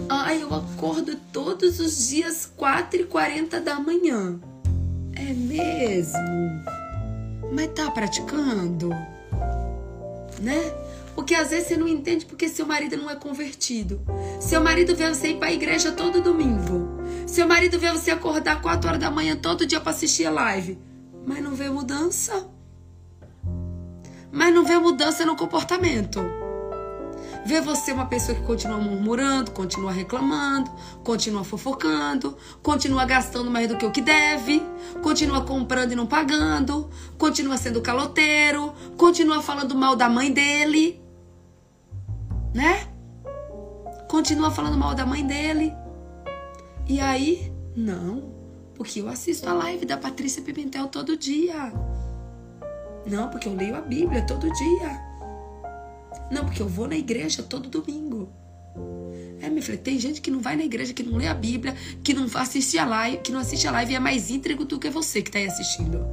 Ah, 0.10 0.34
eu 0.34 0.54
acordo 0.54 1.16
todos 1.32 1.80
os 1.80 2.08
dias 2.08 2.50
4h40 2.58 3.60
da 3.60 3.80
manhã. 3.80 4.40
É 5.16 5.34
mesmo? 5.34 6.83
Mas 7.54 7.68
tá 7.76 7.92
praticando? 7.92 8.90
Né? 10.42 10.74
Porque 11.14 11.36
às 11.36 11.52
vezes 11.52 11.68
você 11.68 11.78
não 11.78 11.88
entende 11.88 12.26
porque 12.26 12.50
seu 12.50 12.66
marido 12.66 12.98
não 12.98 13.10
é 13.10 13.16
convertido. 13.16 14.02
Seu 14.40 14.60
marido 14.60 14.96
vê 14.96 15.08
você 15.08 15.30
ir 15.30 15.38
para 15.38 15.50
a 15.50 15.54
igreja 15.54 15.92
todo 15.92 16.22
domingo. 16.22 16.98
Seu 17.28 17.48
marido 17.48 17.78
vê 17.78 17.92
você 17.92 18.10
acordar 18.10 18.60
4 18.62 18.90
horas 18.90 19.00
da 19.00 19.12
manhã 19.12 19.36
todo 19.36 19.68
dia 19.68 19.80
para 19.80 19.92
assistir 19.92 20.26
a 20.26 20.32
live. 20.32 20.80
Mas 21.26 21.44
não 21.44 21.54
vê 21.54 21.70
mudança. 21.70 22.50
Mas 24.32 24.54
não 24.54 24.66
vê 24.66 24.80
mudança 24.80 25.24
no 25.24 25.36
comportamento. 25.36 26.20
Vê 27.46 27.60
você 27.60 27.92
uma 27.92 28.06
pessoa 28.06 28.38
que 28.38 28.44
continua 28.44 28.78
murmurando, 28.78 29.52
continua 29.52 29.92
reclamando, 29.92 30.72
continua 31.04 31.44
fofocando, 31.44 32.38
continua 32.62 33.06
gastando 33.06 33.52
mais 33.52 33.68
do 33.68 33.78
que 33.78 33.86
o 33.86 33.92
que 33.92 34.02
deve, 34.02 34.64
continua 35.02 35.42
comprando 35.42 35.92
e 35.92 35.96
não 35.96 36.06
pagando, 36.06 36.90
continua 37.18 37.58
sendo 37.58 37.82
caloteiro, 37.82 38.74
continua 38.98 39.42
falando 39.42 39.76
mal 39.76 39.96
da 39.96 40.08
mãe 40.08 40.32
dele 40.32 41.04
né? 42.54 42.88
Continua 44.08 44.52
falando 44.52 44.78
mal 44.78 44.94
da 44.94 45.06
mãe 45.06 45.26
dele. 45.26 45.74
E 46.88 47.00
aí, 47.00 47.52
não, 47.76 48.32
porque 48.76 49.02
eu 49.02 49.10
assisto 49.10 49.50
a 49.50 49.54
live 49.54 49.86
da 49.86 49.98
Patrícia 49.98 50.42
Pimentel 50.42 50.88
todo 50.88 51.18
dia. 51.18 51.74
Não, 53.06 53.30
porque 53.30 53.48
eu 53.48 53.56
leio 53.56 53.76
a 53.76 53.82
Bíblia 53.82 54.26
todo 54.26 54.52
dia. 54.52 55.13
Não, 56.34 56.46
porque 56.46 56.62
eu 56.62 56.68
vou 56.68 56.88
na 56.88 56.98
igreja 56.98 57.44
todo 57.44 57.70
domingo. 57.70 58.28
É, 59.40 59.50
minha 59.50 59.62
filha, 59.62 59.78
tem 59.78 60.00
gente 60.00 60.20
que 60.20 60.32
não 60.32 60.40
vai 60.40 60.56
na 60.56 60.64
igreja, 60.64 60.94
que 60.94 61.04
não 61.04 61.18
lê 61.18 61.28
a 61.28 61.34
Bíblia, 61.34 61.76
que 62.04 62.14
não 62.14 62.26
assiste 62.34 62.78
a 62.80 62.86
live, 62.86 63.18
que 63.18 63.32
não 63.32 63.40
assiste 63.40 63.68
a 63.68 63.72
live 63.72 63.94
e 63.94 63.96
é 63.96 64.00
mais 64.00 64.32
íntegro 64.32 64.66
do 64.66 64.80
que 64.80 64.90
você 64.90 65.22
que 65.22 65.30
está 65.30 65.38
aí 65.38 65.46
assistindo. 65.46 66.04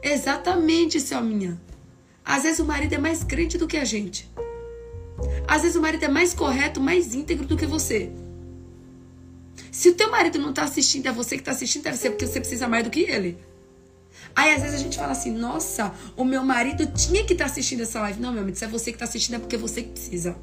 Exatamente, 0.00 1.00
Selminha. 1.00 1.60
Às 2.24 2.44
vezes 2.44 2.60
o 2.60 2.64
marido 2.64 2.92
é 2.92 2.98
mais 2.98 3.24
crente 3.24 3.58
do 3.58 3.66
que 3.66 3.76
a 3.76 3.84
gente. 3.84 4.30
Às 5.48 5.62
vezes 5.62 5.76
o 5.76 5.80
marido 5.80 6.04
é 6.04 6.08
mais 6.08 6.32
correto, 6.32 6.80
mais 6.80 7.14
íntegro 7.14 7.46
do 7.46 7.56
que 7.56 7.66
você. 7.66 8.12
Se 9.72 9.88
o 9.88 9.94
teu 9.94 10.10
marido 10.10 10.38
não 10.38 10.50
está 10.50 10.62
assistindo, 10.62 11.06
é 11.06 11.12
você 11.12 11.36
que 11.36 11.42
está 11.42 11.50
assistindo, 11.50 11.82
deve 11.82 11.96
ser 11.96 12.10
porque 12.10 12.26
você 12.26 12.38
precisa 12.38 12.68
mais 12.68 12.84
do 12.84 12.90
que 12.90 13.00
ele. 13.00 13.38
Aí 14.34 14.54
às 14.54 14.62
vezes 14.62 14.80
a 14.80 14.82
gente 14.82 14.96
fala 14.96 15.12
assim, 15.12 15.30
nossa, 15.30 15.92
o 16.16 16.24
meu 16.24 16.42
marido 16.42 16.86
tinha 16.86 17.24
que 17.24 17.32
estar 17.32 17.44
tá 17.44 17.50
assistindo 17.50 17.82
essa 17.82 18.00
live. 18.00 18.20
Não, 18.20 18.32
meu 18.32 18.42
amigo, 18.42 18.56
se 18.56 18.64
é 18.64 18.68
você 18.68 18.90
que 18.90 18.96
está 18.96 19.04
assistindo, 19.04 19.36
é 19.36 19.38
porque 19.38 19.56
você 19.56 19.82
que 19.82 19.90
precisa. 19.90 20.36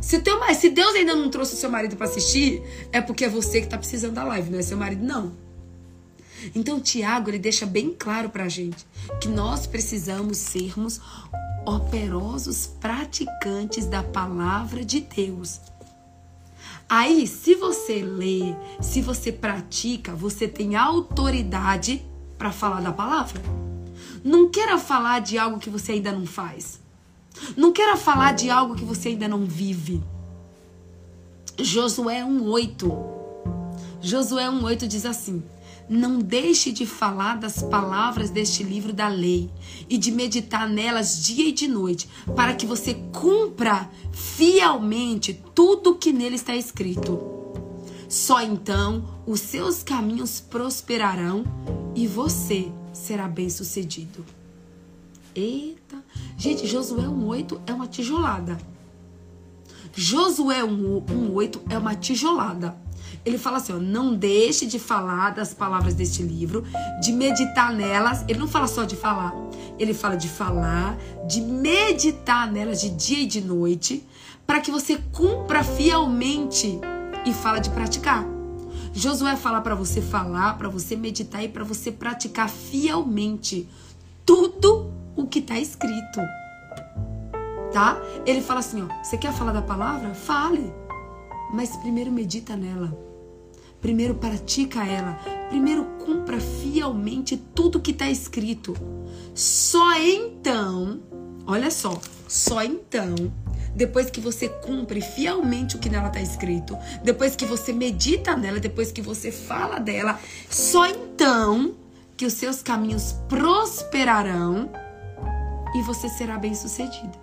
Se, 0.00 0.18
teu, 0.20 0.38
se 0.54 0.70
Deus 0.70 0.94
ainda 0.94 1.14
não 1.14 1.30
trouxe 1.30 1.54
o 1.54 1.56
seu 1.56 1.70
marido 1.70 1.96
para 1.96 2.06
assistir, 2.06 2.62
é 2.90 3.00
porque 3.00 3.24
é 3.24 3.28
você 3.28 3.60
que 3.60 3.66
está 3.66 3.76
precisando 3.76 4.14
da 4.14 4.24
live, 4.24 4.50
não 4.50 4.58
é 4.58 4.62
seu 4.62 4.76
marido, 4.76 5.04
não. 5.04 5.32
Então, 6.54 6.80
Tiago, 6.80 7.28
ele 7.28 7.38
deixa 7.38 7.66
bem 7.66 7.94
claro 7.96 8.30
para 8.30 8.44
a 8.44 8.48
gente 8.48 8.86
que 9.20 9.28
nós 9.28 9.66
precisamos 9.66 10.38
sermos 10.38 11.00
operosos 11.66 12.66
praticantes 12.80 13.86
da 13.86 14.02
palavra 14.02 14.82
de 14.84 15.00
Deus. 15.00 15.60
Aí, 16.88 17.26
se 17.26 17.54
você 17.54 18.02
lê, 18.02 18.54
se 18.80 19.00
você 19.00 19.30
pratica, 19.30 20.14
você 20.14 20.48
tem 20.48 20.74
autoridade 20.74 22.04
para 22.40 22.50
falar 22.50 22.80
da 22.80 22.90
palavra. 22.90 23.38
Não 24.24 24.48
queira 24.48 24.78
falar 24.78 25.20
de 25.20 25.36
algo 25.36 25.58
que 25.58 25.68
você 25.68 25.92
ainda 25.92 26.10
não 26.10 26.24
faz. 26.24 26.80
Não 27.54 27.70
queira 27.70 27.98
falar 27.98 28.32
de 28.32 28.48
algo 28.48 28.74
que 28.74 28.84
você 28.84 29.10
ainda 29.10 29.28
não 29.28 29.44
vive. 29.44 30.02
Josué 31.58 32.24
1:8. 32.24 32.90
Josué 34.00 34.46
1:8 34.46 34.86
diz 34.86 35.04
assim: 35.04 35.42
não 35.86 36.18
deixe 36.18 36.72
de 36.72 36.86
falar 36.86 37.36
das 37.36 37.62
palavras 37.62 38.30
deste 38.30 38.62
livro 38.62 38.92
da 38.92 39.08
lei 39.08 39.50
e 39.88 39.98
de 39.98 40.10
meditar 40.10 40.66
nelas 40.66 41.22
dia 41.22 41.48
e 41.48 41.52
de 41.52 41.68
noite, 41.68 42.08
para 42.34 42.54
que 42.54 42.64
você 42.64 42.94
cumpra 43.12 43.90
fielmente 44.12 45.34
tudo 45.54 45.90
o 45.90 45.94
que 45.96 46.12
nele 46.12 46.36
está 46.36 46.54
escrito. 46.56 47.20
Só 48.08 48.40
então 48.40 49.04
os 49.26 49.40
seus 49.40 49.82
caminhos 49.82 50.40
prosperarão 50.40 51.44
e 51.94 52.06
você 52.06 52.72
será 52.92 53.28
bem-sucedido. 53.28 54.24
Eita! 55.34 56.02
Gente, 56.36 56.66
Josué 56.66 57.04
1,8 57.04 57.60
é 57.66 57.72
uma 57.72 57.86
tijolada. 57.86 58.58
Josué 59.94 60.62
1,8 60.62 61.60
é 61.70 61.78
uma 61.78 61.94
tijolada. 61.94 62.76
Ele 63.24 63.38
fala 63.38 63.58
assim: 63.58 63.72
ó, 63.72 63.76
não 63.78 64.14
deixe 64.14 64.66
de 64.66 64.78
falar 64.78 65.30
das 65.30 65.52
palavras 65.52 65.94
deste 65.94 66.22
livro, 66.22 66.64
de 67.02 67.12
meditar 67.12 67.72
nelas. 67.72 68.24
Ele 68.28 68.38
não 68.38 68.48
fala 68.48 68.66
só 68.66 68.84
de 68.84 68.96
falar, 68.96 69.34
ele 69.78 69.92
fala 69.92 70.16
de 70.16 70.28
falar, 70.28 70.96
de 71.28 71.40
meditar 71.40 72.50
nelas 72.50 72.80
de 72.80 72.90
dia 72.90 73.20
e 73.20 73.26
de 73.26 73.40
noite, 73.40 74.06
para 74.46 74.60
que 74.60 74.70
você 74.70 74.98
cumpra 75.12 75.62
fielmente 75.62 76.80
e 77.26 77.32
fala 77.32 77.58
de 77.58 77.70
praticar. 77.70 78.39
Josué 79.00 79.34
fala 79.34 79.62
para 79.62 79.74
você 79.74 80.02
falar, 80.02 80.58
para 80.58 80.68
você 80.68 80.94
meditar 80.94 81.42
e 81.42 81.48
para 81.48 81.64
você 81.64 81.90
praticar 81.90 82.50
fielmente 82.50 83.66
tudo 84.26 84.92
o 85.16 85.26
que 85.26 85.38
está 85.38 85.58
escrito. 85.58 86.20
Tá? 87.72 87.98
Ele 88.26 88.42
fala 88.42 88.60
assim, 88.60 88.82
ó, 88.82 89.02
você 89.02 89.16
quer 89.16 89.32
falar 89.32 89.52
da 89.52 89.62
palavra? 89.62 90.12
Fale. 90.12 90.70
Mas 91.54 91.74
primeiro 91.78 92.12
medita 92.12 92.54
nela. 92.54 92.94
Primeiro 93.80 94.16
pratica 94.16 94.84
ela. 94.84 95.14
Primeiro 95.48 95.82
cumpra 96.04 96.38
fielmente 96.38 97.38
tudo 97.38 97.80
que 97.80 97.92
está 97.92 98.10
escrito. 98.10 98.76
Só 99.34 99.98
então, 99.98 101.00
olha 101.46 101.70
só, 101.70 101.98
só 102.28 102.62
então, 102.62 103.14
depois 103.74 104.10
que 104.10 104.20
você 104.20 104.48
cumpre 104.48 105.00
fielmente 105.00 105.76
o 105.76 105.78
que 105.78 105.88
nela 105.88 106.08
está 106.08 106.20
escrito, 106.20 106.76
depois 107.02 107.36
que 107.36 107.44
você 107.44 107.72
medita 107.72 108.36
nela, 108.36 108.58
depois 108.58 108.90
que 108.90 109.02
você 109.02 109.30
fala 109.30 109.78
dela, 109.78 110.18
só 110.48 110.86
então 110.86 111.74
que 112.16 112.26
os 112.26 112.34
seus 112.34 112.62
caminhos 112.62 113.14
prosperarão 113.28 114.70
e 115.74 115.82
você 115.82 116.08
será 116.08 116.36
bem 116.38 116.54
sucedido. 116.54 117.18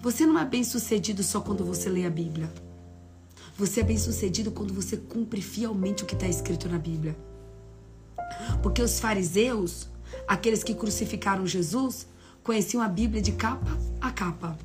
Você 0.00 0.26
não 0.26 0.38
é 0.38 0.44
bem 0.44 0.62
sucedido 0.62 1.22
só 1.22 1.40
quando 1.40 1.64
você 1.64 1.88
lê 1.88 2.04
a 2.04 2.10
Bíblia. 2.10 2.52
Você 3.56 3.80
é 3.80 3.84
bem 3.84 3.96
sucedido 3.96 4.50
quando 4.50 4.74
você 4.74 4.96
cumpre 4.96 5.40
fielmente 5.40 6.02
o 6.02 6.06
que 6.06 6.14
está 6.14 6.26
escrito 6.26 6.68
na 6.68 6.78
Bíblia. 6.78 7.16
Porque 8.62 8.82
os 8.82 9.00
fariseus, 9.00 9.88
aqueles 10.28 10.62
que 10.62 10.74
crucificaram 10.74 11.46
Jesus, 11.46 12.06
conheciam 12.42 12.82
a 12.82 12.88
Bíblia 12.88 13.22
de 13.22 13.32
capa 13.32 13.78
a 14.00 14.10
capa. 14.10 14.58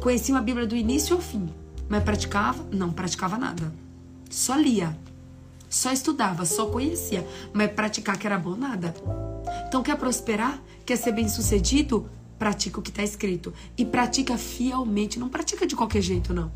Conheciam 0.00 0.36
a 0.36 0.42
Bíblia 0.42 0.66
do 0.66 0.76
início 0.76 1.14
ao 1.14 1.22
fim. 1.22 1.48
Mas 1.88 2.02
praticava? 2.02 2.64
Não 2.70 2.92
praticava 2.92 3.36
nada. 3.36 3.72
Só 4.30 4.54
lia. 4.54 4.96
Só 5.68 5.92
estudava, 5.92 6.44
só 6.44 6.66
conhecia. 6.66 7.26
Mas 7.52 7.72
praticar 7.72 8.18
que 8.18 8.26
era 8.26 8.38
bom, 8.38 8.56
nada. 8.56 8.94
Então 9.66 9.82
quer 9.82 9.96
prosperar? 9.96 10.60
Quer 10.84 10.96
ser 10.96 11.12
bem 11.12 11.28
sucedido? 11.28 12.08
Pratica 12.38 12.80
o 12.80 12.82
que 12.82 12.90
está 12.90 13.02
escrito. 13.02 13.52
E 13.76 13.84
pratica 13.84 14.36
fielmente. 14.36 15.18
Não 15.18 15.28
pratica 15.28 15.66
de 15.66 15.76
qualquer 15.76 16.02
jeito, 16.02 16.34
não. 16.34 16.50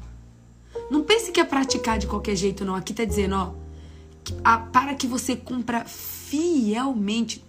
Não 0.90 1.02
pense 1.02 1.30
que 1.32 1.40
é 1.40 1.44
praticar 1.44 1.98
de 1.98 2.06
qualquer 2.06 2.36
jeito, 2.36 2.64
não. 2.64 2.74
Aqui 2.74 2.92
está 2.92 3.04
dizendo, 3.04 3.34
ó, 3.36 4.58
para 4.72 4.94
que 4.94 5.06
você 5.06 5.36
cumpra 5.36 5.84
fielmente 5.84 7.44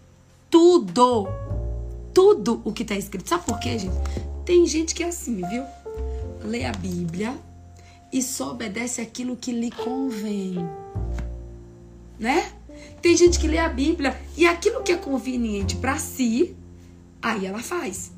tudo. 0.50 1.28
Tudo 2.14 2.62
o 2.64 2.72
que 2.72 2.84
está 2.84 2.96
escrito. 2.96 3.28
Sabe 3.28 3.46
por 3.46 3.60
quê, 3.60 3.78
gente? 3.78 3.96
Tem 4.48 4.66
gente 4.66 4.96
que 4.96 5.04
é 5.04 5.08
assim, 5.10 5.42
viu? 5.46 5.66
Lê 6.42 6.64
a 6.64 6.72
Bíblia 6.72 7.38
e 8.14 8.24
só 8.24 8.52
obedece 8.52 9.02
aquilo 9.02 9.36
que 9.36 9.52
lhe 9.52 9.70
convém. 9.70 10.56
Né? 12.18 12.54
Tem 13.02 13.18
gente 13.18 13.40
que 13.40 13.46
lê 13.46 13.58
a 13.58 13.68
Bíblia 13.68 14.18
e 14.38 14.48
aquilo 14.48 14.82
que 14.84 14.94
é 14.94 14.96
conveniente 14.96 15.76
para 15.76 15.98
si, 15.98 16.56
aí 17.22 17.46
ela 17.46 17.60
faz. 17.60 18.14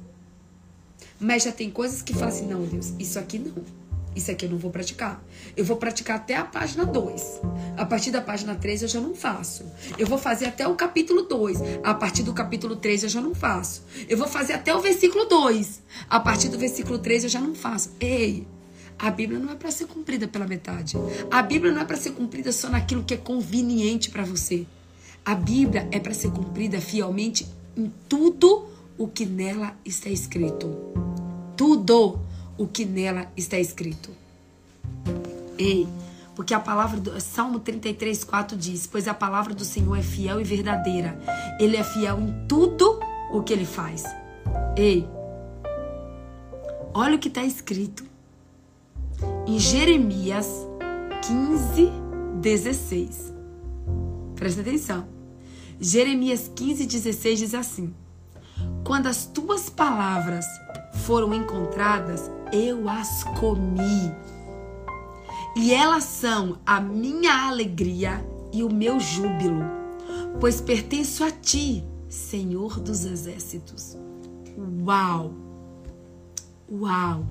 Mas 1.19 1.41
já 1.41 1.51
tem 1.51 1.71
coisas 1.71 2.03
que 2.03 2.13
fala 2.13 2.27
assim: 2.27 2.45
não, 2.45 2.63
Deus, 2.63 2.93
isso 2.99 3.17
aqui 3.17 3.39
não. 3.39 3.78
Isso 4.16 4.32
aqui 4.32 4.45
eu 4.45 4.49
não 4.49 4.57
vou 4.57 4.72
praticar. 4.72 5.24
Eu 5.55 5.64
vou 5.64 5.78
praticar 5.78 6.18
até 6.18 6.36
a 6.36 6.43
página 6.43 6.86
2. 6.86 7.41
A 7.78 7.86
partir 7.86 8.12
da 8.12 8.22
página 8.22 8.55
3 8.55 8.84
eu 8.84 8.88
já 8.88 8.99
não 8.99 9.16
faço. 9.16 9.66
Eu 9.97 10.07
vou 10.07 10.18
fazer 10.18 10.45
até 10.45 10.68
o 10.68 10.76
capítulo 10.76 11.24
2. 11.24 11.57
A 11.84 11.93
partir 11.93 12.24
do 12.24 12.34
capítulo 12.34 12.76
3 12.76 13.03
eu 13.03 13.10
já 13.10 13.22
não 13.22 13.36
faço. 13.36 13.84
Eu 14.07 14.18
vou 14.18 14.28
fazer 14.28 14.53
até 14.53 14.76
o 14.76 14.82
versículo 14.82 15.26
2. 15.26 15.82
A 16.10 16.20
partir 16.20 16.49
do 16.49 16.57
versículo 16.57 16.99
3 16.99 17.26
eu 17.26 17.30
já 17.30 17.39
não 17.39 17.55
faço. 17.55 17.91
Ei, 17.99 18.47
a 18.97 19.10
Bíblia 19.10 19.39
não 19.39 19.53
é 19.53 19.55
para 19.55 19.72
ser 19.72 19.86
cumprida 19.86 20.28
pela 20.28 20.45
metade. 20.45 20.97
A 21.32 21.41
Bíblia 21.41 21.72
não 21.72 21.82
é 21.82 21.86
para 21.86 21.95
ser 21.95 22.12
cumprida 22.12 22.51
só 22.51 22.68
naquilo 22.68 23.03
que 23.03 23.14
é 23.14 23.18
conveniente 23.18 24.10
para 24.10 24.24
você. 24.24 24.66
A 25.24 25.36
Bíblia 25.36 25.88
é 25.91 25.99
para 25.99 26.14
ser 26.14 26.32
cumprida 26.32 26.82
fielmente 26.82 27.47
em 27.78 27.91
tudo 28.10 28.68
o 28.97 29.07
que 29.07 29.26
nela 29.26 29.74
está 29.86 30.10
escrito. 30.10 30.76
Tudo 31.55 32.20
o 32.60 32.68
que 32.68 32.86
nela 32.86 33.32
está 33.38 33.57
escrito. 33.57 34.12
Ei, 35.57 35.88
porque 36.36 36.53
a 36.53 36.60
palavra 36.60 36.99
do 36.99 37.20
Salmo 37.20 37.60
33, 37.60 38.24
4 38.24 38.57
diz: 38.57 38.86
Pois 38.86 39.07
a 39.07 39.14
palavra 39.14 39.53
do 39.53 39.64
Senhor 39.64 39.97
é 39.97 40.03
fiel 40.03 40.39
e 40.41 40.43
verdadeira. 40.43 41.20
Ele 41.60 41.78
é 41.78 41.84
fiel 41.84 42.20
em 42.20 42.47
tudo 42.47 42.99
o 43.32 43.41
que 43.41 43.53
ele 43.53 43.66
faz. 43.66 44.03
Ei, 44.76 45.07
olha 46.93 47.16
o 47.16 47.20
que 47.20 47.30
está 47.30 47.43
escrito 47.43 48.03
em 49.47 49.57
Jeremias 49.57 50.47
15, 51.28 51.89
16. 52.41 53.34
Presta 54.36 54.62
atenção. 54.62 55.07
Jeremias 55.80 56.51
15, 56.53 56.86
16 56.86 57.39
diz 57.39 57.53
assim: 57.53 57.93
Quando 58.84 59.07
as 59.07 59.26
tuas 59.26 59.70
palavras 59.70 60.45
foram 61.05 61.34
encontradas, 61.34 62.30
eu 62.52 62.89
as 62.89 63.24
comi. 63.39 64.14
E 65.56 65.74
elas 65.74 66.04
são 66.04 66.58
a 66.66 66.80
minha 66.80 67.47
alegria 67.47 68.24
e 68.52 68.64
o 68.64 68.72
meu 68.72 69.00
júbilo, 69.00 69.64
pois 70.39 70.62
pertenço 70.62 71.24
a 71.24 71.32
ti, 71.32 71.84
Senhor 72.08 72.80
dos 72.80 73.06
exércitos. 73.06 73.97
Uau! 74.86 75.34
Uau! 76.72 77.26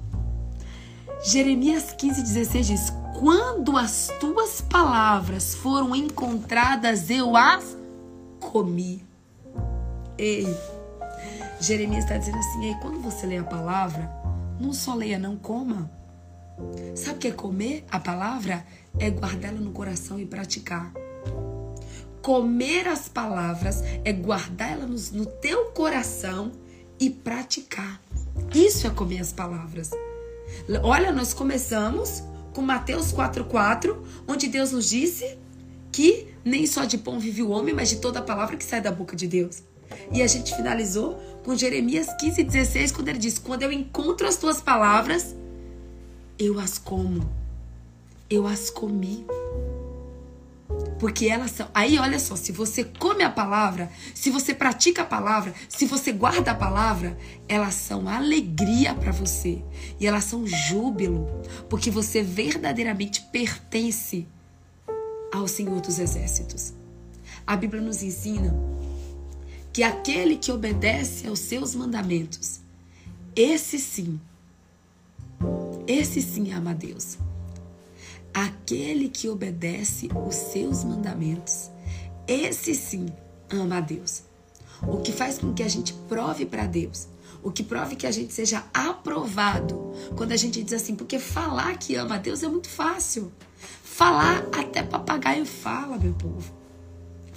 Jeremias 1.23 1.93
15, 1.93 2.23
16 2.23 2.66
diz: 2.66 2.93
Quando 3.19 3.77
as 3.77 4.09
tuas 4.21 4.61
palavras 4.61 5.55
foram 5.55 5.95
encontradas, 5.95 7.11
eu 7.11 7.37
as 7.37 7.77
comi. 8.41 9.05
Ei, 10.16 10.47
Jeremias 11.61 12.05
está 12.05 12.16
dizendo 12.16 12.39
assim: 12.39 12.66
Ei, 12.66 12.75
quando 12.81 13.01
você 13.01 13.27
lê 13.27 13.39
a 13.39 13.45
palavra, 13.45 14.18
não 14.61 14.72
só 14.72 14.94
leia, 14.94 15.18
não 15.18 15.36
coma. 15.36 15.90
Sabe 16.94 17.16
o 17.16 17.18
que 17.18 17.28
é 17.28 17.32
comer 17.32 17.84
a 17.90 18.00
palavra? 18.00 18.64
É 18.98 19.09
guardá-la 19.11 19.59
no 19.61 19.70
coração 19.70 20.18
e 20.18 20.26
praticar. 20.26 20.92
Comer 22.20 22.88
as 22.88 23.09
palavras 23.09 23.82
é 24.04 24.12
guardá-las 24.12 25.12
no, 25.12 25.20
no 25.20 25.26
teu 25.26 25.66
coração 25.66 26.52
e 26.98 27.09
praticar. 27.09 28.00
Isso 28.54 28.86
é 28.86 28.90
comer 28.90 29.20
as 29.20 29.32
palavras. 29.32 29.90
Olha, 30.82 31.12
nós 31.12 31.32
começamos 31.32 32.22
com 32.52 32.62
Mateus 32.62 33.12
4,4, 33.12 33.96
onde 34.26 34.48
Deus 34.48 34.72
nos 34.72 34.88
disse 34.88 35.38
que 35.92 36.34
nem 36.44 36.66
só 36.66 36.84
de 36.84 36.98
pão 36.98 37.20
vive 37.20 37.42
o 37.42 37.50
homem, 37.50 37.74
mas 37.74 37.88
de 37.88 37.96
toda 37.96 38.18
a 38.18 38.22
palavra 38.22 38.56
que 38.56 38.64
sai 38.64 38.80
da 38.80 38.90
boca 38.90 39.14
de 39.14 39.26
Deus. 39.26 39.62
E 40.12 40.22
a 40.22 40.26
gente 40.26 40.54
finalizou 40.54 41.18
com 41.49 41.57
Jeremias 41.57 42.09
15,16, 42.20 42.92
quando 42.92 43.09
ele 43.09 43.18
diz: 43.18 43.38
Quando 43.38 43.62
eu 43.62 43.72
encontro 43.72 44.28
as 44.28 44.36
tuas 44.36 44.61
palavras, 44.61 45.34
eu 46.38 46.61
as 46.61 46.76
como. 46.76 47.26
Eu 48.28 48.46
as 48.46 48.68
comi. 48.68 49.24
Porque 51.01 51.24
elas 51.26 51.53
são. 51.53 51.66
Aí, 51.72 51.99
olha 51.99 52.18
só, 52.18 52.36
se 52.36 52.53
você 52.53 52.84
come 52.84 53.24
a 53.24 53.30
palavra, 53.30 53.90
se 54.14 54.28
você 54.28 54.53
pratica 54.53 55.01
a 55.01 55.07
palavra, 55.07 55.55
se 55.70 55.86
você 55.86 56.12
guarda 56.12 56.51
a 56.51 56.55
palavra, 56.55 57.16
elas 57.49 57.72
são 57.72 58.07
alegria 58.07 58.92
para 58.92 59.11
você. 59.11 59.62
E 59.99 60.07
elas 60.07 60.24
são 60.24 60.46
júbilo. 60.46 61.26
Porque 61.70 61.90
você 61.90 62.22
verdadeiramente 62.22 63.22
pertence 63.32 64.26
ao 65.32 65.49
Senhor 65.49 65.80
dos 65.80 65.99
Exércitos. 65.99 66.74
A 67.46 67.57
Bíblia 67.57 67.80
nos 67.80 68.03
ensina 68.03 68.55
que 69.79 69.83
aquele 69.85 70.35
que 70.35 70.51
obedece 70.51 71.29
aos 71.29 71.39
seus 71.39 71.72
mandamentos, 71.72 72.59
esse 73.37 73.79
sim, 73.79 74.20
esse 75.87 76.20
sim 76.20 76.53
ama 76.53 76.72
a 76.72 76.74
Deus. 76.74 77.16
Aquele 78.35 79.09
que 79.09 79.29
obedece 79.29 80.09
os 80.26 80.35
seus 80.35 80.83
mandamentos, 80.83 81.70
esse 82.26 82.74
sim 82.74 83.07
ama 83.49 83.76
a 83.76 83.81
Deus. 83.81 84.24
O 84.83 84.97
que 84.97 85.12
faz 85.12 85.39
com 85.39 85.55
que 85.55 85.62
a 85.62 85.68
gente 85.68 85.93
prove 86.09 86.45
para 86.45 86.66
Deus, 86.66 87.07
o 87.41 87.53
que 87.53 87.62
prove 87.62 87.95
que 87.95 88.09
a 88.09 88.11
gente 88.11 88.33
seja 88.33 88.64
aprovado. 88.74 89.93
Quando 90.16 90.33
a 90.33 90.37
gente 90.37 90.61
diz 90.61 90.72
assim, 90.72 90.97
porque 90.97 91.20
falar 91.20 91.79
que 91.79 91.95
ama 91.95 92.16
a 92.16 92.18
Deus 92.18 92.43
é 92.43 92.49
muito 92.49 92.68
fácil. 92.68 93.33
Falar 93.85 94.45
até 94.51 94.83
papagaio 94.83 95.47
fala, 95.47 95.97
meu 95.97 96.14
povo. 96.14 96.57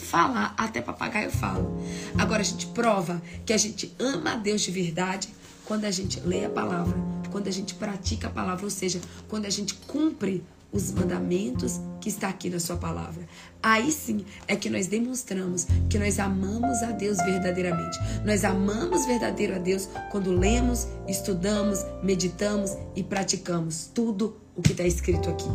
Falar 0.01 0.53
até 0.57 0.81
papagaio 0.81 1.31
fala. 1.31 1.69
Agora 2.17 2.41
a 2.41 2.45
gente 2.45 2.67
prova 2.67 3.21
que 3.45 3.53
a 3.53 3.57
gente 3.57 3.93
ama 3.99 4.33
a 4.33 4.35
Deus 4.35 4.61
de 4.61 4.71
verdade 4.71 5.29
quando 5.65 5.85
a 5.85 5.91
gente 5.91 6.19
lê 6.21 6.43
a 6.43 6.49
palavra, 6.49 6.97
quando 7.31 7.47
a 7.47 7.51
gente 7.51 7.75
pratica 7.75 8.27
a 8.27 8.31
palavra, 8.31 8.65
ou 8.65 8.69
seja, 8.69 8.99
quando 9.29 9.45
a 9.45 9.49
gente 9.49 9.73
cumpre 9.87 10.43
os 10.71 10.91
mandamentos 10.91 11.79
que 11.99 12.09
está 12.09 12.29
aqui 12.29 12.49
na 12.49 12.59
sua 12.59 12.77
palavra. 12.77 13.27
Aí 13.61 13.91
sim 13.91 14.25
é 14.47 14.55
que 14.55 14.69
nós 14.69 14.87
demonstramos 14.87 15.67
que 15.89 15.99
nós 15.99 16.17
amamos 16.17 16.81
a 16.81 16.91
Deus 16.91 17.17
verdadeiramente. 17.17 17.97
Nós 18.25 18.43
amamos 18.43 19.05
verdadeiro 19.05 19.55
a 19.55 19.59
Deus 19.59 19.89
quando 20.11 20.31
lemos, 20.31 20.87
estudamos, 21.07 21.79
meditamos 22.01 22.71
e 22.95 23.03
praticamos 23.03 23.89
tudo 23.93 24.37
o 24.55 24.61
que 24.61 24.71
está 24.71 24.83
escrito 24.83 25.29
aqui. 25.29 25.49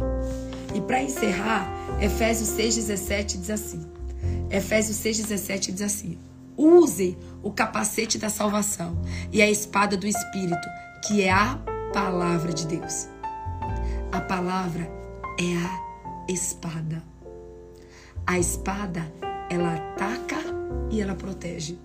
E 0.75 0.81
para 0.83 1.03
encerrar, 1.03 1.67
Efésios 2.01 2.51
6,17 2.51 3.39
diz 3.39 3.51
assim: 3.51 3.96
Efésios 4.51 4.99
6,17 4.99 5.73
diz 5.73 5.83
assim: 5.83 6.19
Use 6.57 7.17
o 7.43 7.51
capacete 7.51 8.19
da 8.19 8.31
salvação 8.31 9.01
e 9.33 9.43
a 9.43 9.51
espada 9.51 9.97
do 9.97 10.07
Espírito, 10.07 10.69
que 11.07 11.23
é 11.23 11.31
a 11.31 11.59
palavra 11.93 12.53
de 12.53 12.67
Deus. 12.67 13.09
A 14.13 14.21
palavra 14.21 14.91
é 15.39 15.57
a 15.57 16.33
espada. 16.33 17.03
A 18.27 18.39
espada, 18.39 19.13
ela 19.51 19.75
ataca 19.75 20.39
e 20.91 21.01
ela 21.01 21.15
protege. 21.15 21.79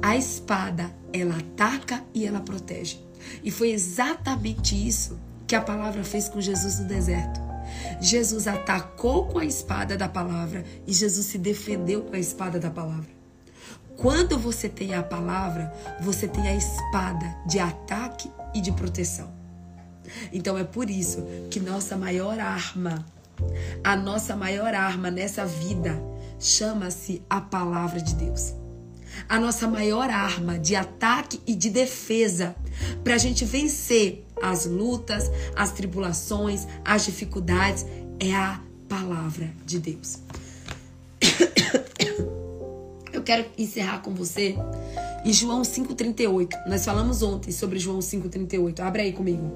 A 0.00 0.16
espada, 0.16 0.90
ela 1.12 1.36
ataca 1.36 2.02
e 2.14 2.26
ela 2.26 2.40
protege. 2.40 2.98
E 3.42 3.50
foi 3.50 3.70
exatamente 3.70 4.74
isso 4.74 5.18
que 5.46 5.54
a 5.54 5.60
palavra 5.60 6.04
fez 6.04 6.28
com 6.28 6.40
Jesus 6.40 6.78
no 6.78 6.86
deserto. 6.86 7.40
Jesus 8.00 8.46
atacou 8.46 9.26
com 9.26 9.38
a 9.38 9.44
espada 9.44 9.96
da 9.96 10.08
palavra 10.08 10.64
e 10.86 10.92
Jesus 10.92 11.26
se 11.26 11.38
defendeu 11.38 12.02
com 12.02 12.14
a 12.14 12.18
espada 12.18 12.58
da 12.58 12.70
palavra. 12.70 13.14
Quando 13.96 14.38
você 14.38 14.68
tem 14.68 14.94
a 14.94 15.02
palavra, 15.02 15.72
você 16.00 16.26
tem 16.26 16.46
a 16.48 16.54
espada 16.54 17.36
de 17.46 17.58
ataque 17.58 18.30
e 18.54 18.60
de 18.60 18.72
proteção. 18.72 19.32
Então 20.32 20.58
é 20.58 20.64
por 20.64 20.90
isso 20.90 21.24
que 21.50 21.60
nossa 21.60 21.96
maior 21.96 22.38
arma, 22.38 23.06
a 23.82 23.96
nossa 23.96 24.36
maior 24.36 24.74
arma 24.74 25.10
nessa 25.10 25.46
vida, 25.46 26.00
chama-se 26.38 27.22
a 27.30 27.40
palavra 27.40 28.00
de 28.00 28.14
Deus. 28.14 28.54
A 29.28 29.38
nossa 29.38 29.68
maior 29.68 30.10
arma 30.10 30.58
de 30.58 30.74
ataque 30.74 31.40
e 31.46 31.54
de 31.54 31.70
defesa 31.70 32.54
para 33.02 33.14
a 33.14 33.18
gente 33.18 33.44
vencer 33.44 34.23
as 34.42 34.66
lutas, 34.66 35.30
as 35.56 35.72
tribulações, 35.72 36.66
as 36.84 37.04
dificuldades 37.04 37.86
é 38.18 38.34
a 38.34 38.60
palavra 38.88 39.50
de 39.64 39.78
Deus. 39.78 40.18
Eu 43.12 43.22
quero 43.22 43.46
encerrar 43.56 44.00
com 44.00 44.14
você 44.14 44.56
em 45.24 45.32
João 45.32 45.62
5,38. 45.62 46.66
Nós 46.66 46.84
falamos 46.84 47.22
ontem 47.22 47.52
sobre 47.52 47.78
João 47.78 48.00
5,38. 48.00 48.80
Abre 48.80 49.02
aí 49.02 49.12
comigo. 49.12 49.50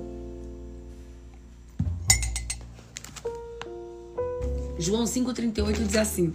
João 4.78 5.04
5,38 5.04 5.84
diz 5.84 5.96
assim: 5.96 6.32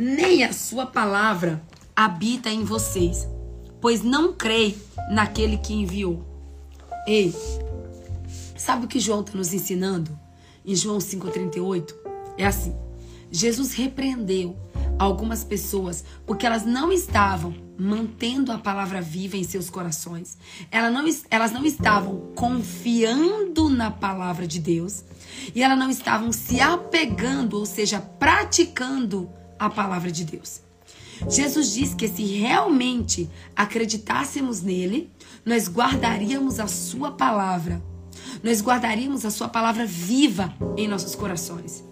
nem 0.00 0.44
a 0.44 0.52
sua 0.52 0.86
palavra 0.86 1.60
habita 1.96 2.48
em 2.48 2.62
vocês, 2.62 3.26
pois 3.80 4.02
não 4.02 4.32
creem 4.32 4.76
naquele 5.10 5.58
que 5.58 5.74
enviou. 5.74 6.24
Ei, 7.06 7.34
sabe 8.56 8.84
o 8.84 8.88
que 8.88 9.00
João 9.00 9.20
está 9.20 9.32
nos 9.34 9.52
ensinando? 9.52 10.18
Em 10.64 10.74
João 10.74 10.98
5,38? 10.98 11.94
É 12.36 12.46
assim: 12.46 12.74
Jesus 13.30 13.72
repreendeu 13.72 14.56
algumas 14.98 15.44
pessoas 15.44 16.04
porque 16.26 16.44
elas 16.44 16.64
não 16.64 16.92
estavam 16.92 17.54
mantendo 17.78 18.50
a 18.50 18.58
palavra 18.58 19.00
viva 19.00 19.36
em 19.36 19.44
seus 19.44 19.70
corações. 19.70 20.36
Elas 20.70 20.92
não, 20.92 21.04
elas 21.30 21.52
não 21.52 21.64
estavam 21.64 22.32
confiando 22.34 23.68
na 23.68 23.90
palavra 23.90 24.46
de 24.46 24.58
Deus 24.58 25.04
e 25.54 25.62
elas 25.62 25.78
não 25.78 25.88
estavam 25.88 26.32
se 26.32 26.60
apegando, 26.60 27.56
ou 27.56 27.64
seja, 27.64 28.00
praticando 28.00 29.30
a 29.58 29.70
palavra 29.70 30.10
de 30.10 30.24
Deus. 30.24 30.67
Jesus 31.28 31.72
diz 31.72 31.94
que 31.94 32.08
se 32.08 32.22
realmente 32.24 33.28
acreditássemos 33.56 34.62
nele, 34.62 35.10
nós 35.44 35.68
guardaríamos 35.68 36.60
a 36.60 36.66
sua 36.66 37.12
palavra. 37.12 37.82
Nós 38.42 38.60
guardaríamos 38.60 39.24
a 39.24 39.30
sua 39.30 39.48
palavra 39.48 39.86
viva 39.86 40.54
em 40.76 40.86
nossos 40.86 41.14
corações. 41.14 41.84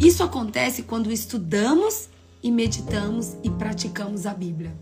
Isso 0.00 0.22
acontece 0.22 0.82
quando 0.82 1.12
estudamos 1.12 2.08
e 2.42 2.50
meditamos 2.50 3.36
e 3.42 3.50
praticamos 3.50 4.26
a 4.26 4.34
Bíblia. 4.34 4.76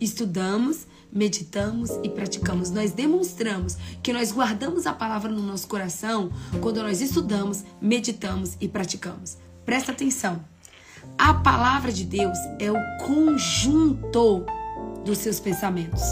Estudamos, 0.00 0.86
meditamos 1.12 1.90
e 2.02 2.08
praticamos. 2.08 2.70
Nós 2.70 2.92
demonstramos 2.92 3.76
que 4.02 4.12
nós 4.12 4.32
guardamos 4.32 4.86
a 4.86 4.92
palavra 4.92 5.30
no 5.30 5.42
nosso 5.42 5.66
coração 5.66 6.30
quando 6.60 6.82
nós 6.82 7.00
estudamos, 7.00 7.64
meditamos 7.80 8.56
e 8.60 8.68
praticamos. 8.68 9.38
Presta 9.64 9.92
atenção. 9.92 10.44
A 11.16 11.34
palavra 11.34 11.92
de 11.92 12.04
Deus 12.04 12.38
é 12.58 12.70
o 12.70 12.98
conjunto 12.98 14.44
dos 15.04 15.18
seus 15.18 15.40
pensamentos. 15.40 16.02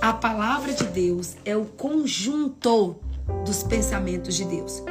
A 0.00 0.12
palavra 0.12 0.72
de 0.72 0.84
Deus 0.84 1.36
é 1.44 1.56
o 1.56 1.64
conjunto 1.64 2.96
dos 3.44 3.62
pensamentos 3.62 4.34
de 4.34 4.44
Deus. 4.44 4.82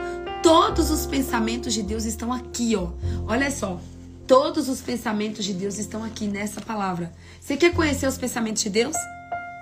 Todos 0.43 0.91
os 0.91 1.05
pensamentos 1.05 1.73
de 1.73 1.82
Deus 1.82 2.05
estão 2.05 2.32
aqui, 2.32 2.75
ó. 2.75 2.89
Olha 3.28 3.49
só. 3.49 3.80
Todos 4.28 4.67
os 4.67 4.82
pensamentos 4.82 5.45
de 5.45 5.53
Deus 5.53 5.78
estão 5.78 6.03
aqui 6.03 6.28
nessa 6.28 6.59
palavra. 6.59 7.13
Você 7.39 7.55
quer 7.55 7.73
conhecer 7.73 8.07
os 8.07 8.17
pensamentos 8.17 8.61
de 8.61 8.69
Deus? 8.69 8.95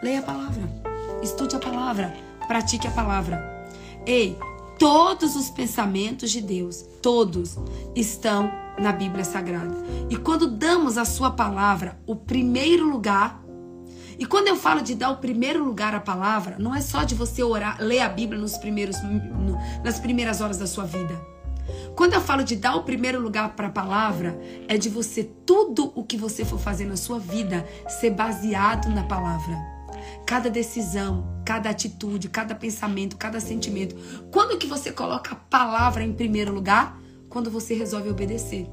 Leia 0.01 0.19
a 0.19 0.23
palavra. 0.23 0.63
Estude 1.21 1.55
a 1.55 1.59
palavra. 1.59 2.13
Pratique 2.47 2.87
a 2.87 2.91
palavra. 2.91 3.67
Ei, 4.05 4.37
todos 4.77 5.35
os 5.35 5.49
pensamentos 5.49 6.31
de 6.31 6.41
Deus, 6.41 6.83
todos 7.01 7.57
estão 7.95 8.51
na 8.77 8.91
Bíblia 8.91 9.23
Sagrada. 9.23 9.75
E 10.09 10.15
quando 10.15 10.47
damos 10.47 10.97
a 10.97 11.05
sua 11.05 11.31
palavra 11.31 11.99
o 12.05 12.15
primeiro 12.15 12.87
lugar, 12.89 13.43
e 14.17 14.25
quando 14.25 14.47
eu 14.47 14.55
falo 14.55 14.81
de 14.81 14.95
dar 14.95 15.11
o 15.11 15.17
primeiro 15.17 15.63
lugar 15.63 15.93
à 15.93 15.99
palavra, 15.99 16.55
não 16.57 16.73
é 16.73 16.81
só 16.81 17.03
de 17.03 17.15
você 17.15 17.43
orar, 17.43 17.77
ler 17.81 17.99
a 17.99 18.09
Bíblia 18.09 18.39
nos 18.39 18.57
primeiros, 18.57 19.01
no, 19.03 19.57
nas 19.83 19.99
primeiras 19.99 20.39
horas 20.39 20.57
da 20.57 20.67
sua 20.67 20.85
vida. 20.85 21.19
Quando 21.95 22.13
eu 22.13 22.21
falo 22.21 22.43
de 22.43 22.55
dar 22.55 22.75
o 22.75 22.83
primeiro 22.83 23.19
lugar 23.19 23.55
para 23.55 23.67
a 23.67 23.71
palavra, 23.71 24.39
é 24.67 24.77
de 24.77 24.89
você 24.89 25.23
tudo 25.45 25.91
o 25.95 26.03
que 26.03 26.17
você 26.17 26.45
for 26.45 26.59
fazer 26.59 26.85
na 26.85 26.97
sua 26.97 27.19
vida 27.19 27.65
ser 27.87 28.11
baseado 28.11 28.89
na 28.89 29.03
palavra. 29.03 29.74
Cada 30.25 30.49
decisão, 30.49 31.41
cada 31.45 31.69
atitude, 31.69 32.29
cada 32.29 32.55
pensamento, 32.55 33.17
cada 33.17 33.39
sentimento. 33.39 33.95
Quando 34.31 34.57
que 34.57 34.67
você 34.67 34.91
coloca 34.91 35.33
a 35.33 35.35
palavra 35.35 36.03
em 36.03 36.13
primeiro 36.13 36.53
lugar? 36.53 36.99
Quando 37.29 37.51
você 37.51 37.73
resolve 37.73 38.09
obedecer. 38.09 38.67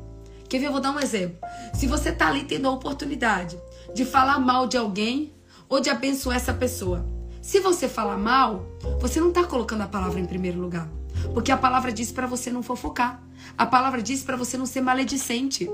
Quer 0.49 0.59
ver? 0.59 0.67
Eu 0.67 0.73
vou 0.73 0.81
dar 0.81 0.93
um 0.93 1.01
exemplo. 1.01 1.39
Se 1.75 1.87
você 1.87 2.11
está 2.11 2.29
ali 2.29 2.45
tendo 2.45 2.69
a 2.69 2.73
oportunidade 2.73 3.59
de 3.95 4.05
falar 4.05 4.39
mal 4.39 4.67
de 4.67 4.77
alguém 4.77 5.33
ou 5.69 5.81
de 5.81 5.89
abençoar 5.89 6.37
essa 6.37 6.53
pessoa, 6.53 7.07
se 7.41 7.59
você 7.59 7.89
falar 7.89 8.17
mal, 8.17 8.67
você 9.01 9.19
não 9.19 9.31
está 9.31 9.45
colocando 9.45 9.81
a 9.83 9.89
palavra 9.89 10.21
em 10.21 10.27
primeiro 10.27 10.61
lugar. 10.61 10.89
Porque 11.35 11.51
a 11.51 11.57
palavra 11.57 11.93
diz 11.93 12.13
para 12.13 12.27
você 12.27 12.51
não 12.51 12.63
fofocar. 12.63 13.23
A 13.57 13.67
palavra 13.67 14.03
diz 14.03 14.23
para 14.23 14.37
você 14.37 14.57
não 14.57 14.67
ser 14.67 14.81
maledicente. 14.81 15.69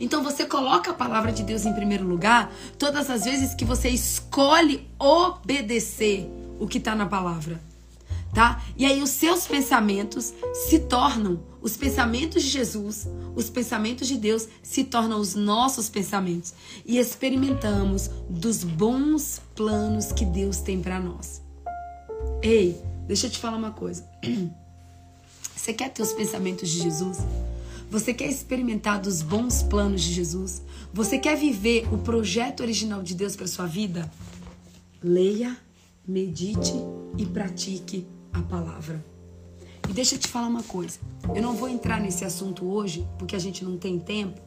Então 0.00 0.22
você 0.22 0.44
coloca 0.44 0.90
a 0.90 0.94
palavra 0.94 1.32
de 1.32 1.42
Deus 1.42 1.64
em 1.64 1.72
primeiro 1.72 2.06
lugar 2.06 2.52
todas 2.78 3.10
as 3.10 3.24
vezes 3.24 3.54
que 3.54 3.64
você 3.64 3.88
escolhe 3.88 4.88
obedecer 4.98 6.28
o 6.58 6.66
que 6.66 6.78
está 6.78 6.94
na 6.94 7.06
palavra. 7.06 7.60
Tá? 8.32 8.60
E 8.76 8.84
aí 8.84 9.00
os 9.00 9.10
seus 9.10 9.46
pensamentos 9.46 10.34
se 10.68 10.80
tornam 10.80 11.40
os 11.62 11.76
pensamentos 11.76 12.42
de 12.42 12.48
Jesus, 12.48 13.08
os 13.36 13.48
pensamentos 13.48 14.08
de 14.08 14.16
Deus 14.16 14.48
se 14.62 14.82
tornam 14.82 15.20
os 15.20 15.36
nossos 15.36 15.88
pensamentos 15.88 16.52
e 16.84 16.98
experimentamos 16.98 18.10
dos 18.28 18.64
bons 18.64 19.40
planos 19.54 20.10
que 20.10 20.24
Deus 20.24 20.58
tem 20.58 20.80
para 20.80 20.98
nós. 20.98 21.40
Ei, 22.42 22.82
Deixa 23.06 23.26
eu 23.26 23.30
te 23.30 23.38
falar 23.38 23.56
uma 23.56 23.70
coisa. 23.70 24.04
Você 25.54 25.72
quer 25.72 25.90
ter 25.90 26.02
os 26.02 26.12
pensamentos 26.12 26.68
de 26.68 26.80
Jesus? 26.80 27.18
Você 27.94 28.12
quer 28.12 28.28
experimentar 28.28 29.00
dos 29.00 29.22
bons 29.22 29.62
planos 29.62 30.02
de 30.02 30.12
Jesus? 30.12 30.60
Você 30.92 31.16
quer 31.16 31.36
viver 31.36 31.86
o 31.94 31.98
projeto 31.98 32.58
original 32.58 33.04
de 33.04 33.14
Deus 33.14 33.36
para 33.36 33.46
sua 33.46 33.66
vida? 33.66 34.10
Leia, 35.00 35.56
medite 36.04 36.72
e 37.16 37.24
pratique 37.24 38.04
a 38.32 38.42
palavra. 38.42 39.04
E 39.88 39.92
deixa 39.92 40.16
eu 40.16 40.18
te 40.18 40.26
falar 40.26 40.48
uma 40.48 40.64
coisa. 40.64 40.98
Eu 41.36 41.40
não 41.40 41.54
vou 41.54 41.68
entrar 41.68 42.00
nesse 42.00 42.24
assunto 42.24 42.66
hoje, 42.66 43.06
porque 43.16 43.36
a 43.36 43.38
gente 43.38 43.64
não 43.64 43.78
tem 43.78 44.00
tempo, 44.00 44.40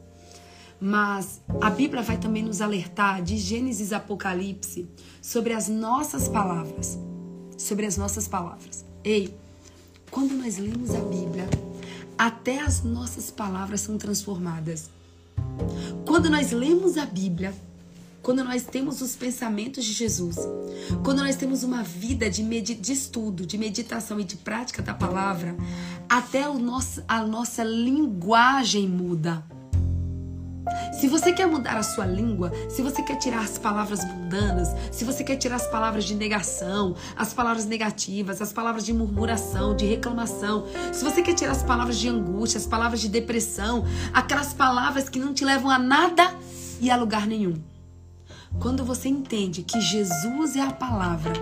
mas 0.77 1.41
a 1.61 1.69
Bíblia 1.69 2.03
vai 2.03 2.17
também 2.17 2.43
nos 2.43 2.59
alertar 2.59 3.23
de 3.23 3.37
Gênesis 3.37 3.93
Apocalipse 3.93 4.89
sobre 5.21 5.53
as 5.53 5.69
nossas 5.69 6.27
palavras 6.27 6.99
sobre 7.57 7.85
as 7.85 7.95
nossas 7.95 8.27
palavras. 8.27 8.85
Ei, 9.05 9.33
quando 10.11 10.33
nós 10.33 10.57
lemos 10.57 10.93
a 10.93 10.99
Bíblia, 10.99 11.49
até 12.17 12.59
as 12.59 12.83
nossas 12.83 13.29
palavras 13.29 13.81
são 13.81 13.97
transformadas. 13.97 14.89
Quando 16.05 16.29
nós 16.29 16.51
lemos 16.51 16.97
a 16.97 17.05
Bíblia, 17.05 17.53
quando 18.21 18.43
nós 18.43 18.63
temos 18.63 19.01
os 19.01 19.15
pensamentos 19.15 19.85
de 19.85 19.93
Jesus, 19.93 20.35
quando 21.03 21.19
nós 21.19 21.35
temos 21.35 21.63
uma 21.63 21.83
vida 21.83 22.29
de, 22.29 22.43
de 22.43 22.91
estudo, 22.91 23.45
de 23.45 23.57
meditação 23.57 24.19
e 24.19 24.23
de 24.23 24.35
prática 24.35 24.81
da 24.81 24.93
palavra, 24.93 25.55
até 26.09 26.49
o 26.49 26.59
nosso, 26.59 27.03
a 27.07 27.21
nossa 27.21 27.63
linguagem 27.63 28.87
muda. 28.87 29.43
Se 30.99 31.07
você 31.07 31.31
quer 31.31 31.47
mudar 31.47 31.77
a 31.77 31.83
sua 31.83 32.05
língua, 32.05 32.51
se 32.69 32.81
você 32.81 33.01
quer 33.01 33.17
tirar 33.17 33.41
as 33.41 33.57
palavras 33.57 34.03
mundanas, 34.05 34.69
se 34.91 35.03
você 35.05 35.23
quer 35.23 35.35
tirar 35.35 35.57
as 35.57 35.67
palavras 35.67 36.05
de 36.05 36.15
negação, 36.15 36.95
as 37.15 37.33
palavras 37.33 37.65
negativas, 37.65 38.41
as 38.41 38.51
palavras 38.53 38.85
de 38.85 38.93
murmuração, 38.93 39.75
de 39.75 39.85
reclamação, 39.85 40.65
se 40.91 41.03
você 41.03 41.21
quer 41.21 41.33
tirar 41.33 41.51
as 41.51 41.63
palavras 41.63 41.97
de 41.97 42.07
angústia, 42.07 42.57
as 42.57 42.65
palavras 42.65 43.01
de 43.01 43.09
depressão, 43.09 43.85
aquelas 44.13 44.53
palavras 44.53 45.09
que 45.09 45.19
não 45.19 45.33
te 45.33 45.45
levam 45.45 45.69
a 45.69 45.79
nada 45.79 46.35
e 46.79 46.89
a 46.89 46.95
lugar 46.95 47.27
nenhum. 47.27 47.61
Quando 48.59 48.83
você 48.83 49.09
entende 49.09 49.61
que 49.61 49.79
Jesus 49.79 50.55
é 50.55 50.61
a 50.61 50.71
palavra, 50.71 51.33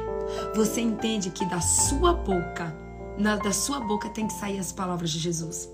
você 0.54 0.82
entende 0.82 1.30
que 1.30 1.46
da 1.46 1.62
sua 1.62 2.14
boca, 2.14 2.76
na, 3.18 3.36
da 3.36 3.52
sua 3.52 3.80
boca 3.80 4.10
tem 4.10 4.28
que 4.28 4.34
sair 4.34 4.60
as 4.60 4.72
palavras 4.72 5.12
de 5.12 5.20
Jesus. 5.20 5.70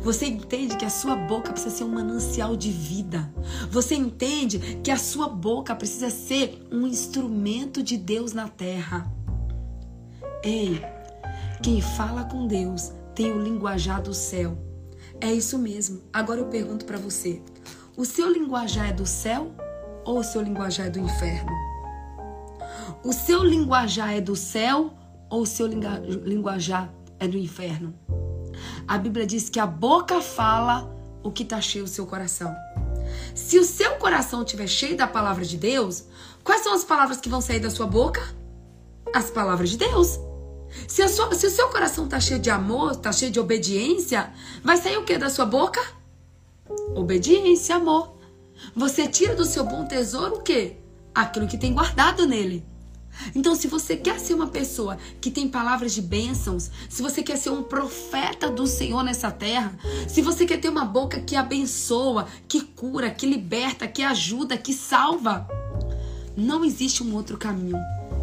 Você 0.00 0.26
entende 0.26 0.76
que 0.76 0.84
a 0.84 0.90
sua 0.90 1.16
boca 1.16 1.52
precisa 1.52 1.74
ser 1.74 1.84
um 1.84 1.88
manancial 1.88 2.56
de 2.56 2.70
vida. 2.70 3.32
Você 3.70 3.94
entende 3.94 4.80
que 4.82 4.90
a 4.90 4.96
sua 4.96 5.28
boca 5.28 5.74
precisa 5.74 6.10
ser 6.10 6.66
um 6.70 6.86
instrumento 6.86 7.82
de 7.82 7.96
Deus 7.96 8.32
na 8.32 8.48
terra. 8.48 9.10
Ei, 10.42 10.80
quem 11.62 11.80
fala 11.80 12.24
com 12.24 12.46
Deus 12.46 12.92
tem 13.14 13.32
o 13.32 13.42
linguajar 13.42 14.02
do 14.02 14.14
céu. 14.14 14.56
É 15.20 15.32
isso 15.32 15.58
mesmo. 15.58 16.02
Agora 16.12 16.40
eu 16.40 16.46
pergunto 16.46 16.84
para 16.84 16.98
você: 16.98 17.42
o 17.96 18.04
seu 18.04 18.30
linguajar 18.30 18.90
é 18.90 18.92
do 18.92 19.06
céu 19.06 19.50
ou 20.04 20.18
o 20.18 20.24
seu 20.24 20.42
linguajar 20.42 20.86
é 20.86 20.90
do 20.90 21.00
inferno? 21.00 21.50
O 23.02 23.12
seu 23.12 23.42
linguajar 23.42 24.14
é 24.14 24.20
do 24.20 24.36
céu 24.36 24.92
ou 25.30 25.42
o 25.42 25.46
seu 25.46 25.66
linguajar 25.66 26.92
é 27.18 27.26
do 27.26 27.38
inferno? 27.38 27.94
A 28.88 28.98
Bíblia 28.98 29.26
diz 29.26 29.48
que 29.48 29.58
a 29.58 29.66
boca 29.66 30.20
fala 30.20 30.88
o 31.22 31.32
que 31.32 31.42
está 31.42 31.60
cheio 31.60 31.84
o 31.84 31.88
seu 31.88 32.06
coração. 32.06 32.54
Se 33.34 33.58
o 33.58 33.64
seu 33.64 33.96
coração 33.96 34.42
estiver 34.42 34.68
cheio 34.68 34.96
da 34.96 35.08
palavra 35.08 35.44
de 35.44 35.56
Deus, 35.56 36.04
quais 36.44 36.62
são 36.62 36.72
as 36.72 36.84
palavras 36.84 37.20
que 37.20 37.28
vão 37.28 37.40
sair 37.40 37.58
da 37.58 37.70
sua 37.70 37.86
boca? 37.86 38.22
As 39.12 39.28
palavras 39.30 39.70
de 39.70 39.78
Deus. 39.78 40.20
Se, 40.86 41.06
sua, 41.08 41.34
se 41.34 41.46
o 41.46 41.50
seu 41.50 41.68
coração 41.68 42.04
está 42.04 42.20
cheio 42.20 42.38
de 42.38 42.50
amor, 42.50 42.92
está 42.92 43.12
cheio 43.12 43.30
de 43.30 43.40
obediência, 43.40 44.32
vai 44.62 44.76
sair 44.76 44.96
o 44.96 45.04
que 45.04 45.18
da 45.18 45.30
sua 45.30 45.46
boca? 45.46 45.80
Obediência, 46.94 47.76
amor. 47.76 48.16
Você 48.74 49.08
tira 49.08 49.34
do 49.34 49.44
seu 49.44 49.64
bom 49.64 49.84
tesouro 49.84 50.36
o 50.36 50.42
quê? 50.42 50.76
Aquilo 51.14 51.48
que 51.48 51.58
tem 51.58 51.74
guardado 51.74 52.26
nele. 52.26 52.64
Então, 53.34 53.54
se 53.54 53.66
você 53.66 53.96
quer 53.96 54.18
ser 54.18 54.34
uma 54.34 54.48
pessoa 54.48 54.98
que 55.20 55.30
tem 55.30 55.48
palavras 55.48 55.92
de 55.92 56.02
bênçãos, 56.02 56.70
se 56.88 57.02
você 57.02 57.22
quer 57.22 57.36
ser 57.36 57.50
um 57.50 57.62
profeta 57.62 58.50
do 58.50 58.66
Senhor 58.66 59.02
nessa 59.02 59.30
terra, 59.30 59.76
se 60.08 60.22
você 60.22 60.44
quer 60.44 60.60
ter 60.60 60.68
uma 60.68 60.84
boca 60.84 61.20
que 61.20 61.36
abençoa, 61.36 62.26
que 62.48 62.60
cura, 62.60 63.10
que 63.10 63.26
liberta, 63.26 63.88
que 63.88 64.02
ajuda, 64.02 64.56
que 64.56 64.72
salva, 64.72 65.46
não 66.36 66.64
existe 66.64 67.02
um 67.02 67.14
outro 67.14 67.36
caminho 67.38 67.78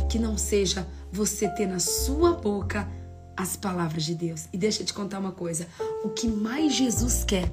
que 0.10 0.20
não 0.20 0.38
seja 0.38 0.88
você 1.12 1.48
ter 1.48 1.66
na 1.66 1.80
sua 1.80 2.34
boca 2.34 2.88
as 3.36 3.56
palavras 3.56 4.04
de 4.04 4.14
Deus. 4.14 4.48
E 4.54 4.58
deixa 4.58 4.82
eu 4.82 4.86
te 4.86 4.94
contar 4.94 5.20
uma 5.20 5.32
coisa: 5.32 5.68
o 6.04 6.10
que 6.10 6.28
mais 6.28 6.76
Jesus 6.76 7.24
quer, 7.24 7.52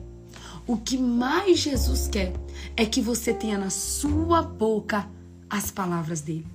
o 0.67 0.77
que 0.77 0.99
mais 0.99 1.59
Jesus 1.59 2.07
quer 2.09 2.33
é 2.77 2.85
que 2.85 3.01
você 3.01 3.33
tenha 3.33 3.59
na 3.59 3.71
sua 3.71 4.43
boca 4.43 5.09
as 5.49 5.71
palavras 5.71 6.21
dele. 6.21 6.47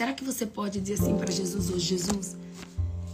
Será 0.00 0.14
que 0.14 0.24
você 0.24 0.46
pode 0.46 0.80
dizer 0.80 0.94
assim 0.94 1.14
para 1.14 1.30
Jesus 1.30 1.68
hoje: 1.68 1.88
Jesus, 1.88 2.34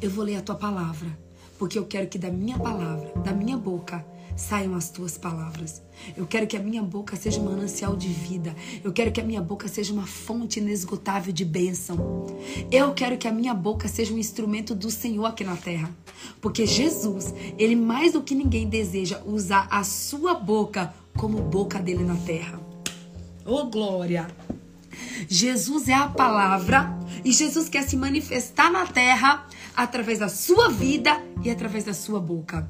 eu 0.00 0.08
vou 0.08 0.24
ler 0.24 0.36
a 0.36 0.40
tua 0.40 0.54
palavra, 0.54 1.18
porque 1.58 1.76
eu 1.76 1.84
quero 1.84 2.06
que 2.06 2.16
da 2.16 2.30
minha 2.30 2.56
palavra, 2.56 3.12
da 3.24 3.32
minha 3.32 3.56
boca, 3.56 4.06
saiam 4.36 4.72
as 4.72 4.88
tuas 4.88 5.18
palavras. 5.18 5.82
Eu 6.16 6.28
quero 6.28 6.46
que 6.46 6.56
a 6.56 6.60
minha 6.60 6.84
boca 6.84 7.16
seja 7.16 7.40
um 7.40 7.44
manancial 7.46 7.96
de 7.96 8.06
vida. 8.06 8.54
Eu 8.84 8.92
quero 8.92 9.10
que 9.10 9.20
a 9.20 9.24
minha 9.24 9.42
boca 9.42 9.66
seja 9.66 9.92
uma 9.92 10.06
fonte 10.06 10.60
inesgotável 10.60 11.32
de 11.32 11.44
bênção. 11.44 12.24
Eu 12.70 12.94
quero 12.94 13.18
que 13.18 13.26
a 13.26 13.32
minha 13.32 13.52
boca 13.52 13.88
seja 13.88 14.14
um 14.14 14.18
instrumento 14.18 14.72
do 14.72 14.88
Senhor 14.88 15.24
aqui 15.24 15.42
na 15.42 15.56
terra. 15.56 15.90
Porque 16.40 16.66
Jesus, 16.66 17.34
ele 17.58 17.74
mais 17.74 18.12
do 18.12 18.22
que 18.22 18.32
ninguém 18.32 18.68
deseja 18.68 19.20
usar 19.26 19.66
a 19.72 19.82
sua 19.82 20.34
boca 20.34 20.94
como 21.16 21.42
boca 21.42 21.80
dele 21.80 22.04
na 22.04 22.14
terra. 22.14 22.60
Oh 23.44 23.64
glória! 23.64 24.28
Jesus 25.28 25.88
é 25.88 25.94
a 25.94 26.08
palavra 26.08 26.98
e 27.24 27.32
Jesus 27.32 27.68
quer 27.68 27.82
se 27.82 27.96
manifestar 27.96 28.70
na 28.70 28.86
terra 28.86 29.46
através 29.76 30.18
da 30.18 30.28
sua 30.28 30.68
vida 30.68 31.20
e 31.42 31.50
através 31.50 31.84
da 31.84 31.94
sua 31.94 32.20
boca. 32.20 32.68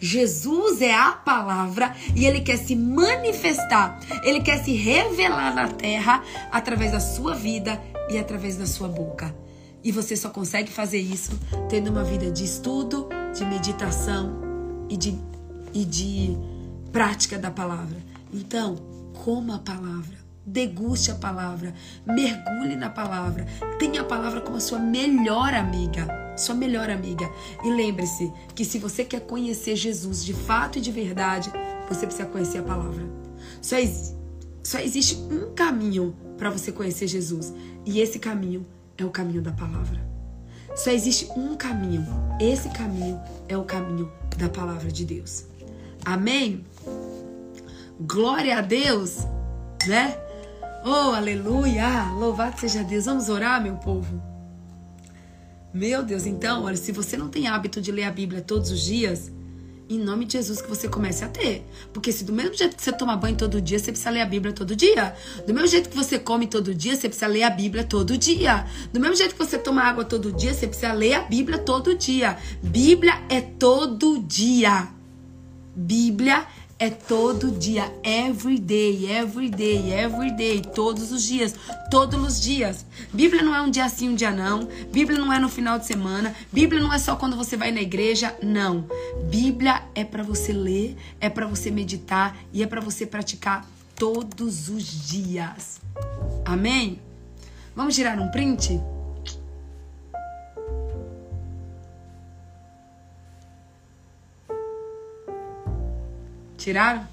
Jesus 0.00 0.80
é 0.80 0.94
a 0.94 1.12
palavra 1.12 1.94
e 2.14 2.26
ele 2.26 2.40
quer 2.40 2.58
se 2.58 2.74
manifestar, 2.74 4.00
ele 4.22 4.40
quer 4.40 4.62
se 4.62 4.72
revelar 4.72 5.54
na 5.54 5.68
terra 5.68 6.22
através 6.50 6.92
da 6.92 7.00
sua 7.00 7.34
vida 7.34 7.80
e 8.08 8.18
através 8.18 8.56
da 8.56 8.66
sua 8.66 8.88
boca. 8.88 9.34
E 9.82 9.92
você 9.92 10.16
só 10.16 10.30
consegue 10.30 10.72
fazer 10.72 10.98
isso 10.98 11.38
tendo 11.68 11.90
uma 11.90 12.02
vida 12.02 12.30
de 12.30 12.44
estudo, 12.44 13.08
de 13.36 13.44
meditação 13.44 14.86
e 14.88 14.96
de, 14.96 15.18
e 15.74 15.84
de 15.84 16.36
prática 16.90 17.38
da 17.38 17.50
palavra. 17.50 17.98
Então, 18.32 18.76
coma 19.22 19.56
a 19.56 19.58
palavra. 19.58 20.23
Deguste 20.46 21.10
a 21.10 21.14
palavra, 21.14 21.72
mergulhe 22.04 22.76
na 22.76 22.90
palavra, 22.90 23.46
tenha 23.78 24.02
a 24.02 24.04
palavra 24.04 24.42
como 24.42 24.58
a 24.58 24.60
sua 24.60 24.78
melhor 24.78 25.54
amiga, 25.54 26.06
sua 26.36 26.54
melhor 26.54 26.90
amiga. 26.90 27.26
E 27.64 27.70
lembre-se 27.70 28.30
que 28.54 28.62
se 28.64 28.78
você 28.78 29.04
quer 29.04 29.20
conhecer 29.20 29.74
Jesus 29.74 30.22
de 30.22 30.34
fato 30.34 30.76
e 30.76 30.82
de 30.82 30.92
verdade, 30.92 31.50
você 31.88 32.06
precisa 32.06 32.28
conhecer 32.28 32.58
a 32.58 32.62
palavra. 32.62 33.04
Só, 33.62 33.76
só 34.62 34.78
existe 34.80 35.16
um 35.16 35.54
caminho 35.54 36.14
para 36.36 36.50
você 36.50 36.70
conhecer 36.70 37.06
Jesus, 37.06 37.54
e 37.86 38.00
esse 38.00 38.18
caminho 38.18 38.66
é 38.98 39.04
o 39.04 39.10
caminho 39.10 39.40
da 39.40 39.52
palavra. 39.52 39.98
Só 40.76 40.90
existe 40.90 41.26
um 41.36 41.54
caminho, 41.56 42.04
esse 42.38 42.68
caminho 42.68 43.18
é 43.48 43.56
o 43.56 43.64
caminho 43.64 44.12
da 44.36 44.50
palavra 44.50 44.90
de 44.90 45.06
Deus. 45.06 45.46
Amém? 46.04 46.66
Glória 47.98 48.58
a 48.58 48.60
Deus, 48.60 49.18
né? 49.86 50.18
Oh, 50.86 51.14
aleluia! 51.14 52.12
Louvado 52.12 52.60
seja 52.60 52.84
Deus. 52.84 53.06
Vamos 53.06 53.30
orar, 53.30 53.62
meu 53.62 53.76
povo. 53.76 54.22
Meu 55.72 56.02
Deus, 56.02 56.26
então, 56.26 56.64
olha, 56.64 56.76
se 56.76 56.92
você 56.92 57.16
não 57.16 57.30
tem 57.30 57.48
hábito 57.48 57.80
de 57.80 57.90
ler 57.90 58.04
a 58.04 58.10
Bíblia 58.10 58.42
todos 58.42 58.70
os 58.70 58.82
dias, 58.82 59.32
em 59.88 59.98
nome 59.98 60.26
de 60.26 60.34
Jesus 60.34 60.60
que 60.60 60.68
você 60.68 60.86
comece 60.86 61.24
a 61.24 61.28
ter. 61.28 61.66
Porque 61.90 62.12
se 62.12 62.22
do 62.22 62.34
mesmo 62.34 62.52
jeito 62.52 62.76
que 62.76 62.82
você 62.82 62.92
toma 62.92 63.16
banho 63.16 63.34
todo 63.34 63.62
dia, 63.62 63.78
você 63.78 63.92
precisa 63.92 64.10
ler 64.10 64.20
a 64.20 64.26
Bíblia 64.26 64.52
todo 64.52 64.76
dia. 64.76 65.16
Do 65.46 65.54
mesmo 65.54 65.68
jeito 65.68 65.88
que 65.88 65.96
você 65.96 66.18
come 66.18 66.46
todo 66.46 66.74
dia, 66.74 66.94
você 66.94 67.08
precisa 67.08 67.28
ler 67.28 67.44
a 67.44 67.50
Bíblia 67.50 67.84
todo 67.84 68.18
dia. 68.18 68.66
Do 68.92 69.00
mesmo 69.00 69.16
jeito 69.16 69.34
que 69.34 69.42
você 69.42 69.56
toma 69.56 69.82
água 69.82 70.04
todo 70.04 70.32
dia, 70.32 70.52
você 70.52 70.66
precisa 70.66 70.92
ler 70.92 71.14
a 71.14 71.20
Bíblia 71.22 71.56
todo 71.56 71.94
dia. 71.94 72.36
Bíblia 72.62 73.22
é 73.30 73.40
todo 73.40 74.18
dia. 74.18 74.88
Bíblia 75.74 76.36
é 76.40 76.63
é 76.84 76.90
todo 76.90 77.50
dia, 77.50 77.90
every 78.02 78.58
day, 78.58 79.10
every 79.10 79.48
day, 79.48 79.90
every 79.90 80.30
day, 80.30 80.60
todos 80.60 81.12
os 81.12 81.22
dias, 81.22 81.54
todos 81.90 82.22
os 82.22 82.42
dias. 82.42 82.84
Bíblia 83.10 83.42
não 83.42 83.54
é 83.54 83.62
um 83.62 83.70
dia 83.70 83.88
sim, 83.88 84.10
um 84.10 84.14
dia 84.14 84.30
não. 84.30 84.68
Bíblia 84.92 85.18
não 85.18 85.32
é 85.32 85.38
no 85.38 85.48
final 85.48 85.78
de 85.78 85.86
semana. 85.86 86.34
Bíblia 86.52 86.82
não 86.82 86.92
é 86.92 86.98
só 86.98 87.16
quando 87.16 87.36
você 87.36 87.56
vai 87.56 87.72
na 87.72 87.80
igreja, 87.80 88.36
não. 88.42 88.86
Bíblia 89.30 89.82
é 89.94 90.04
para 90.04 90.22
você 90.22 90.52
ler, 90.52 90.94
é 91.18 91.30
para 91.30 91.46
você 91.46 91.70
meditar 91.70 92.36
e 92.52 92.62
é 92.62 92.66
para 92.66 92.82
você 92.82 93.06
praticar 93.06 93.66
todos 93.96 94.68
os 94.68 95.08
dias. 95.08 95.80
Amém? 96.44 97.00
Vamos 97.74 97.94
tirar 97.94 98.18
um 98.18 98.28
print? 98.28 98.78
Tiraram? 106.64 107.06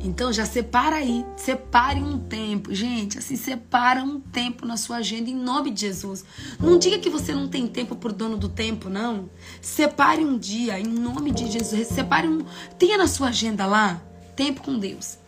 Então 0.00 0.32
já 0.32 0.46
separa 0.46 0.94
aí, 0.94 1.26
separe 1.36 2.00
um 2.00 2.20
tempo, 2.20 2.72
gente, 2.72 3.18
assim, 3.18 3.34
separa 3.34 4.00
um 4.00 4.20
tempo 4.20 4.64
na 4.64 4.76
sua 4.76 4.98
agenda 4.98 5.28
em 5.28 5.34
nome 5.34 5.72
de 5.72 5.80
Jesus. 5.80 6.24
Não 6.60 6.78
diga 6.78 7.00
que 7.00 7.10
você 7.10 7.34
não 7.34 7.48
tem 7.48 7.66
tempo 7.66 7.96
por 7.96 8.12
dono 8.12 8.36
do 8.36 8.48
tempo, 8.48 8.88
não. 8.88 9.28
Separe 9.60 10.24
um 10.24 10.38
dia 10.38 10.78
em 10.78 10.86
nome 10.86 11.32
de 11.32 11.50
Jesus. 11.50 11.88
Separe 11.88 12.28
um, 12.28 12.44
tenha 12.78 12.96
na 12.96 13.08
sua 13.08 13.30
agenda 13.30 13.66
lá 13.66 14.00
tempo 14.36 14.62
com 14.62 14.78
Deus. 14.78 15.18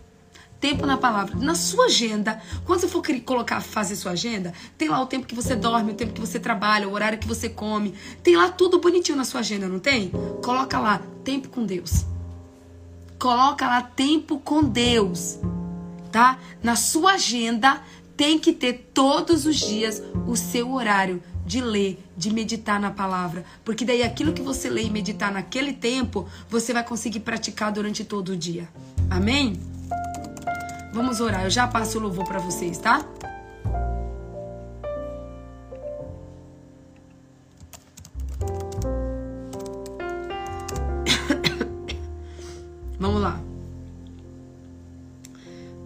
Tempo 0.61 0.87
na 0.87 0.97
palavra. 0.97 1.37
Na 1.37 1.57
sua 1.57 1.87
agenda, 1.87 2.41
quando 2.65 2.79
você 2.79 2.87
for 2.87 3.03
colocar, 3.25 3.61
fazer 3.61 3.97
sua 3.97 4.13
agenda, 4.13 4.55
tem 4.79 4.89
lá 4.89 5.03
o 5.03 5.07
tempo 5.07 5.27
que 5.27 5.35
você 5.35 5.57
dorme, 5.57 5.91
o 5.91 5.97
tempo 5.97 6.13
que 6.13 6.21
você 6.21 6.39
trabalha, 6.39 6.89
o 6.89 6.93
horário 6.93 7.19
que 7.19 7.27
você 7.27 7.49
come. 7.49 7.93
Tem 8.23 8.37
lá 8.37 8.51
tudo 8.51 8.79
bonitinho 8.79 9.19
na 9.19 9.25
sua 9.25 9.41
agenda, 9.41 9.67
não 9.67 9.81
tem? 9.81 10.13
Coloca 10.45 10.79
lá, 10.79 11.03
tempo 11.25 11.49
com 11.49 11.67
Deus. 11.67 12.14
Coloca 13.19 13.67
lá 13.67 13.83
tempo 13.83 14.39
com 14.39 14.63
Deus, 14.63 15.39
tá? 16.11 16.39
Na 16.63 16.77
sua 16.77 17.13
agenda 17.13 17.81
tem 18.17 18.39
que 18.39 18.53
ter 18.53 18.91
todos 18.93 19.47
os 19.47 19.57
dias 19.57 20.03
o 20.27 20.37
seu 20.37 20.73
horário 20.73 21.23
de 21.45 21.61
ler, 21.61 22.03
de 22.17 22.33
meditar 22.33 22.81
na 22.81 22.91
palavra, 22.91 23.45
porque 23.65 23.85
daí 23.85 24.03
aquilo 24.03 24.33
que 24.33 24.41
você 24.41 24.71
lê 24.71 24.85
e 24.85 24.91
meditar 24.91 25.31
naquele 25.31 25.73
tempo, 25.73 26.27
você 26.49 26.73
vai 26.73 26.83
conseguir 26.83 27.21
praticar 27.21 27.71
durante 27.71 28.05
todo 28.05 28.31
o 28.31 28.37
dia. 28.37 28.69
Amém? 29.11 29.61
Vamos 30.93 31.21
orar. 31.21 31.45
Eu 31.45 31.51
já 31.51 31.67
passo 31.67 31.99
o 31.99 32.01
louvor 32.01 32.25
para 32.25 32.39
vocês, 32.39 32.79
tá? 32.79 33.05
Vamos 43.05 43.21
lá. 43.21 43.39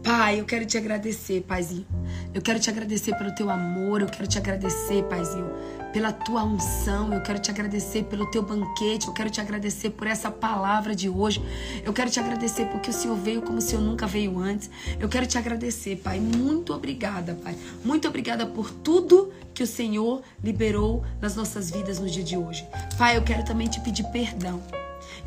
Pai, 0.05 0.39
eu 0.39 0.45
quero 0.45 0.65
te 0.65 0.79
agradecer, 0.79 1.41
Paizinho. 1.41 1.85
Eu 2.33 2.41
quero 2.41 2.61
te 2.61 2.71
agradecer 2.71 3.13
pelo 3.19 3.35
teu 3.35 3.51
amor, 3.51 4.03
eu 4.03 4.07
quero 4.07 4.29
te 4.29 4.39
agradecer, 4.39 5.03
Paizinho, 5.03 5.51
pela 5.93 6.13
tua 6.13 6.45
unção, 6.45 7.13
eu 7.13 7.21
quero 7.21 7.41
te 7.41 7.51
agradecer 7.51 8.05
pelo 8.05 8.31
teu 8.31 8.41
banquete, 8.41 9.09
eu 9.09 9.13
quero 9.13 9.31
te 9.31 9.41
agradecer 9.41 9.91
por 9.91 10.07
essa 10.07 10.31
palavra 10.31 10.95
de 10.95 11.09
hoje. 11.09 11.43
Eu 11.85 11.93
quero 11.93 12.09
te 12.09 12.21
agradecer 12.21 12.67
porque 12.67 12.91
o 12.91 12.93
Senhor 12.93 13.17
veio 13.17 13.43
como 13.43 13.59
o 13.59 13.61
Senhor 13.61 13.83
nunca 13.83 14.07
veio 14.07 14.39
antes. 14.39 14.71
Eu 15.01 15.09
quero 15.09 15.27
te 15.27 15.37
agradecer, 15.37 15.97
Pai. 15.97 16.21
Muito 16.21 16.73
obrigada, 16.73 17.35
Pai. 17.35 17.59
Muito 17.85 18.07
obrigada 18.07 18.47
por 18.47 18.71
tudo 18.71 19.33
que 19.53 19.65
o 19.65 19.67
Senhor 19.67 20.23
liberou 20.41 21.03
nas 21.21 21.35
nossas 21.35 21.69
vidas 21.69 21.99
no 21.99 22.09
dia 22.09 22.23
de 22.23 22.37
hoje. 22.37 22.65
Pai, 22.97 23.17
eu 23.17 23.25
quero 23.25 23.45
também 23.45 23.67
te 23.67 23.81
pedir 23.81 24.05
perdão. 24.05 24.63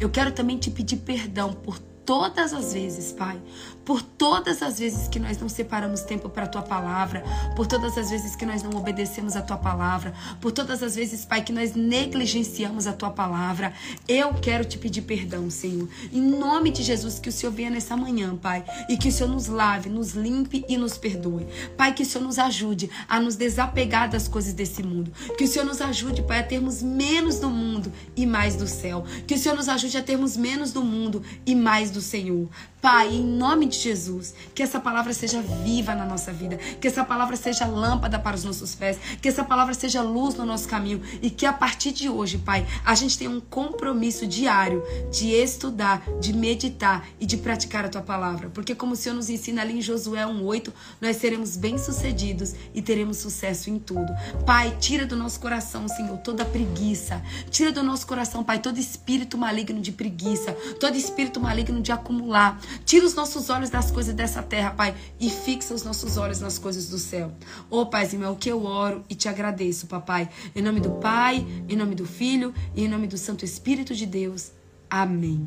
Eu 0.01 0.09
quero 0.09 0.31
também 0.31 0.57
te 0.57 0.71
pedir 0.71 0.97
perdão 0.97 1.53
por 1.53 1.77
todas 1.77 2.53
as 2.53 2.73
vezes, 2.73 3.11
Pai, 3.11 3.39
por 3.85 4.01
todas 4.01 4.61
as 4.61 4.79
vezes 4.79 5.07
que 5.07 5.19
nós 5.19 5.37
não 5.39 5.49
separamos 5.49 6.01
tempo 6.01 6.29
para 6.29 6.43
a 6.43 6.47
tua 6.47 6.61
palavra, 6.61 7.23
por 7.55 7.67
todas 7.67 7.97
as 7.97 8.09
vezes 8.09 8.35
que 8.35 8.45
nós 8.45 8.63
não 8.63 8.77
obedecemos 8.79 9.35
a 9.35 9.41
tua 9.41 9.57
palavra, 9.57 10.13
por 10.39 10.51
todas 10.51 10.83
as 10.83 10.95
vezes, 10.95 11.25
Pai, 11.25 11.41
que 11.41 11.51
nós 11.51 11.73
negligenciamos 11.73 12.87
a 12.87 12.93
tua 12.93 13.09
palavra, 13.09 13.73
eu 14.07 14.33
quero 14.35 14.65
te 14.65 14.77
pedir 14.77 15.01
perdão, 15.01 15.49
Senhor. 15.49 15.87
Em 16.11 16.21
nome 16.21 16.71
de 16.71 16.83
Jesus, 16.83 17.19
que 17.19 17.29
o 17.29 17.31
Senhor 17.31 17.51
venha 17.51 17.69
nessa 17.69 17.97
manhã, 17.97 18.35
Pai, 18.35 18.63
e 18.89 18.97
que 18.97 19.09
o 19.09 19.11
Senhor 19.11 19.29
nos 19.29 19.47
lave, 19.47 19.89
nos 19.89 20.11
limpe 20.11 20.63
e 20.67 20.77
nos 20.77 20.97
perdoe. 20.97 21.47
Pai, 21.75 21.93
que 21.93 22.03
o 22.03 22.05
Senhor 22.05 22.23
nos 22.23 22.39
ajude 22.39 22.89
a 23.07 23.19
nos 23.19 23.35
desapegar 23.35 24.09
das 24.09 24.27
coisas 24.27 24.53
desse 24.53 24.83
mundo. 24.83 25.11
Que 25.37 25.45
o 25.45 25.47
Senhor 25.47 25.65
nos 25.65 25.81
ajude, 25.81 26.21
Pai, 26.21 26.39
a 26.39 26.43
termos 26.43 26.81
menos 26.81 27.39
do 27.39 27.49
mundo 27.49 27.91
e 28.15 28.25
mais 28.25 28.55
do 28.55 28.67
céu. 28.67 29.03
Que 29.25 29.35
o 29.35 29.37
Senhor 29.37 29.55
nos 29.55 29.69
ajude 29.69 29.97
a 29.97 30.03
termos 30.03 30.37
menos 30.37 30.71
do 30.71 30.83
mundo 30.83 31.23
e 31.45 31.55
mais 31.55 31.91
do 31.91 32.01
Senhor. 32.01 32.49
Pai, 32.81 33.13
em 33.13 33.23
nome 33.23 33.67
Jesus, 33.79 34.33
que 34.53 34.63
essa 34.63 34.79
palavra 34.79 35.13
seja 35.13 35.41
viva 35.41 35.95
na 35.95 36.05
nossa 36.05 36.31
vida, 36.31 36.57
que 36.57 36.87
essa 36.87 37.03
palavra 37.03 37.35
seja 37.35 37.65
lâmpada 37.65 38.19
para 38.19 38.35
os 38.35 38.43
nossos 38.43 38.75
pés, 38.75 38.97
que 39.21 39.27
essa 39.27 39.43
palavra 39.43 39.73
seja 39.73 40.01
luz 40.01 40.35
no 40.35 40.45
nosso 40.45 40.67
caminho 40.67 41.01
e 41.21 41.29
que 41.29 41.45
a 41.45 41.53
partir 41.53 41.91
de 41.91 42.09
hoje, 42.09 42.37
Pai, 42.37 42.65
a 42.83 42.95
gente 42.95 43.17
tenha 43.17 43.29
um 43.29 43.39
compromisso 43.39 44.25
diário 44.25 44.83
de 45.11 45.31
estudar, 45.31 46.03
de 46.19 46.33
meditar 46.33 47.07
e 47.19 47.25
de 47.25 47.37
praticar 47.37 47.85
a 47.85 47.89
tua 47.89 48.01
palavra, 48.01 48.49
porque 48.53 48.73
como 48.73 48.93
o 48.93 48.95
Senhor 48.95 49.15
nos 49.15 49.29
ensina 49.29 49.61
ali 49.61 49.77
em 49.77 49.81
Josué 49.81 50.25
1:8, 50.25 50.73
nós 50.99 51.17
seremos 51.17 51.55
bem-sucedidos 51.55 52.55
e 52.73 52.81
teremos 52.81 53.17
sucesso 53.17 53.69
em 53.69 53.77
tudo. 53.77 54.11
Pai, 54.45 54.75
tira 54.79 55.05
do 55.05 55.15
nosso 55.15 55.39
coração, 55.39 55.87
Senhor, 55.87 56.17
toda 56.17 56.43
preguiça. 56.43 57.21
Tira 57.49 57.71
do 57.71 57.83
nosso 57.83 58.07
coração, 58.07 58.43
Pai, 58.43 58.59
todo 58.59 58.79
espírito 58.79 59.37
maligno 59.37 59.79
de 59.79 59.91
preguiça, 59.91 60.53
todo 60.79 60.97
espírito 60.97 61.39
maligno 61.39 61.81
de 61.81 61.91
acumular. 61.91 62.59
Tira 62.85 63.05
os 63.05 63.13
nossos 63.13 63.49
olhos 63.49 63.60
das 63.69 63.91
coisas 63.91 64.13
dessa 64.13 64.41
terra, 64.41 64.71
Pai, 64.71 64.95
e 65.19 65.29
fixa 65.29 65.73
os 65.73 65.83
nossos 65.83 66.17
olhos 66.17 66.39
nas 66.39 66.57
coisas 66.57 66.89
do 66.89 66.97
céu. 66.97 67.31
Ô, 67.69 67.81
oh, 67.81 67.85
Paizinho, 67.85 68.23
é 68.23 68.29
o 68.29 68.35
que 68.35 68.49
eu 68.49 68.65
oro 68.65 69.03
e 69.09 69.15
te 69.15 69.29
agradeço, 69.29 69.87
papai. 69.87 70.29
Em 70.55 70.61
nome 70.61 70.79
do 70.79 70.91
Pai, 70.91 71.45
em 71.67 71.75
nome 71.75 71.95
do 71.95 72.05
Filho 72.05 72.53
e 72.75 72.83
em 72.83 72.87
nome 72.87 73.07
do 73.07 73.17
Santo 73.17 73.45
Espírito 73.45 73.93
de 73.93 74.05
Deus. 74.05 74.51
Amém. 74.89 75.45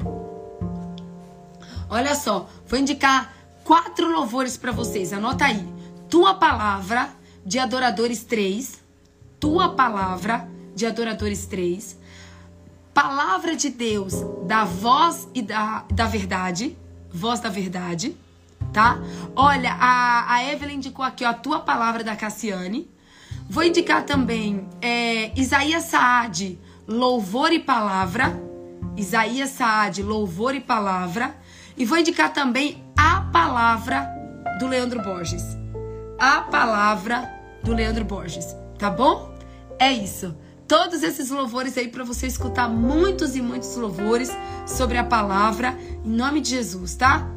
Olha 1.91 2.15
só, 2.15 2.49
vou 2.67 2.79
indicar 2.79 3.35
quatro 3.65 4.11
louvores 4.11 4.57
para 4.57 4.73
vocês. 4.73 5.13
Anota 5.13 5.47
aí. 5.47 5.67
Tua 6.09 6.35
palavra 6.35 7.11
de 7.45 7.59
adoradores 7.59 8.25
3. 8.25 8.81
Tua 9.41 9.71
palavra 9.71 10.49
de 10.75 10.87
adoradores 10.87 11.47
3. 11.47 11.99
Palavra 12.93 13.57
de 13.57 13.71
Deus 13.71 14.15
da 14.47 14.65
voz 14.65 15.29
e 15.35 15.43
da, 15.43 15.85
da 15.93 16.07
verdade 16.07 16.77
Voz 17.15 17.39
da 17.39 17.49
Verdade, 17.49 18.17
tá? 18.73 18.99
Olha, 19.37 19.73
a, 19.79 20.35
a 20.35 20.53
Evelyn 20.53 20.75
indicou 20.75 21.05
aqui 21.05 21.25
ó, 21.25 21.29
a 21.29 21.35
tua 21.35 21.61
palavra 21.61 22.03
da 22.03 22.17
Cassiane. 22.17 22.91
Vou 23.49 23.63
indicar 23.63 24.05
também 24.05 24.69
é, 24.83 25.31
Isaías 25.39 25.85
Saad, 25.85 26.59
Louvor 26.89 27.53
e 27.53 27.61
Palavra. 27.61 28.37
Isaías 28.97 29.51
Saad, 29.51 30.03
Louvor 30.03 30.57
e 30.57 30.61
Palavra. 30.61 31.37
E 31.77 31.85
vou 31.85 31.99
indicar 31.99 32.33
também 32.33 32.83
a 32.97 33.21
palavra 33.21 34.11
do 34.59 34.67
Leandro 34.67 35.01
Borges. 35.01 35.45
A 36.19 36.41
palavra 36.43 37.33
do 37.63 37.73
Leandro 37.73 38.05
Borges, 38.05 38.57
tá 38.77 38.91
bom? 38.91 39.33
É 39.79 39.93
isso 39.93 40.37
todos 40.67 41.03
esses 41.03 41.31
louvores 41.31 41.77
aí 41.77 41.89
para 41.89 42.05
você 42.05 42.27
escutar 42.27 42.69
muitos 42.69 43.37
e 43.37 43.43
muitos 43.43 43.77
louvores 43.77 44.31
sobre 44.67 44.99
a 44.99 45.05
palavra 45.05 45.77
em 46.05 46.11
nome 46.11 46.41
de 46.41 46.51
Jesus, 46.51 46.95
tá? 46.95 47.29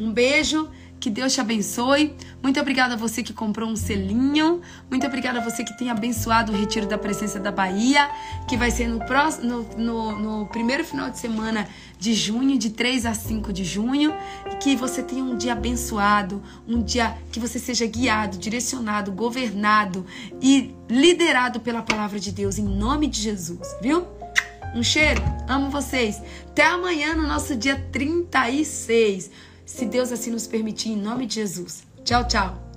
Um 0.00 0.12
beijo 0.12 0.68
que 0.98 1.10
Deus 1.10 1.32
te 1.32 1.40
abençoe. 1.40 2.14
Muito 2.42 2.60
obrigada 2.60 2.94
a 2.94 2.96
você 2.96 3.22
que 3.22 3.32
comprou 3.32 3.68
um 3.68 3.76
selinho. 3.76 4.60
Muito 4.90 5.06
obrigada 5.06 5.38
a 5.38 5.44
você 5.44 5.64
que 5.64 5.76
tem 5.76 5.90
abençoado 5.90 6.52
o 6.52 6.56
Retiro 6.56 6.86
da 6.86 6.98
Presença 6.98 7.38
da 7.38 7.52
Bahia, 7.52 8.10
que 8.48 8.56
vai 8.56 8.70
ser 8.70 8.88
no, 8.88 8.98
próximo, 9.06 9.46
no, 9.46 9.78
no, 9.78 10.18
no 10.40 10.46
primeiro 10.46 10.84
final 10.84 11.10
de 11.10 11.18
semana 11.18 11.68
de 11.98 12.14
junho, 12.14 12.58
de 12.58 12.70
3 12.70 13.06
a 13.06 13.14
5 13.14 13.52
de 13.52 13.64
junho. 13.64 14.14
Que 14.60 14.76
você 14.76 15.02
tenha 15.02 15.22
um 15.22 15.36
dia 15.36 15.52
abençoado, 15.52 16.42
um 16.66 16.82
dia 16.82 17.16
que 17.32 17.40
você 17.40 17.58
seja 17.58 17.86
guiado, 17.86 18.38
direcionado, 18.38 19.12
governado 19.12 20.04
e 20.40 20.74
liderado 20.88 21.60
pela 21.60 21.82
palavra 21.82 22.18
de 22.18 22.32
Deus, 22.32 22.58
em 22.58 22.64
nome 22.64 23.06
de 23.06 23.20
Jesus, 23.20 23.76
viu? 23.80 24.06
Um 24.74 24.82
cheiro, 24.82 25.22
amo 25.48 25.70
vocês. 25.70 26.20
Até 26.48 26.64
amanhã 26.64 27.14
no 27.14 27.26
nosso 27.26 27.56
dia 27.56 27.82
36 27.90 29.30
se 29.64 29.84
Deus 29.84 30.10
assim 30.10 30.30
nos 30.30 30.46
permitir, 30.46 30.90
em 30.90 30.96
nome 30.96 31.26
de 31.26 31.36
Jesus. 31.36 31.82
Tchau, 32.04 32.26
tchau. 32.26 32.67